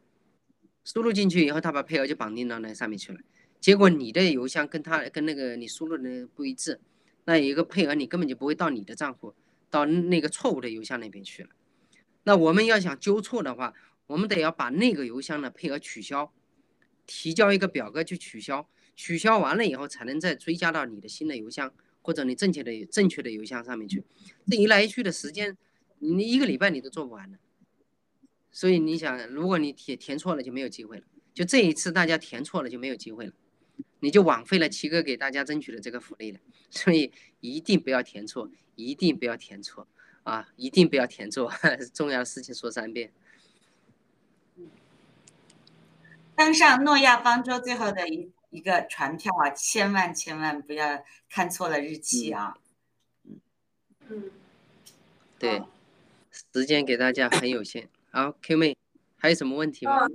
[0.84, 3.20] 输入进去以后，它把配额就绑定到那上面去了，
[3.60, 6.80] 结果你的邮箱跟他跟那个你输入的不一致。
[7.28, 9.34] 那有一个配额，你根本就不会到你的账户，
[9.68, 11.48] 到那个错误的邮箱那边去了。
[12.26, 13.72] 那我们要想纠错的话，
[14.08, 16.32] 我们得要把那个邮箱的配额取消，
[17.06, 21.72] 提交一个表格去取消，取消完了以后才能再追加到你的新的邮箱
[22.02, 24.02] 或者你正确的正确的邮箱上面去。
[24.48, 25.56] 这一来一去的时间，
[26.00, 27.38] 你一个礼拜你都做不完的。
[28.50, 33.32] 所以你想，如果你填填错了就没有机会了，就这一次大家填错了就没有机会了。
[34.00, 36.40] 你就枉费了七哥给大家争取的这个福利了，
[36.70, 39.86] 所以一定不要填错，一定不要填错
[40.26, 40.48] 啊！
[40.56, 41.50] 一定不要填错，
[41.94, 43.12] 重要的事情说三遍。
[46.34, 52.58] 登上诺亚方舟最后的一一个船票啊，千万千万不要看错了日期啊！
[53.24, 53.40] 嗯
[54.08, 54.30] 嗯，
[55.38, 55.62] 对，
[56.52, 57.88] 时间给大家很有限。
[58.10, 58.76] 好，Q 妹，
[59.16, 60.08] 还有什么问题吗？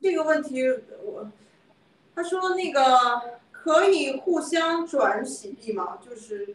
[0.00, 0.62] 这个问题
[1.02, 1.32] 我。
[2.14, 5.96] 他说：“那个可以互相转洗币吗？
[5.96, 6.54] 就是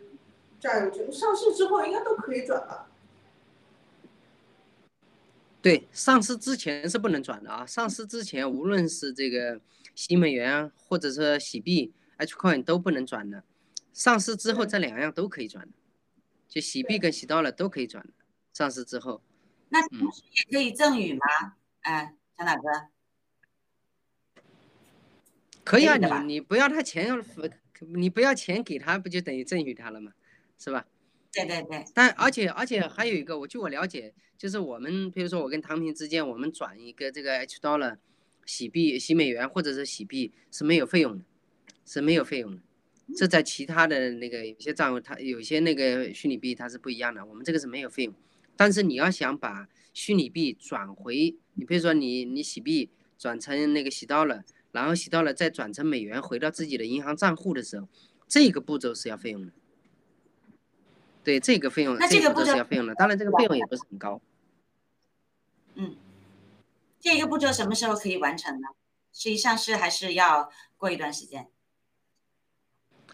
[0.59, 2.87] 占有权上市之后应该都可以转吧？”
[5.61, 7.65] 对，上市之前是不能转的啊！
[7.65, 9.59] 上市之前，无论是这个
[9.93, 13.43] 新美元或者是喜币 H coin 都不能转的。
[13.91, 15.73] 上市之后，这两样都可以转的，
[16.47, 18.13] 就喜币跟喜到了都可以转的。
[18.53, 19.21] 上市之后，
[19.67, 21.25] 那同时也可以赠与吗？
[21.81, 22.61] 哎，小大哥。
[25.65, 27.17] 可以啊，你你不要他钱要，
[27.81, 30.13] 你不要钱给他，不就等于赠与他了吗？
[30.59, 30.85] 是吧？
[31.31, 31.83] 对对对。
[31.93, 37.97] 但而且而且还有一个，我据我了解，就是我们比如说我跟唐平之间，我们转一个这个 H dollar
[38.45, 41.23] 洗币洗美元或者是洗币是没有费用的，
[41.85, 42.61] 是没有费用的。
[43.15, 48.13] 这在其他的那个有些账户，它有些那个虚拟币它是不一样的，我们这个是没有费用。
[48.55, 57.87] 但是你要想把虚拟币转回，你比如说你你洗币转成那个洗到了，然后洗到了再转成美元回到自己的银行账户的时候，
[58.27, 59.53] 这个步骤是要费用的。
[61.29, 64.19] 对，这个费用，那这个步骤是要费用的，当然这个费用也不是很高。
[65.75, 65.95] 嗯，
[66.99, 68.69] 这个步骤什么时候可以完成呢？
[69.13, 71.47] 实际上是还是要过一段时间。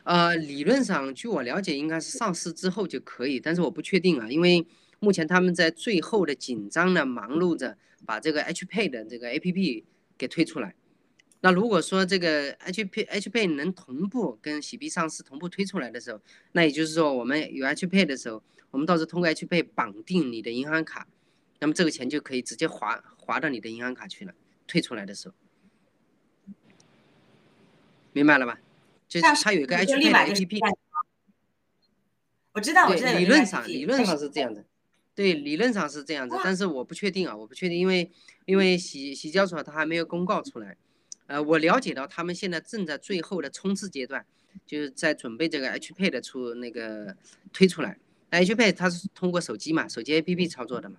[0.03, 4.65] 呃，理论上，据我了解，应该是上市之后就可以，但是我不确定啊，因为
[4.99, 9.83] 目前他们在最后的紧张的忙碌着把这个 H Pay 的这个 A P P
[10.17, 10.73] 给推出来。
[11.45, 16.19] 那如果说这个 H P H Pay 能同步跟喜币上市同步推出来的时候，
[16.53, 18.41] 那也就是说我们有 H Pay 的时候，
[18.71, 21.07] 我们到时候通过 H Pay 绑定你的银行卡，
[21.59, 24.33] 那么这个钱就可以直接划划到你的银行卡去了。
[24.65, 25.35] 退出来的时候，
[28.11, 28.59] 明白了吧？
[29.07, 30.59] 就是它有一个 H P 的 A P P，
[32.53, 33.11] 我知道，我知道。
[33.11, 34.65] 理论上，理论上是这样的，
[35.13, 38.11] 对，理论上是这样子，但是我不确定啊，我不确定，因为
[38.45, 40.75] 因为洗洗交所它还没有公告出来，
[41.27, 44.25] 呃，我了解到他们现在正在最后的冲刺阶段，
[44.65, 47.15] 就是在准备这个 H Pay 的出那个
[47.51, 47.97] 推出来
[48.29, 50.97] ，H Pay 它是通过手机嘛，手机 A P P 操作的嘛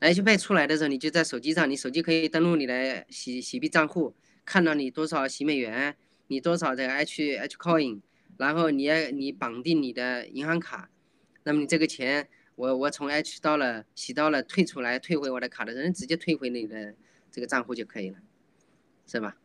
[0.00, 4.14] ，H Pay 出来的时候，你就在手机上，你手机可以登录你的洗洗币账户，
[4.44, 5.96] 看到你多少洗美元。
[6.28, 8.00] 你多少这个 H H coin，
[8.36, 10.90] 然后你要你绑定你的银行卡，
[11.44, 16.92] 那么你这个钱，我我从 H 到了洗到了退出来退回我的卡的人直接退回你的
[17.30, 18.18] 这个账户就可以了，
[19.06, 19.36] 是吧？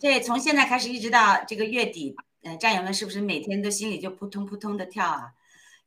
[0.00, 5.34] 对，从现在开始一直到这个月底，呃，战友们是不是每天都心里就扑通扑通的跳啊？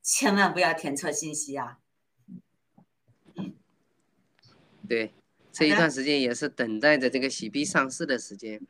[0.01, 1.79] 千万不要填错信息啊！
[4.87, 5.13] 对。
[5.51, 8.61] 这一段时间也是等待着这个洗币上市的时间，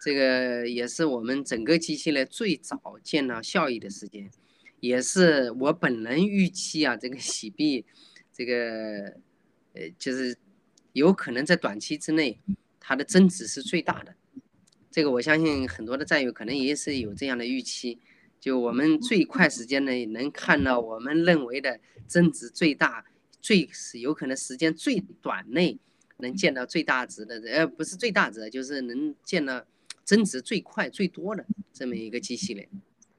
[0.00, 4.28] 这个也是我们整个机器呢最早见到效益的时间，
[4.80, 7.84] 也是我本人预期啊，这个洗币，
[8.32, 9.20] 这个
[9.74, 10.36] 呃就是
[10.92, 12.38] 有可能在短期之内
[12.80, 14.14] 它的增值是最大的，
[14.90, 17.98] 这个我相信很多的战友可能也是有这样的预期，
[18.40, 23.04] 就我们最快时间内能看到我们认为的增值最大，
[23.40, 25.78] 最是有可能时间最短内。
[26.18, 29.66] 能见到最大值的，呃，不是最大值，就是能见到
[30.04, 32.64] 增值最快最多的这么一个机器人，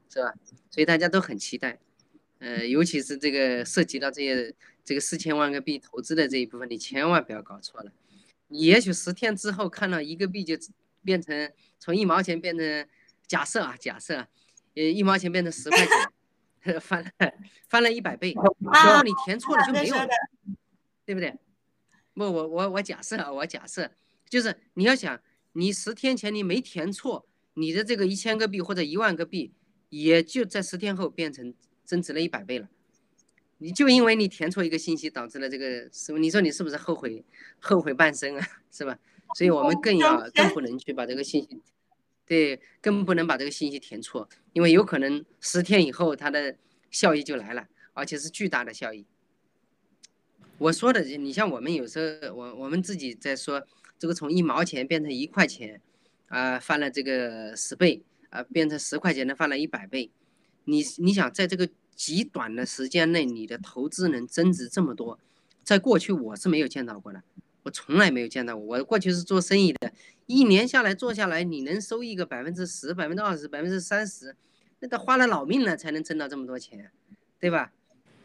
[0.10, 0.34] 是吧？
[0.70, 1.78] 所以大家都很期待，
[2.40, 7.92] 呃，尤其是这个涉及到这些这个四千万个币投资的这一部分，你千万不要搞错了。
[8.48, 10.56] 你也许十天之后看到一个币就
[11.04, 12.88] 变成从一毛钱变成，
[13.28, 14.28] 假设啊，假设，
[14.76, 15.80] 呃，一毛钱变成十块
[16.62, 17.10] 钱， 翻了
[17.68, 18.36] 翻了一百倍，
[18.74, 20.08] 然后你填错了就没有了，
[21.06, 21.34] 对不对？
[22.14, 23.90] 不，我我我假设啊，我假设，
[24.30, 25.20] 就是你要想，
[25.54, 29.54] 你十天前你没填错，你的这个一千个币或者一万个币，
[29.90, 31.54] 也就在十天后变成
[31.84, 32.70] 增值了一百倍了。
[33.64, 37.24] 你就因为你填错一个信息，导致了这个是，你说你是不是后悔
[37.62, 38.46] 后悔半生啊？
[38.70, 39.00] 是吧？
[39.38, 41.62] 所以我们更要更不能去把这个信息，
[42.28, 46.58] 对，更不能把这个信息填错，因为有可能十天以后它的
[46.92, 49.06] 效益就来了，而且是巨大的效益。
[50.58, 53.66] 我说的，你像我们有时候，我我们自己在说，
[53.98, 55.80] 这个从一毛钱变成一块钱，
[56.28, 60.12] 啊，翻了这个十倍，啊，变成十块钱的翻了一百倍，
[60.66, 65.20] 你你想在这个极短的时间内，你的投资能增值这么多，
[65.64, 67.24] 在过去我是没有见到过的，
[67.64, 68.66] 我从来没有见到过。
[68.78, 69.94] 我过去是做生意的，
[70.26, 74.36] 一年下来做下来，你能收益个百分之十、百分之二十、百分之三十，
[74.80, 76.92] 那都花了老命了才能挣到这么多钱，
[77.40, 77.72] 对吧？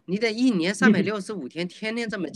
[0.07, 2.29] 你得一年三百六十五天，天天这么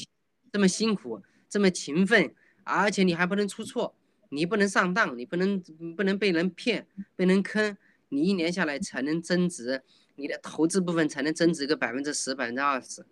[0.52, 2.34] 这么辛苦，这么勤奋，
[2.64, 3.94] 而且你还不能出错，
[4.28, 5.58] 你不能上当，你不能
[5.96, 6.86] 不能被人骗，
[7.16, 7.74] 被人坑，
[8.10, 9.82] 你一年下来才能增值，
[10.16, 13.04] 你的投资部分才能增值个百分之十、百分之二十，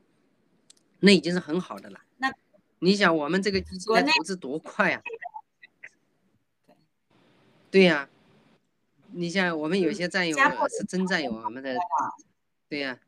[1.01, 2.01] 那已经是很好的了。
[2.19, 2.33] 那
[2.81, 5.03] 你想我们这个基金的投资多快啊？
[7.71, 8.09] 对呀，
[9.13, 10.37] 你像我们有些战友
[10.69, 11.77] 是真战友，我们的，
[12.69, 12.99] 对呀。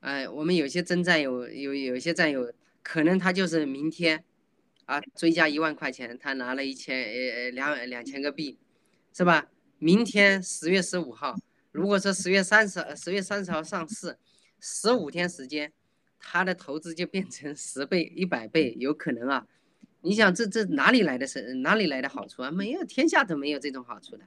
[0.00, 2.50] 哎，我们有些真战友，有有些战友，
[2.82, 4.24] 可能他就是明天，
[4.86, 8.58] 啊，追加一万块钱，他拿了一千呃两两千个币，
[9.12, 9.48] 是吧？
[9.78, 11.36] 明天十月十五号，
[11.72, 14.18] 如果说十月三十十月三十号上市，
[14.58, 15.72] 十五天时间，
[16.18, 19.46] 他的投资就变成十倍、一百倍，有可能啊。
[20.02, 22.50] 你想这这哪里来的是哪里来的好处啊？
[22.50, 24.24] 没有，天下都没有这种好处的。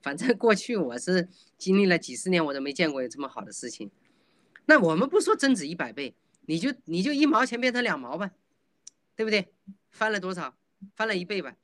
[0.00, 1.28] 反正过去我是
[1.58, 3.90] 经历了几十年，我都没见过有这么好的事情。
[4.66, 8.30] 那我们不说增值一百倍，你就你就一毛钱变成两毛吧，
[9.16, 9.48] 对不对？
[9.90, 10.56] 翻了多少？
[10.94, 11.56] 翻了一倍吧，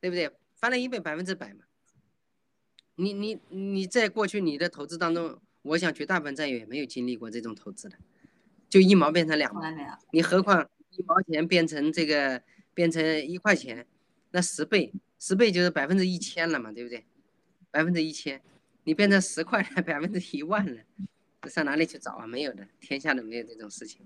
[0.00, 0.30] 对不对？
[0.56, 1.64] 翻了一倍，百分之百嘛。
[3.00, 7.96] 你你你在过去你的投资当中，我想绝大部分战友也没有经历过这种投资的，
[8.68, 9.62] 就一毛变成两毛，
[10.10, 12.42] 你何况一毛钱变成这个
[12.74, 13.86] 变成一块钱，
[14.32, 17.06] 那十倍十倍就是百分之一千了嘛，对不对？
[17.70, 18.42] 百分之一千，
[18.82, 20.82] 你变成十块百分之一万了，
[21.48, 22.26] 上哪里去找啊？
[22.26, 24.04] 没有的，天下都没有这种事情，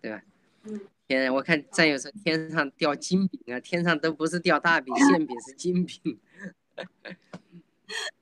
[0.00, 0.22] 对吧？
[0.62, 0.80] 嗯。
[1.08, 6.20] 天，我看战友说天上掉金饼啊，天上都不是掉大饼，馅饼是金饼。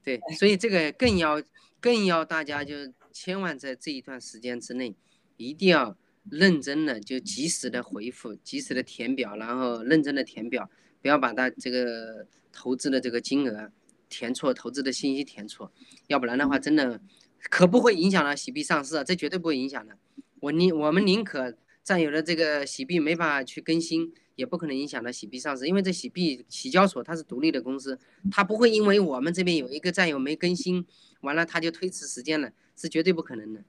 [0.03, 1.43] 对，所以这个更要
[1.81, 2.75] 更要大家就
[3.13, 4.95] 千万在这一段时间之内，
[5.37, 5.97] 一定要
[6.31, 10.71] 认真的就及时的回复，及时的填表，然后认真的填表，
[11.03, 13.71] 不要把它这个投资的这个金额
[14.09, 15.73] 填错，投资的信息填错，
[16.09, 17.01] 要不然的话真的
[17.49, 19.97] 可不会影响到喜币上市啊，这绝对不会影响的。
[20.41, 24.13] 我宁我们宁可占有了这个喜币没法去更新。
[24.41, 27.99] 也不可能影响到喜币上市，因为这喜币洗交所它是独立的公司，
[28.31, 30.87] 它不会因为我们这边有一个战友没更新，
[31.21, 33.63] 完了它就推迟时间了，是绝对不可能的，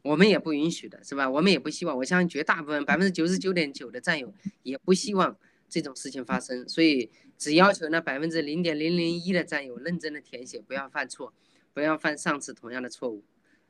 [0.00, 1.28] 我们也不允许的，是吧？
[1.28, 4.32] 我们也不希望，我相信绝大部分百分之九十九点九的战友
[4.62, 5.36] 也不希望
[5.68, 11.34] 这种事情发生，所以只要求那百分之零点零零一的战友认真的填写，不要犯错，
[11.74, 13.22] 不要犯上次同样的错误，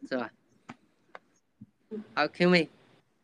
[0.08, 0.32] 是吧？
[2.14, 2.70] 好，K 妹。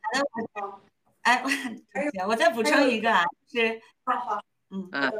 [0.02, 0.89] 好的。
[1.22, 1.42] 哎，
[2.24, 5.10] 我我再补充一个啊，是，好好，嗯嗯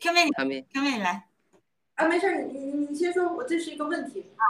[0.00, 1.26] ，Q 妹，Q 妹你来，
[1.94, 4.42] 啊，没事，你你你先说，我这是一个问题啊，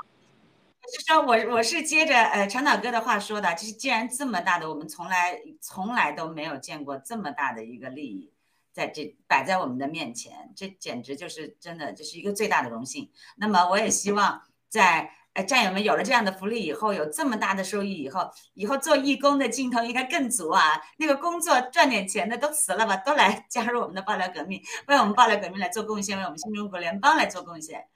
[0.93, 8.32] 就说我我是接着呃长岛哥的话说的，就是既然这么大的，我们从来从来都没有见过这么大的一个利益
[8.73, 13.11] 在这摆在我们的面前，这简直就是真的，这是一个最大的荣幸。
[13.36, 15.16] 那么我也希望在。
[15.37, 20.81] 哎，战友们有了这样的福利以后，有这么大的收益以后，以后做义工的劲头应该更足啊！
[20.97, 27.87] 那个工作赚点钱的都辞了吧，都来加入我们的爆料革命，为我们爆料革命来做贡献，为我们新中国联邦来做贡献。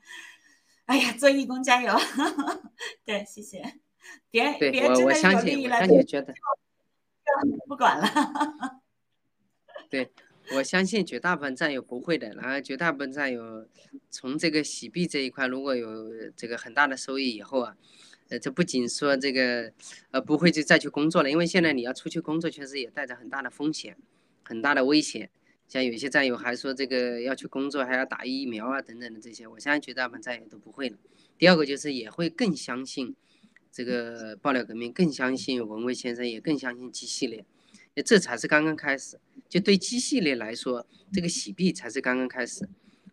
[0.85, 1.99] 哎呀，做义工加油！
[3.07, 3.81] 对，谢谢。
[4.31, 5.97] 别别真的有利益了，就
[7.67, 8.07] 不管了。
[9.89, 10.13] 对。
[10.53, 13.67] 我相信绝大部分战友不会的，然后绝大部分战友
[14.11, 17.77] 从这个洗币这一块，如果有这个很大的收益以后啊，
[18.29, 19.73] 呃，这不仅说这个，
[20.11, 23.97] 呃，不会去再去工作了，因为现在你要出去工作，确实也带着很大的风险，
[24.43, 25.31] 很大的危险。
[25.69, 30.99] 像有些战友还说这个要去工作还要打疫苗啊等等的这些，我相信绝大部分战友都不会了。
[31.39, 33.15] 第二个就是也会更相信
[33.71, 37.45] 这个爆料革命，更相信文卫先生，也更相信 G 系列。
[38.05, 39.19] 这才是刚刚开始，
[39.51, 42.67] 就对 G 系列来说，这个洗币才是刚刚开始。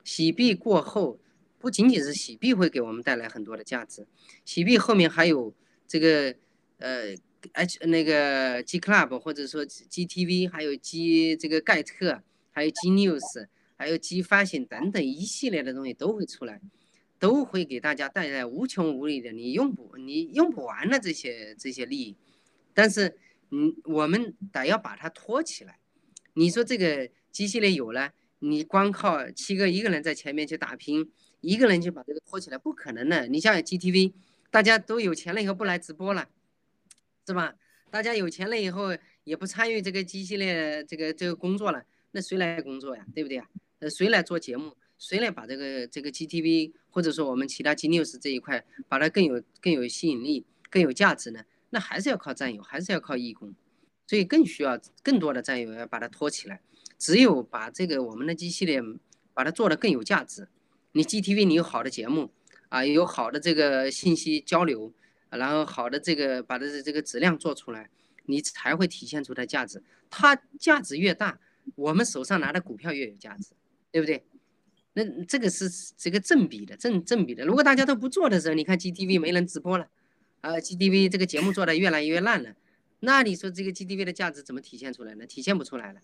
[0.04, 1.20] 洗币过后，
[1.58, 4.06] 不仅仅是洗币会给我们带来很多的价值，
[4.46, 5.52] 洗币后面还有
[5.88, 6.36] 这个
[6.78, 7.16] 呃
[7.54, 16.62] H 那个 G Club 或者说 GTV，还有 G 这个盖特，还有 G News，还有 G 发行等等一系列的东西都会出来，
[17.18, 22.16] 都会给大家带来无穷无尽的你用不你用不完的这些这些利益，
[22.76, 23.18] 但是。
[23.50, 25.80] 嗯，我们得要把它托起来。
[26.38, 31.12] 你说这个机系列有了，你光靠七哥一个人在前面去打拼，
[31.42, 33.26] 一个人就把这个托起来，不可能的。
[33.26, 34.14] 你像 GTV，
[34.52, 36.30] 大家都有钱了以后不来直播了，
[37.26, 37.56] 是吧？
[37.90, 43.04] 大家有钱了以后也不参与这个机系列这个这个工作了，那谁来工作呀？
[43.16, 43.50] 对不对啊？
[43.80, 44.76] 呃，谁来做节目？
[45.00, 51.44] 谁来把这个这个 GTV 或者说我们其他 G News 这一块，把它更有更有吸引力、更有价值呢？
[51.72, 53.56] 那还是要靠战友，还是要靠义工，
[54.08, 56.62] 所以更需要更多的战友要把它托起来。
[56.98, 58.82] 只有把这个我们的 G 系列
[59.36, 60.48] 把它做得更有价值，
[60.94, 62.32] 你 GTV 你有好的节目
[62.70, 64.92] 啊，有好的这个信息交流，
[65.30, 67.92] 然后好的这个把它的这个质量做出来，
[68.26, 69.84] 你才会体现出它价值。
[70.10, 71.40] 它价值越大，
[71.76, 73.52] 我们手上拿的股票越有价值，
[73.92, 74.24] 对不对？
[74.94, 77.46] 那这个是这个正比的，正正比的。
[77.46, 79.88] 如果大家都不做的时候，你看 GTV 没人直播了。
[80.42, 82.56] 啊，GTV 这个节目做的越来越烂了，
[83.00, 85.26] 那你说这个 GTV 的价值怎么体现出来呢？
[85.26, 86.02] 体现不出来了，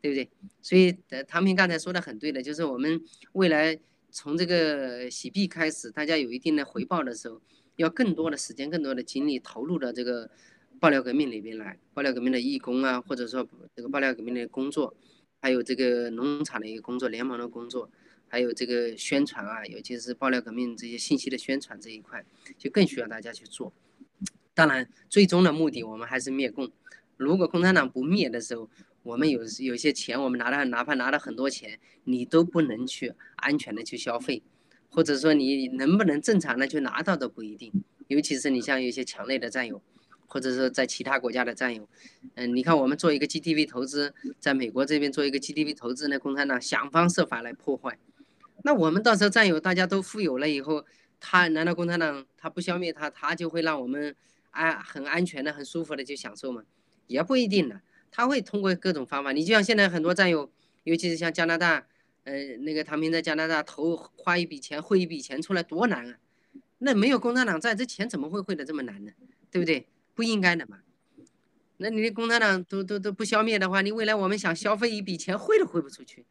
[0.00, 0.30] 对不对？
[0.62, 3.00] 所以，呃，唐平刚才说的很对的，就是我们
[3.32, 3.78] 未来
[4.10, 7.40] 从这个洗币开始，大家有一定的回报的时候，
[7.76, 10.30] 要更多的时间、更多的精力投入到这个
[10.78, 14.94] 爆料革命里边来，爆料革命的义工啊，或者说这个爆料革命的工作，
[15.40, 17.90] 还有这个农场的一个工作、联盟的工作。
[18.28, 22.24] 还有这个宣传啊，尤其是爆料革命这些信息的宣传这一块，
[22.58, 23.72] 就更需要大家去做。
[24.56, 26.72] 当然，最终的目的我们还是灭共。
[27.18, 28.70] 如果共产党不灭的时候，
[29.02, 34.42] 我们有有些钱，我们拿了哪怕拿了很多钱，你都不能去安全的去消费，
[34.88, 37.70] 或者说你能不能正常的去拿到都不一定。
[38.08, 39.82] 尤其是你像有些强烈的战友，
[40.26, 41.86] 或者说在其他国家的战友，
[42.34, 47.98] 嗯，你看我们做一个 GTV 投资，在美国这边做一个 GTV 投资，那共产党想方设法来破坏。
[48.64, 50.86] 那我们到时候战友大家都富有了以后，
[51.20, 54.16] 他难道共产党他不消灭他，他就会让我们
[54.56, 56.64] 安很安全的、很舒服的去享受吗？
[57.06, 57.80] 也不一定的，
[58.10, 59.32] 他会通过各种方法。
[59.32, 60.50] 你就像现在很多战友，
[60.84, 61.86] 尤其是像加拿大，
[62.24, 66.18] 呃，那个唐平在加拿大投花一笔钱汇一笔钱出来多难啊！
[66.78, 69.12] 那没有共产党在，这钱怎么会汇的这么难呢？
[69.50, 69.86] 对不对？
[70.14, 70.80] 不应该的嘛。
[71.76, 76.24] 那你的共产党都都都不消灭的话，你未来我们想消费一笔钱汇都汇不出去。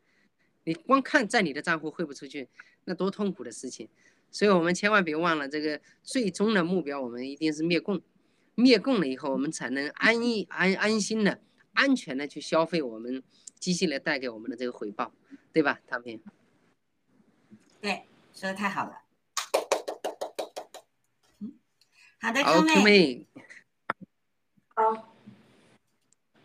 [0.63, 2.49] 你光看在你的账户汇不出去，
[2.85, 3.87] 那多痛苦的事情。
[4.31, 8.01] 所以我们千万别忘了这个最终的目标，我们一定是灭共。
[8.55, 11.39] 灭共了以后，我们才能安逸、安安心的、
[11.73, 13.21] 安全的去消费我们
[13.59, 15.11] 机器来带给我们的这个回报，
[15.53, 16.21] 对吧，唐平？
[17.81, 19.01] 对，说的太好了。
[21.39, 21.53] 嗯，
[22.19, 23.25] 好的各位。
[24.75, 25.11] 好。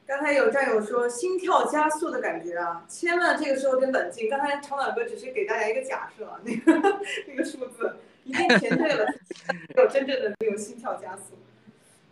[0.06, 4.28] 刚才有战友说心跳加速的感觉啊，千万这个时候得冷静。
[4.28, 9.06] 刚才长短哥只是给大家一个假设，那个 那个数字一定填对了，
[9.76, 11.38] 有真正的那种心跳加速。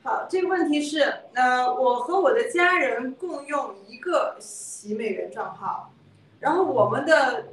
[0.09, 1.01] 好，这个问题是，
[1.35, 5.93] 呃，我和我的家人共用一个洗美元账号，
[6.41, 7.49] 然后我们的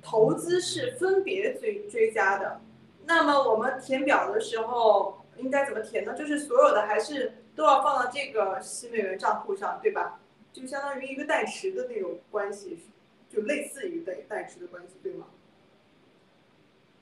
[0.00, 2.60] 投资是分别追追加的，
[3.06, 6.14] 那么我们填表的时候应该怎么填呢？
[6.14, 7.38] 就是所有的还是？
[7.56, 10.20] 都要放到这个洗美元账户上，对吧？
[10.52, 12.84] 就相当于一个代持的那种关系，
[13.28, 15.24] 就类似于代代持的关系，对吗？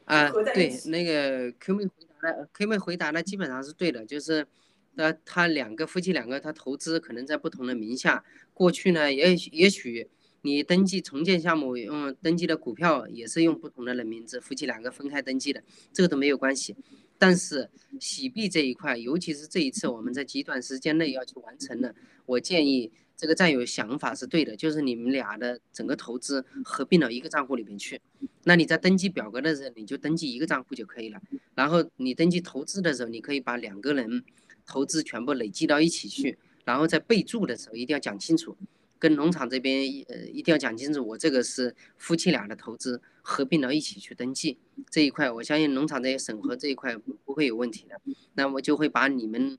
[0.07, 4.47] 啊，对，那个 Q 妹回答的，Q 妹回答的基本上是对的，就是，
[4.95, 10.09] 那，他两个夫妻两个，他投资可能在不同的名下，过去呢，也也许
[10.43, 15.63] 你登记重建项目用登记的股票也是用不同的人名字，夫妻两个分开登记的，
[15.93, 16.77] 这个都没有关系。
[17.17, 21.95] 但是洗币这一块，尤其是这一次我们在极短时间内要去完成的，
[22.27, 28.01] 我建议这个战友想法是对的，就是你们俩的整个投资合并到一个账户里面去。
[28.43, 31.21] 那你在登记表格的时候，你就登记一个账户就可以了。
[31.55, 34.25] 然后你登记投资的时候，你可以把两个人
[34.67, 36.39] 投资全部累计到一起去。
[36.65, 38.57] 然后在备注的时候一定要讲清楚。
[38.97, 44.57] 跟农场这边呃一定要讲清楚，我这个是夫妻俩的投资合并到一起去登记
[44.89, 48.01] 这一块，我相信农场这些审核这一块不会有问题的。
[48.33, 49.59] 那我就会把你们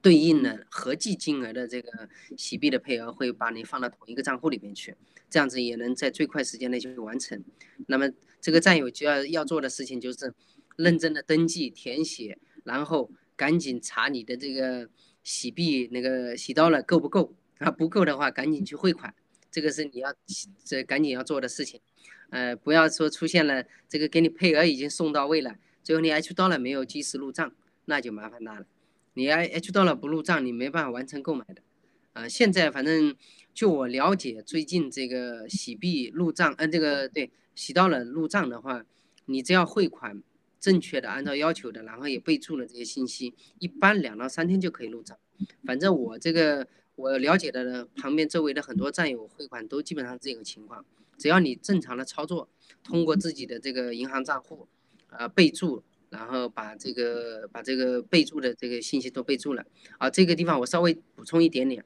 [0.00, 4.94] 对应的合计金额的这个洗币的配额会把你放到同一个账户里面去，
[5.28, 7.42] 这样子也能在最快时间内就完成。
[7.88, 8.08] 那么
[8.40, 10.32] 这个战友就要要做的事情就是
[10.76, 13.10] 认真的登记填写，然后
[13.42, 14.88] 赶紧查你的这个
[15.24, 17.34] 洗币那个洗到了够不够。
[17.58, 19.14] 啊，不够的话，赶紧去汇款，
[19.48, 20.12] 这个是你要
[20.64, 21.80] 这赶紧要做的事情。
[22.30, 27.52] 呃，不要说出现了这个给你配额已经送到位了，最后你 H 到了没有及时入账，
[27.84, 28.66] 那就麻烦大了。
[29.14, 31.62] 你 H 到了不入账，你没办法完成购买的。
[32.14, 33.14] 啊，现在反正
[33.54, 38.84] 就我了解，最近这个洗币入账，嗯，这个对洗到了入账的话，
[39.26, 40.20] 你只要汇款
[40.62, 45.18] 正确的按照要求的，然后也备注了这些信息，一般两到三天就可以入账。
[45.66, 46.66] 反正我这个。
[46.94, 50.84] 我了解的呢旁边周围的很多战友汇款都基本上这个情况，
[51.16, 52.50] 只要你正常的操作，
[52.84, 54.68] 通过自己的这个银行账户，
[55.08, 59.64] 呃备注，然后把这个把这个备注的这个信息都备注了。
[59.96, 61.82] 啊，这个地方我稍微补充一点点，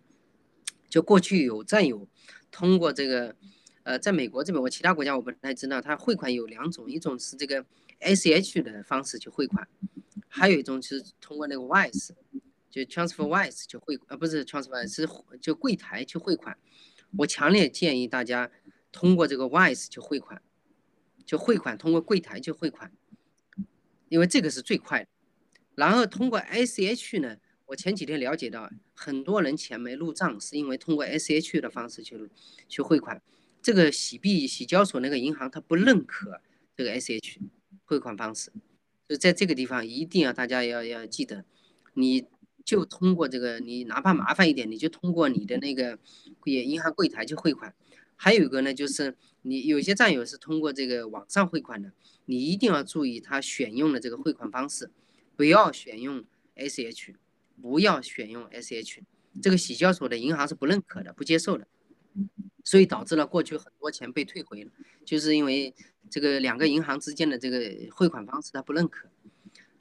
[0.88, 2.08] 就过去有战友
[2.50, 3.36] 通过这个，
[3.84, 7.64] 呃，在美国这边我其他国家我不太知道，他汇款有两种，一种是这个
[8.00, 9.66] ACH 的方式去汇款，
[10.28, 12.10] 还有一种是通过那个 Wise。
[12.68, 15.08] 就 TransferWise 去汇呃不是 TransferWise 是
[15.40, 16.58] 就柜台去汇款，
[17.16, 18.50] 我强烈建议大家
[18.92, 20.42] 通过这个 Wise 去汇款，
[21.24, 22.92] 就汇款通过柜台去汇款，
[24.10, 25.08] 因为这个是最快的。
[25.74, 32.28] 然后通过 ACH 呢，我前几天了解到很多人钱没入账，是因为通过 ACH 的方式去
[32.68, 33.22] 去汇款，
[33.62, 36.42] 这个洗币洗交所那个银行它不认可
[36.76, 37.38] 这个 ACH
[37.86, 38.52] 汇款方式，
[39.08, 41.46] 就在这个地方一定要大家要要记得，
[41.94, 42.26] 你。
[42.66, 46.00] 就通过这个，你哪怕麻烦一点，你就通过你的那个
[46.42, 47.72] 也银行柜台去汇款。
[48.16, 51.92] 还有一个呢，就是你有些战友是通过这个网上汇款的，
[52.24, 54.90] 你一定要注意他选用的这个汇款方式，
[55.36, 56.24] 不要选用
[56.56, 57.14] ACH，
[57.62, 58.98] 不要选用 ACH，
[59.40, 61.68] 这个洗交所的银行是不认可的，不接受的，
[62.64, 64.72] 所以导致了过去很多钱被退回了，
[65.04, 65.72] 就是因为
[66.10, 67.58] 这个两个银行之间的这个
[67.92, 69.08] 汇款方式他不认可。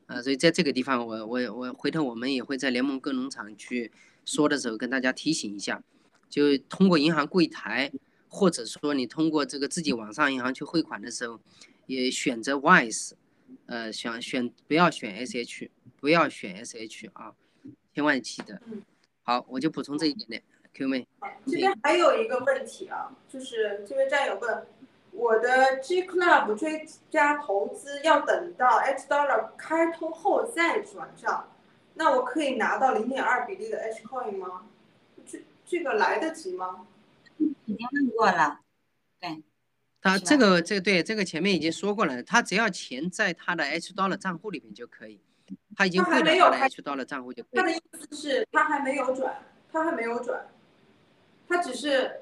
[0.08, 3.92] 呃，所以在这个地方，我我我回头我们也会在联盟各农场去
[4.24, 5.84] 说的时候跟大家提醒一下，
[6.30, 7.92] 就通过银行柜台，
[8.28, 11.40] 或者说你通过这个自己网上银行去汇款的时候，
[11.88, 13.14] 也选择 WISE，
[13.66, 15.70] 呃，选选不要选 SH，
[16.00, 17.34] 不要选 SH 啊，
[17.94, 18.62] 千万记得。
[19.24, 20.44] 好，我就补充这一点点。
[20.78, 21.08] Q 妹，
[21.46, 24.68] 这边还有一个问题啊，就是这位战友问，
[25.16, 31.50] 我的 G Club 追加投资要等到 H Dollar 开通后再转账，
[31.96, 34.64] 那我可以拿到零点二比例的 H Coin 吗？
[35.26, 36.86] 这这个来得及吗？
[37.38, 38.60] 已经问过了，
[39.20, 39.44] 对。
[40.02, 45.20] 他这个这个对这个前面已经说过了，他只要钱在他的 H Dollar 账户里面就可以，
[45.76, 47.58] 他已经汇到他的 H Dollar 账户就可以。
[47.58, 49.36] 他的意思是，他还没有转，
[49.72, 50.46] 他还没有转。
[51.48, 52.22] 他只是，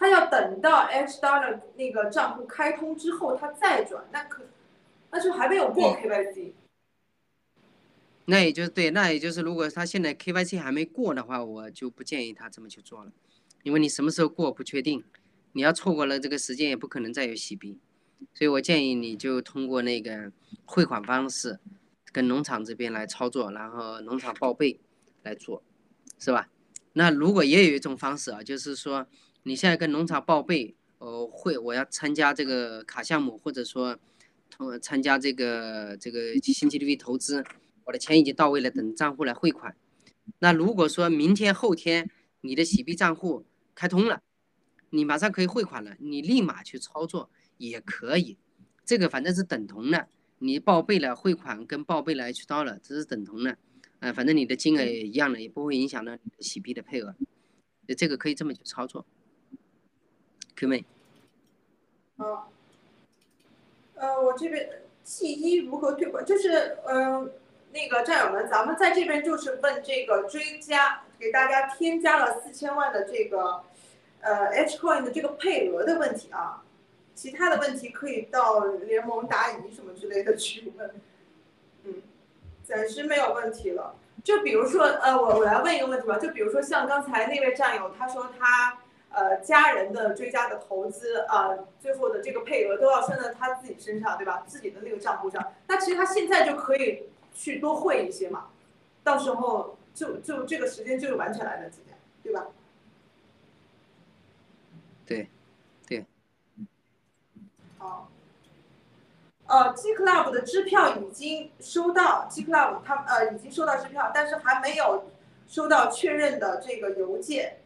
[0.00, 4.42] 他要等到 H dollar 那个账户开通之后，他再转，那可，
[5.10, 6.52] 那就还没有过 KYC。
[8.24, 13.12] 那也就是对，那也就是如果他现在 KYC 还没过的话，我就不建议他这么去做了，
[13.62, 15.04] 因为你什么时候过不确定，
[15.52, 17.78] 你要错过了这个时间，也不可能再有洗币，
[18.32, 20.32] 所以我建议你就通过那个
[20.64, 21.60] 汇款方式，
[22.10, 24.80] 跟农场这边来操作，然后农场报备
[25.24, 25.62] 来做，
[26.18, 26.48] 是吧？
[26.94, 29.06] 那如果也有一种方式啊，就是说
[29.44, 33.98] 你现在跟农场报备，呃，会我要参加这个卡项目，或者说
[34.50, 37.42] 同参加这个这个新 GDV 投资，
[37.84, 39.74] 我的钱已经到位了，等账户来汇款。
[40.40, 42.10] 那如果说明天后天
[42.42, 44.22] 你的洗币账户开通了，
[44.90, 48.36] 你马上可以汇款了，你立马去操作也可以，
[48.84, 50.08] 这个反正是等同的，
[50.38, 53.56] 你报备了汇款跟报备了 H 到了，这是等同的。
[54.00, 57.14] 呃，反正你的金额也一样的，也不会影响到你的洗币的配额，
[57.96, 59.06] 这个可以这么去操作。
[60.60, 60.84] Q 妹。
[62.18, 62.46] 啊，
[63.94, 64.68] 呃，我这边
[65.02, 66.22] G 一如何退款？
[66.22, 67.32] 就是嗯，
[67.72, 73.64] 那个战友们，咱们在这边就是问这个追加，给大家添加了四千万的这个
[74.20, 76.62] 呃 H coin 的这个配额的问题啊，
[77.14, 80.90] 其他的问题可以到联盟答疑什么之类的去问。
[81.84, 81.94] 嗯
[82.64, 83.96] 暂时没有问题了。
[84.22, 86.18] 就比如说，呃，我我来问一个问题吧。
[86.18, 88.78] 就比如说，像刚才那位战友，他说他
[89.10, 91.50] 呃家人的追加的投资啊，
[91.80, 94.44] 最后的这个配额都要算在他自己身上，对吧？
[94.46, 95.52] 自己的那个账户上。
[95.66, 98.48] 那其实他现在就可以去多汇一些嘛，
[99.02, 101.92] 到时候就就这个时间就是完全来得及的，
[102.22, 102.46] 对吧？
[105.04, 105.28] 对，
[105.86, 106.04] 对。
[107.78, 108.08] 好。
[109.46, 115.10] 呃，G Club 的支票已经收到，G Club 他呃已经收到支票，但是还没有
[115.48, 117.59] 收到确认的这个邮件。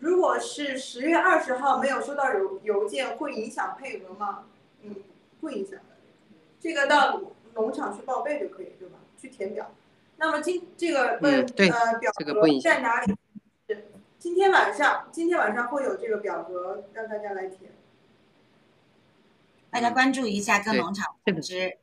[0.00, 4.44] 如果是十月二十号没有收到邮邮件，会影响配额吗？
[4.82, 4.96] 嗯，
[5.40, 5.96] 不影响的，
[6.60, 7.20] 这个到
[7.54, 8.98] 农场去报备就可以，对吧？
[9.20, 9.70] 去填表。
[10.16, 13.14] 那么今这个问呃表格在哪里？
[14.18, 17.70] 今天晚上，今天晚上会有这个表格让大家来填。
[19.70, 21.78] 大家关注一下跟农场通知。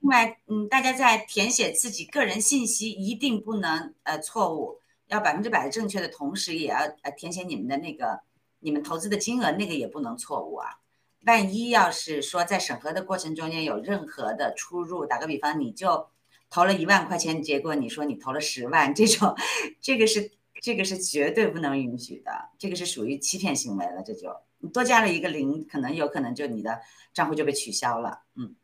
[0.00, 4.78] 另外，嗯，大家在填写自己个人信息一定不能呃错误，
[5.12, 8.20] 要百分之百正确的同时，也要呃填写你们的那个
[8.60, 10.78] 你们投资的金额，那个也不能错误啊。
[11.26, 16.08] 万一要是说在审核的过程中间有任何的出入，打个比方，你就
[16.50, 19.36] 投了一万块钱，结果你说你投了十万，这种，
[19.80, 24.34] 这个是这个是绝对不能允许的，这个是属于欺骗行为了，这就。
[24.64, 26.80] 你多加了一个零，可能有可能就你的
[27.12, 28.54] 账户就被取消了，嗯，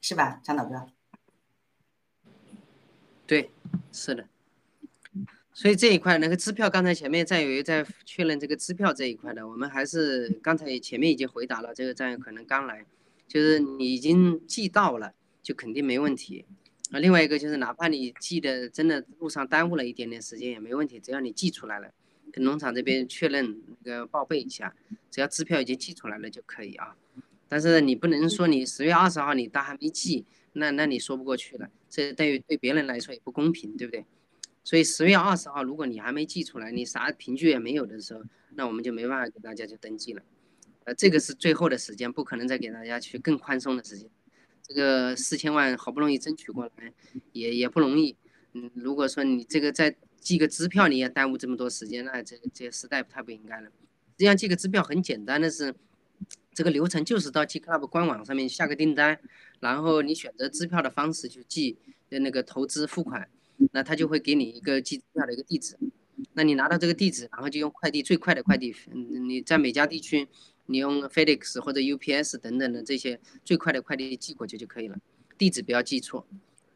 [0.00, 0.86] 是吧，张导哥？
[3.26, 3.50] 对，
[3.92, 4.26] 是的。
[5.52, 12.84] 所以这一块那个支票，刚才前面战友在确认这个支票这一块的，我们还是刚才前面已经回答了，这个战友可能刚来，
[13.26, 15.12] 就是你已经寄到了，
[15.42, 16.44] 就肯定没问题。
[16.92, 21.88] 啊，另外一个就是哪怕你寄的真的路上耽误了一点点时间也没问题，只要你寄出来了。
[22.32, 24.72] 跟农场这边确认那个报备一下，
[25.10, 26.94] 只要支票已经寄出来了就可以啊。
[27.48, 34.04] 但是你不能说你十月二十号你单还没寄，那那你说不过去了，这对于对别人来说也不公平，对不对？
[34.62, 38.22] 所以十月二十号如果你还没寄出来，你啥凭据也没有的时候，
[38.54, 40.22] 那我们就没办法给大家去登记了。
[40.84, 44.08] 呃，这个是最后的时间，不可能再给大家去更宽松的时间。
[44.62, 46.92] 这个四千万好不容易争取过来，
[47.32, 48.16] 也也不容易。
[48.52, 49.96] 嗯，如果说你这个再。
[50.20, 53.70] 寄个支票你也耽误这么多时间，那这这实在太不应该了。
[53.70, 55.74] 实际上寄个支票很简单的是，
[56.52, 59.18] 这个流程就是到 G Club 官网上面下个订单，
[59.60, 61.78] 然后你选择支票的方式去寄
[62.10, 63.30] 那个投资付款，
[63.72, 65.76] 那他就会给你一个寄支票的一个地址。
[66.34, 70.28] 那你拿到这个地址，然后就用快递最快的快递，嗯，你在每家地区
[70.66, 74.98] 你用 FedEx 或者 UPS 等等的这些最快的快递寄过去就可以了，
[75.38, 76.26] 地址不要记错。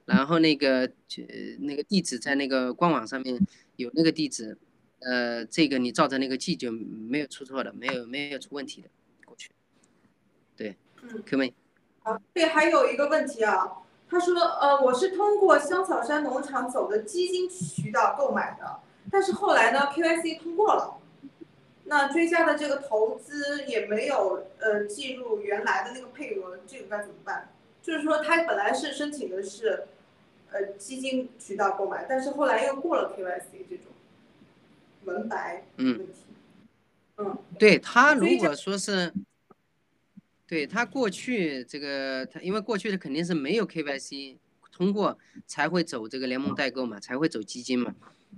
[0.07, 3.39] 然后那个，呃，那个地址在那个官网上面
[3.77, 4.57] 有那个地址，
[5.01, 8.89] 呃，这个你照着那个寄就没有出错的，没有没有出问题的，
[9.25, 9.51] 过去。
[10.57, 11.55] 对，嗯，可妹。
[12.01, 13.67] 好，对，还有一个问题啊，
[14.15, 18.79] 他说，呃，我是通过香草山农场走的基金渠道购买的，
[19.11, 20.99] 但是后来呢，KYC 通过了，
[21.87, 27.49] 那追加的这个投资也没有呃计入原来的那个配额，这个该怎么办？
[27.83, 29.89] 就是说他本来是申请的是，
[30.53, 33.87] 呃，基金渠道购买，但是后来又过了 KYC 这种
[35.07, 36.15] 文白问题，
[37.17, 39.13] 嗯，对他如果说是，
[40.55, 44.37] 对他过去这个他因为过去的肯定是没有 KYC
[44.71, 45.19] 通过
[45.49, 47.93] 才会走这个联盟代购嘛，才会走基金嘛，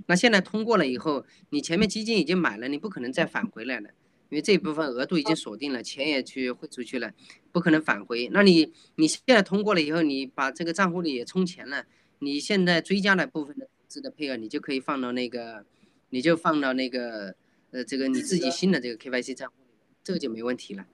[0.06, 3.90] 那现在通过了以后，你前面基金已经买了，你不可能再返回来了。
[4.30, 7.12] 因为这部分额度已经锁定了，钱也去汇出去了，
[7.52, 8.30] 不可能返回。
[8.32, 11.84] 那你你现在通过了以后，你把这个账户里也充钱了，
[12.20, 15.66] 你现在追加的部分的投资的配额，你就可以放到那个，
[16.08, 17.34] 你就放到那个
[17.72, 19.70] 呃这个你自己新的这个 KYC 账户里，
[20.02, 20.86] 这个就没问题了，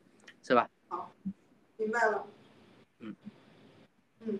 [0.42, 0.68] 是吧？
[0.92, 1.12] 好，
[1.78, 2.26] 明白了。
[2.98, 3.16] 嗯
[4.20, 4.38] 嗯，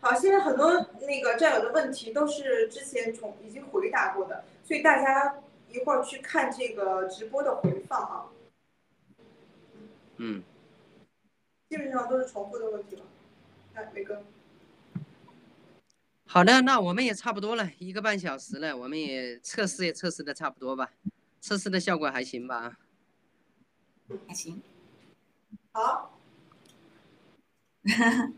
[0.00, 0.72] 好，现在很多
[1.02, 5.42] 那个战友的问题都是之前重已经回答过的，所以大家。
[5.72, 8.26] 一会儿去看这个直播的回放啊，
[10.16, 10.42] 嗯，
[11.68, 13.02] 基本上都是重复的问题了。
[13.74, 14.20] 来，伟哥。
[16.26, 20.90] 好的，那我们也差不多了，一个半小时了，我们也测试也测试的差不多吧，
[21.40, 22.76] 测试的效果还行吧？
[24.26, 24.60] 还行。
[25.72, 26.18] 好。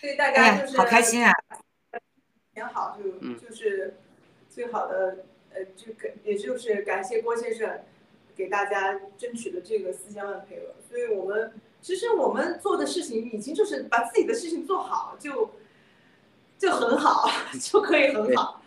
[0.00, 1.32] 对大家就是好开心啊！
[2.54, 3.96] 挺好，就就是
[4.48, 5.24] 最好的。
[5.54, 7.84] 呃，就感也就是感谢郭先生
[8.34, 11.52] 给大家争取的这个四千万配额，所以我们
[11.82, 15.50] 其实我们做的事情已经就是把自己的事情做好，就
[16.58, 17.28] 就很好，
[17.60, 18.62] 就可以很好。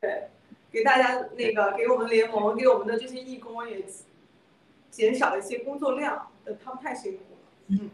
[0.00, 0.28] 对，
[0.70, 3.84] 给大家那个给我们联盟给我们的这些义工也
[4.92, 7.38] 减少一些工作量，呃，他们太辛苦了。
[7.68, 7.90] 嗯，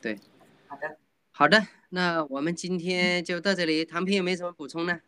[0.00, 0.18] 对，
[0.66, 0.98] 好的，
[1.30, 5.00] 好的，那我们今天就到这里，唐平有没有什么补充呢？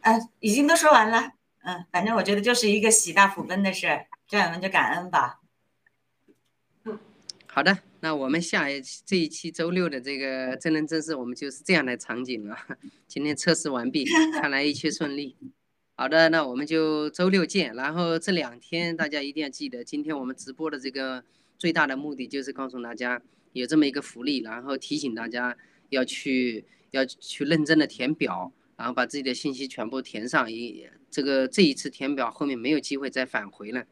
[0.00, 1.32] 嗯，已经都说完了。
[1.62, 5.40] 嗯，反正我觉得就是一个喜大普奔的事儿，战友们就感恩吧。
[6.84, 6.98] 嗯，
[7.46, 12.56] 好的，那我们下一期这一期周六的这个真人真事，我们就是这样的场景了。
[13.06, 14.06] 今天测试完毕，
[14.40, 15.36] 看来一切顺利。
[16.00, 17.74] 好的，那我们就周六见。
[17.74, 21.24] 然后这两天大家一定要记得，今天我们直播的这个
[21.58, 23.20] 最大的目的就是告诉大家
[23.52, 25.56] 有这么一个福利，然后提醒大家
[25.88, 28.52] 要去要去认真的填表。
[28.76, 33.84] 然后把自己的信息全部填上，一这个这一次填表后面没有机会再返回了，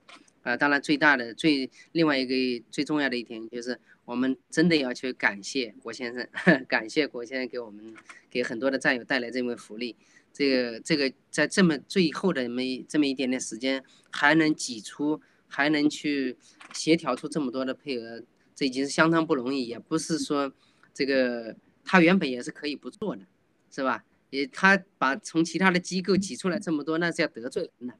[0.43, 6.24] 啊，当然最大的最另外一个最重要的一点就是我们真的要去感谢郭先生，
[6.70, 7.97] 感谢郭先生给我们
[8.31, 9.97] 给很多的战友带来这么福利，
[10.37, 15.19] 这个这个在这么最后的没这么一点点时间还能挤出
[15.49, 16.37] 还能去
[16.75, 18.23] 协调出这么多的配额，
[18.55, 20.53] 这已经是相当不容易，也不是说
[20.93, 23.23] 这个他原本也是可以不做的，
[23.71, 24.05] 是吧？
[24.29, 27.95] 也他把从其他的机构挤出来这么多，那是要得罪人的。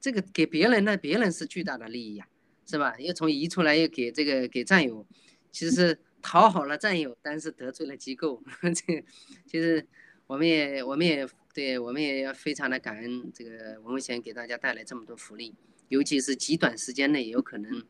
[0.00, 2.26] 这个给别人，那别人是巨大的利益呀，
[2.66, 2.96] 是吧？
[2.98, 5.06] 又从移出来，又给这个给战友，
[5.52, 8.42] 其实讨好了战友，但是得罪了机构。
[8.74, 9.04] 这
[9.46, 9.86] 其实
[10.26, 15.54] 我们也我们也对我们也要非常的感恩这个文文贤给大家带来这么多福利，
[15.88, 17.82] 尤其是极短时间内有可能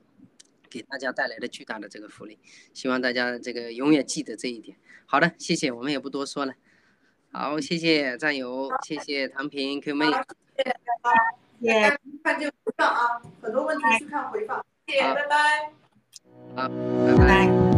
[0.68, 2.38] 给大家带来的巨大的这个福利。
[2.74, 4.76] 希望大家这个永远记得这一点。
[5.06, 6.54] 好的，谢谢，我们也不多说了。
[7.30, 10.12] 好，谢谢战友，谢谢唐平 Q 妹，谢
[10.64, 15.72] 谢大家，大家看这个回放啊，很多问题去看回放，谢谢，拜拜，
[16.56, 17.71] 好，拜拜。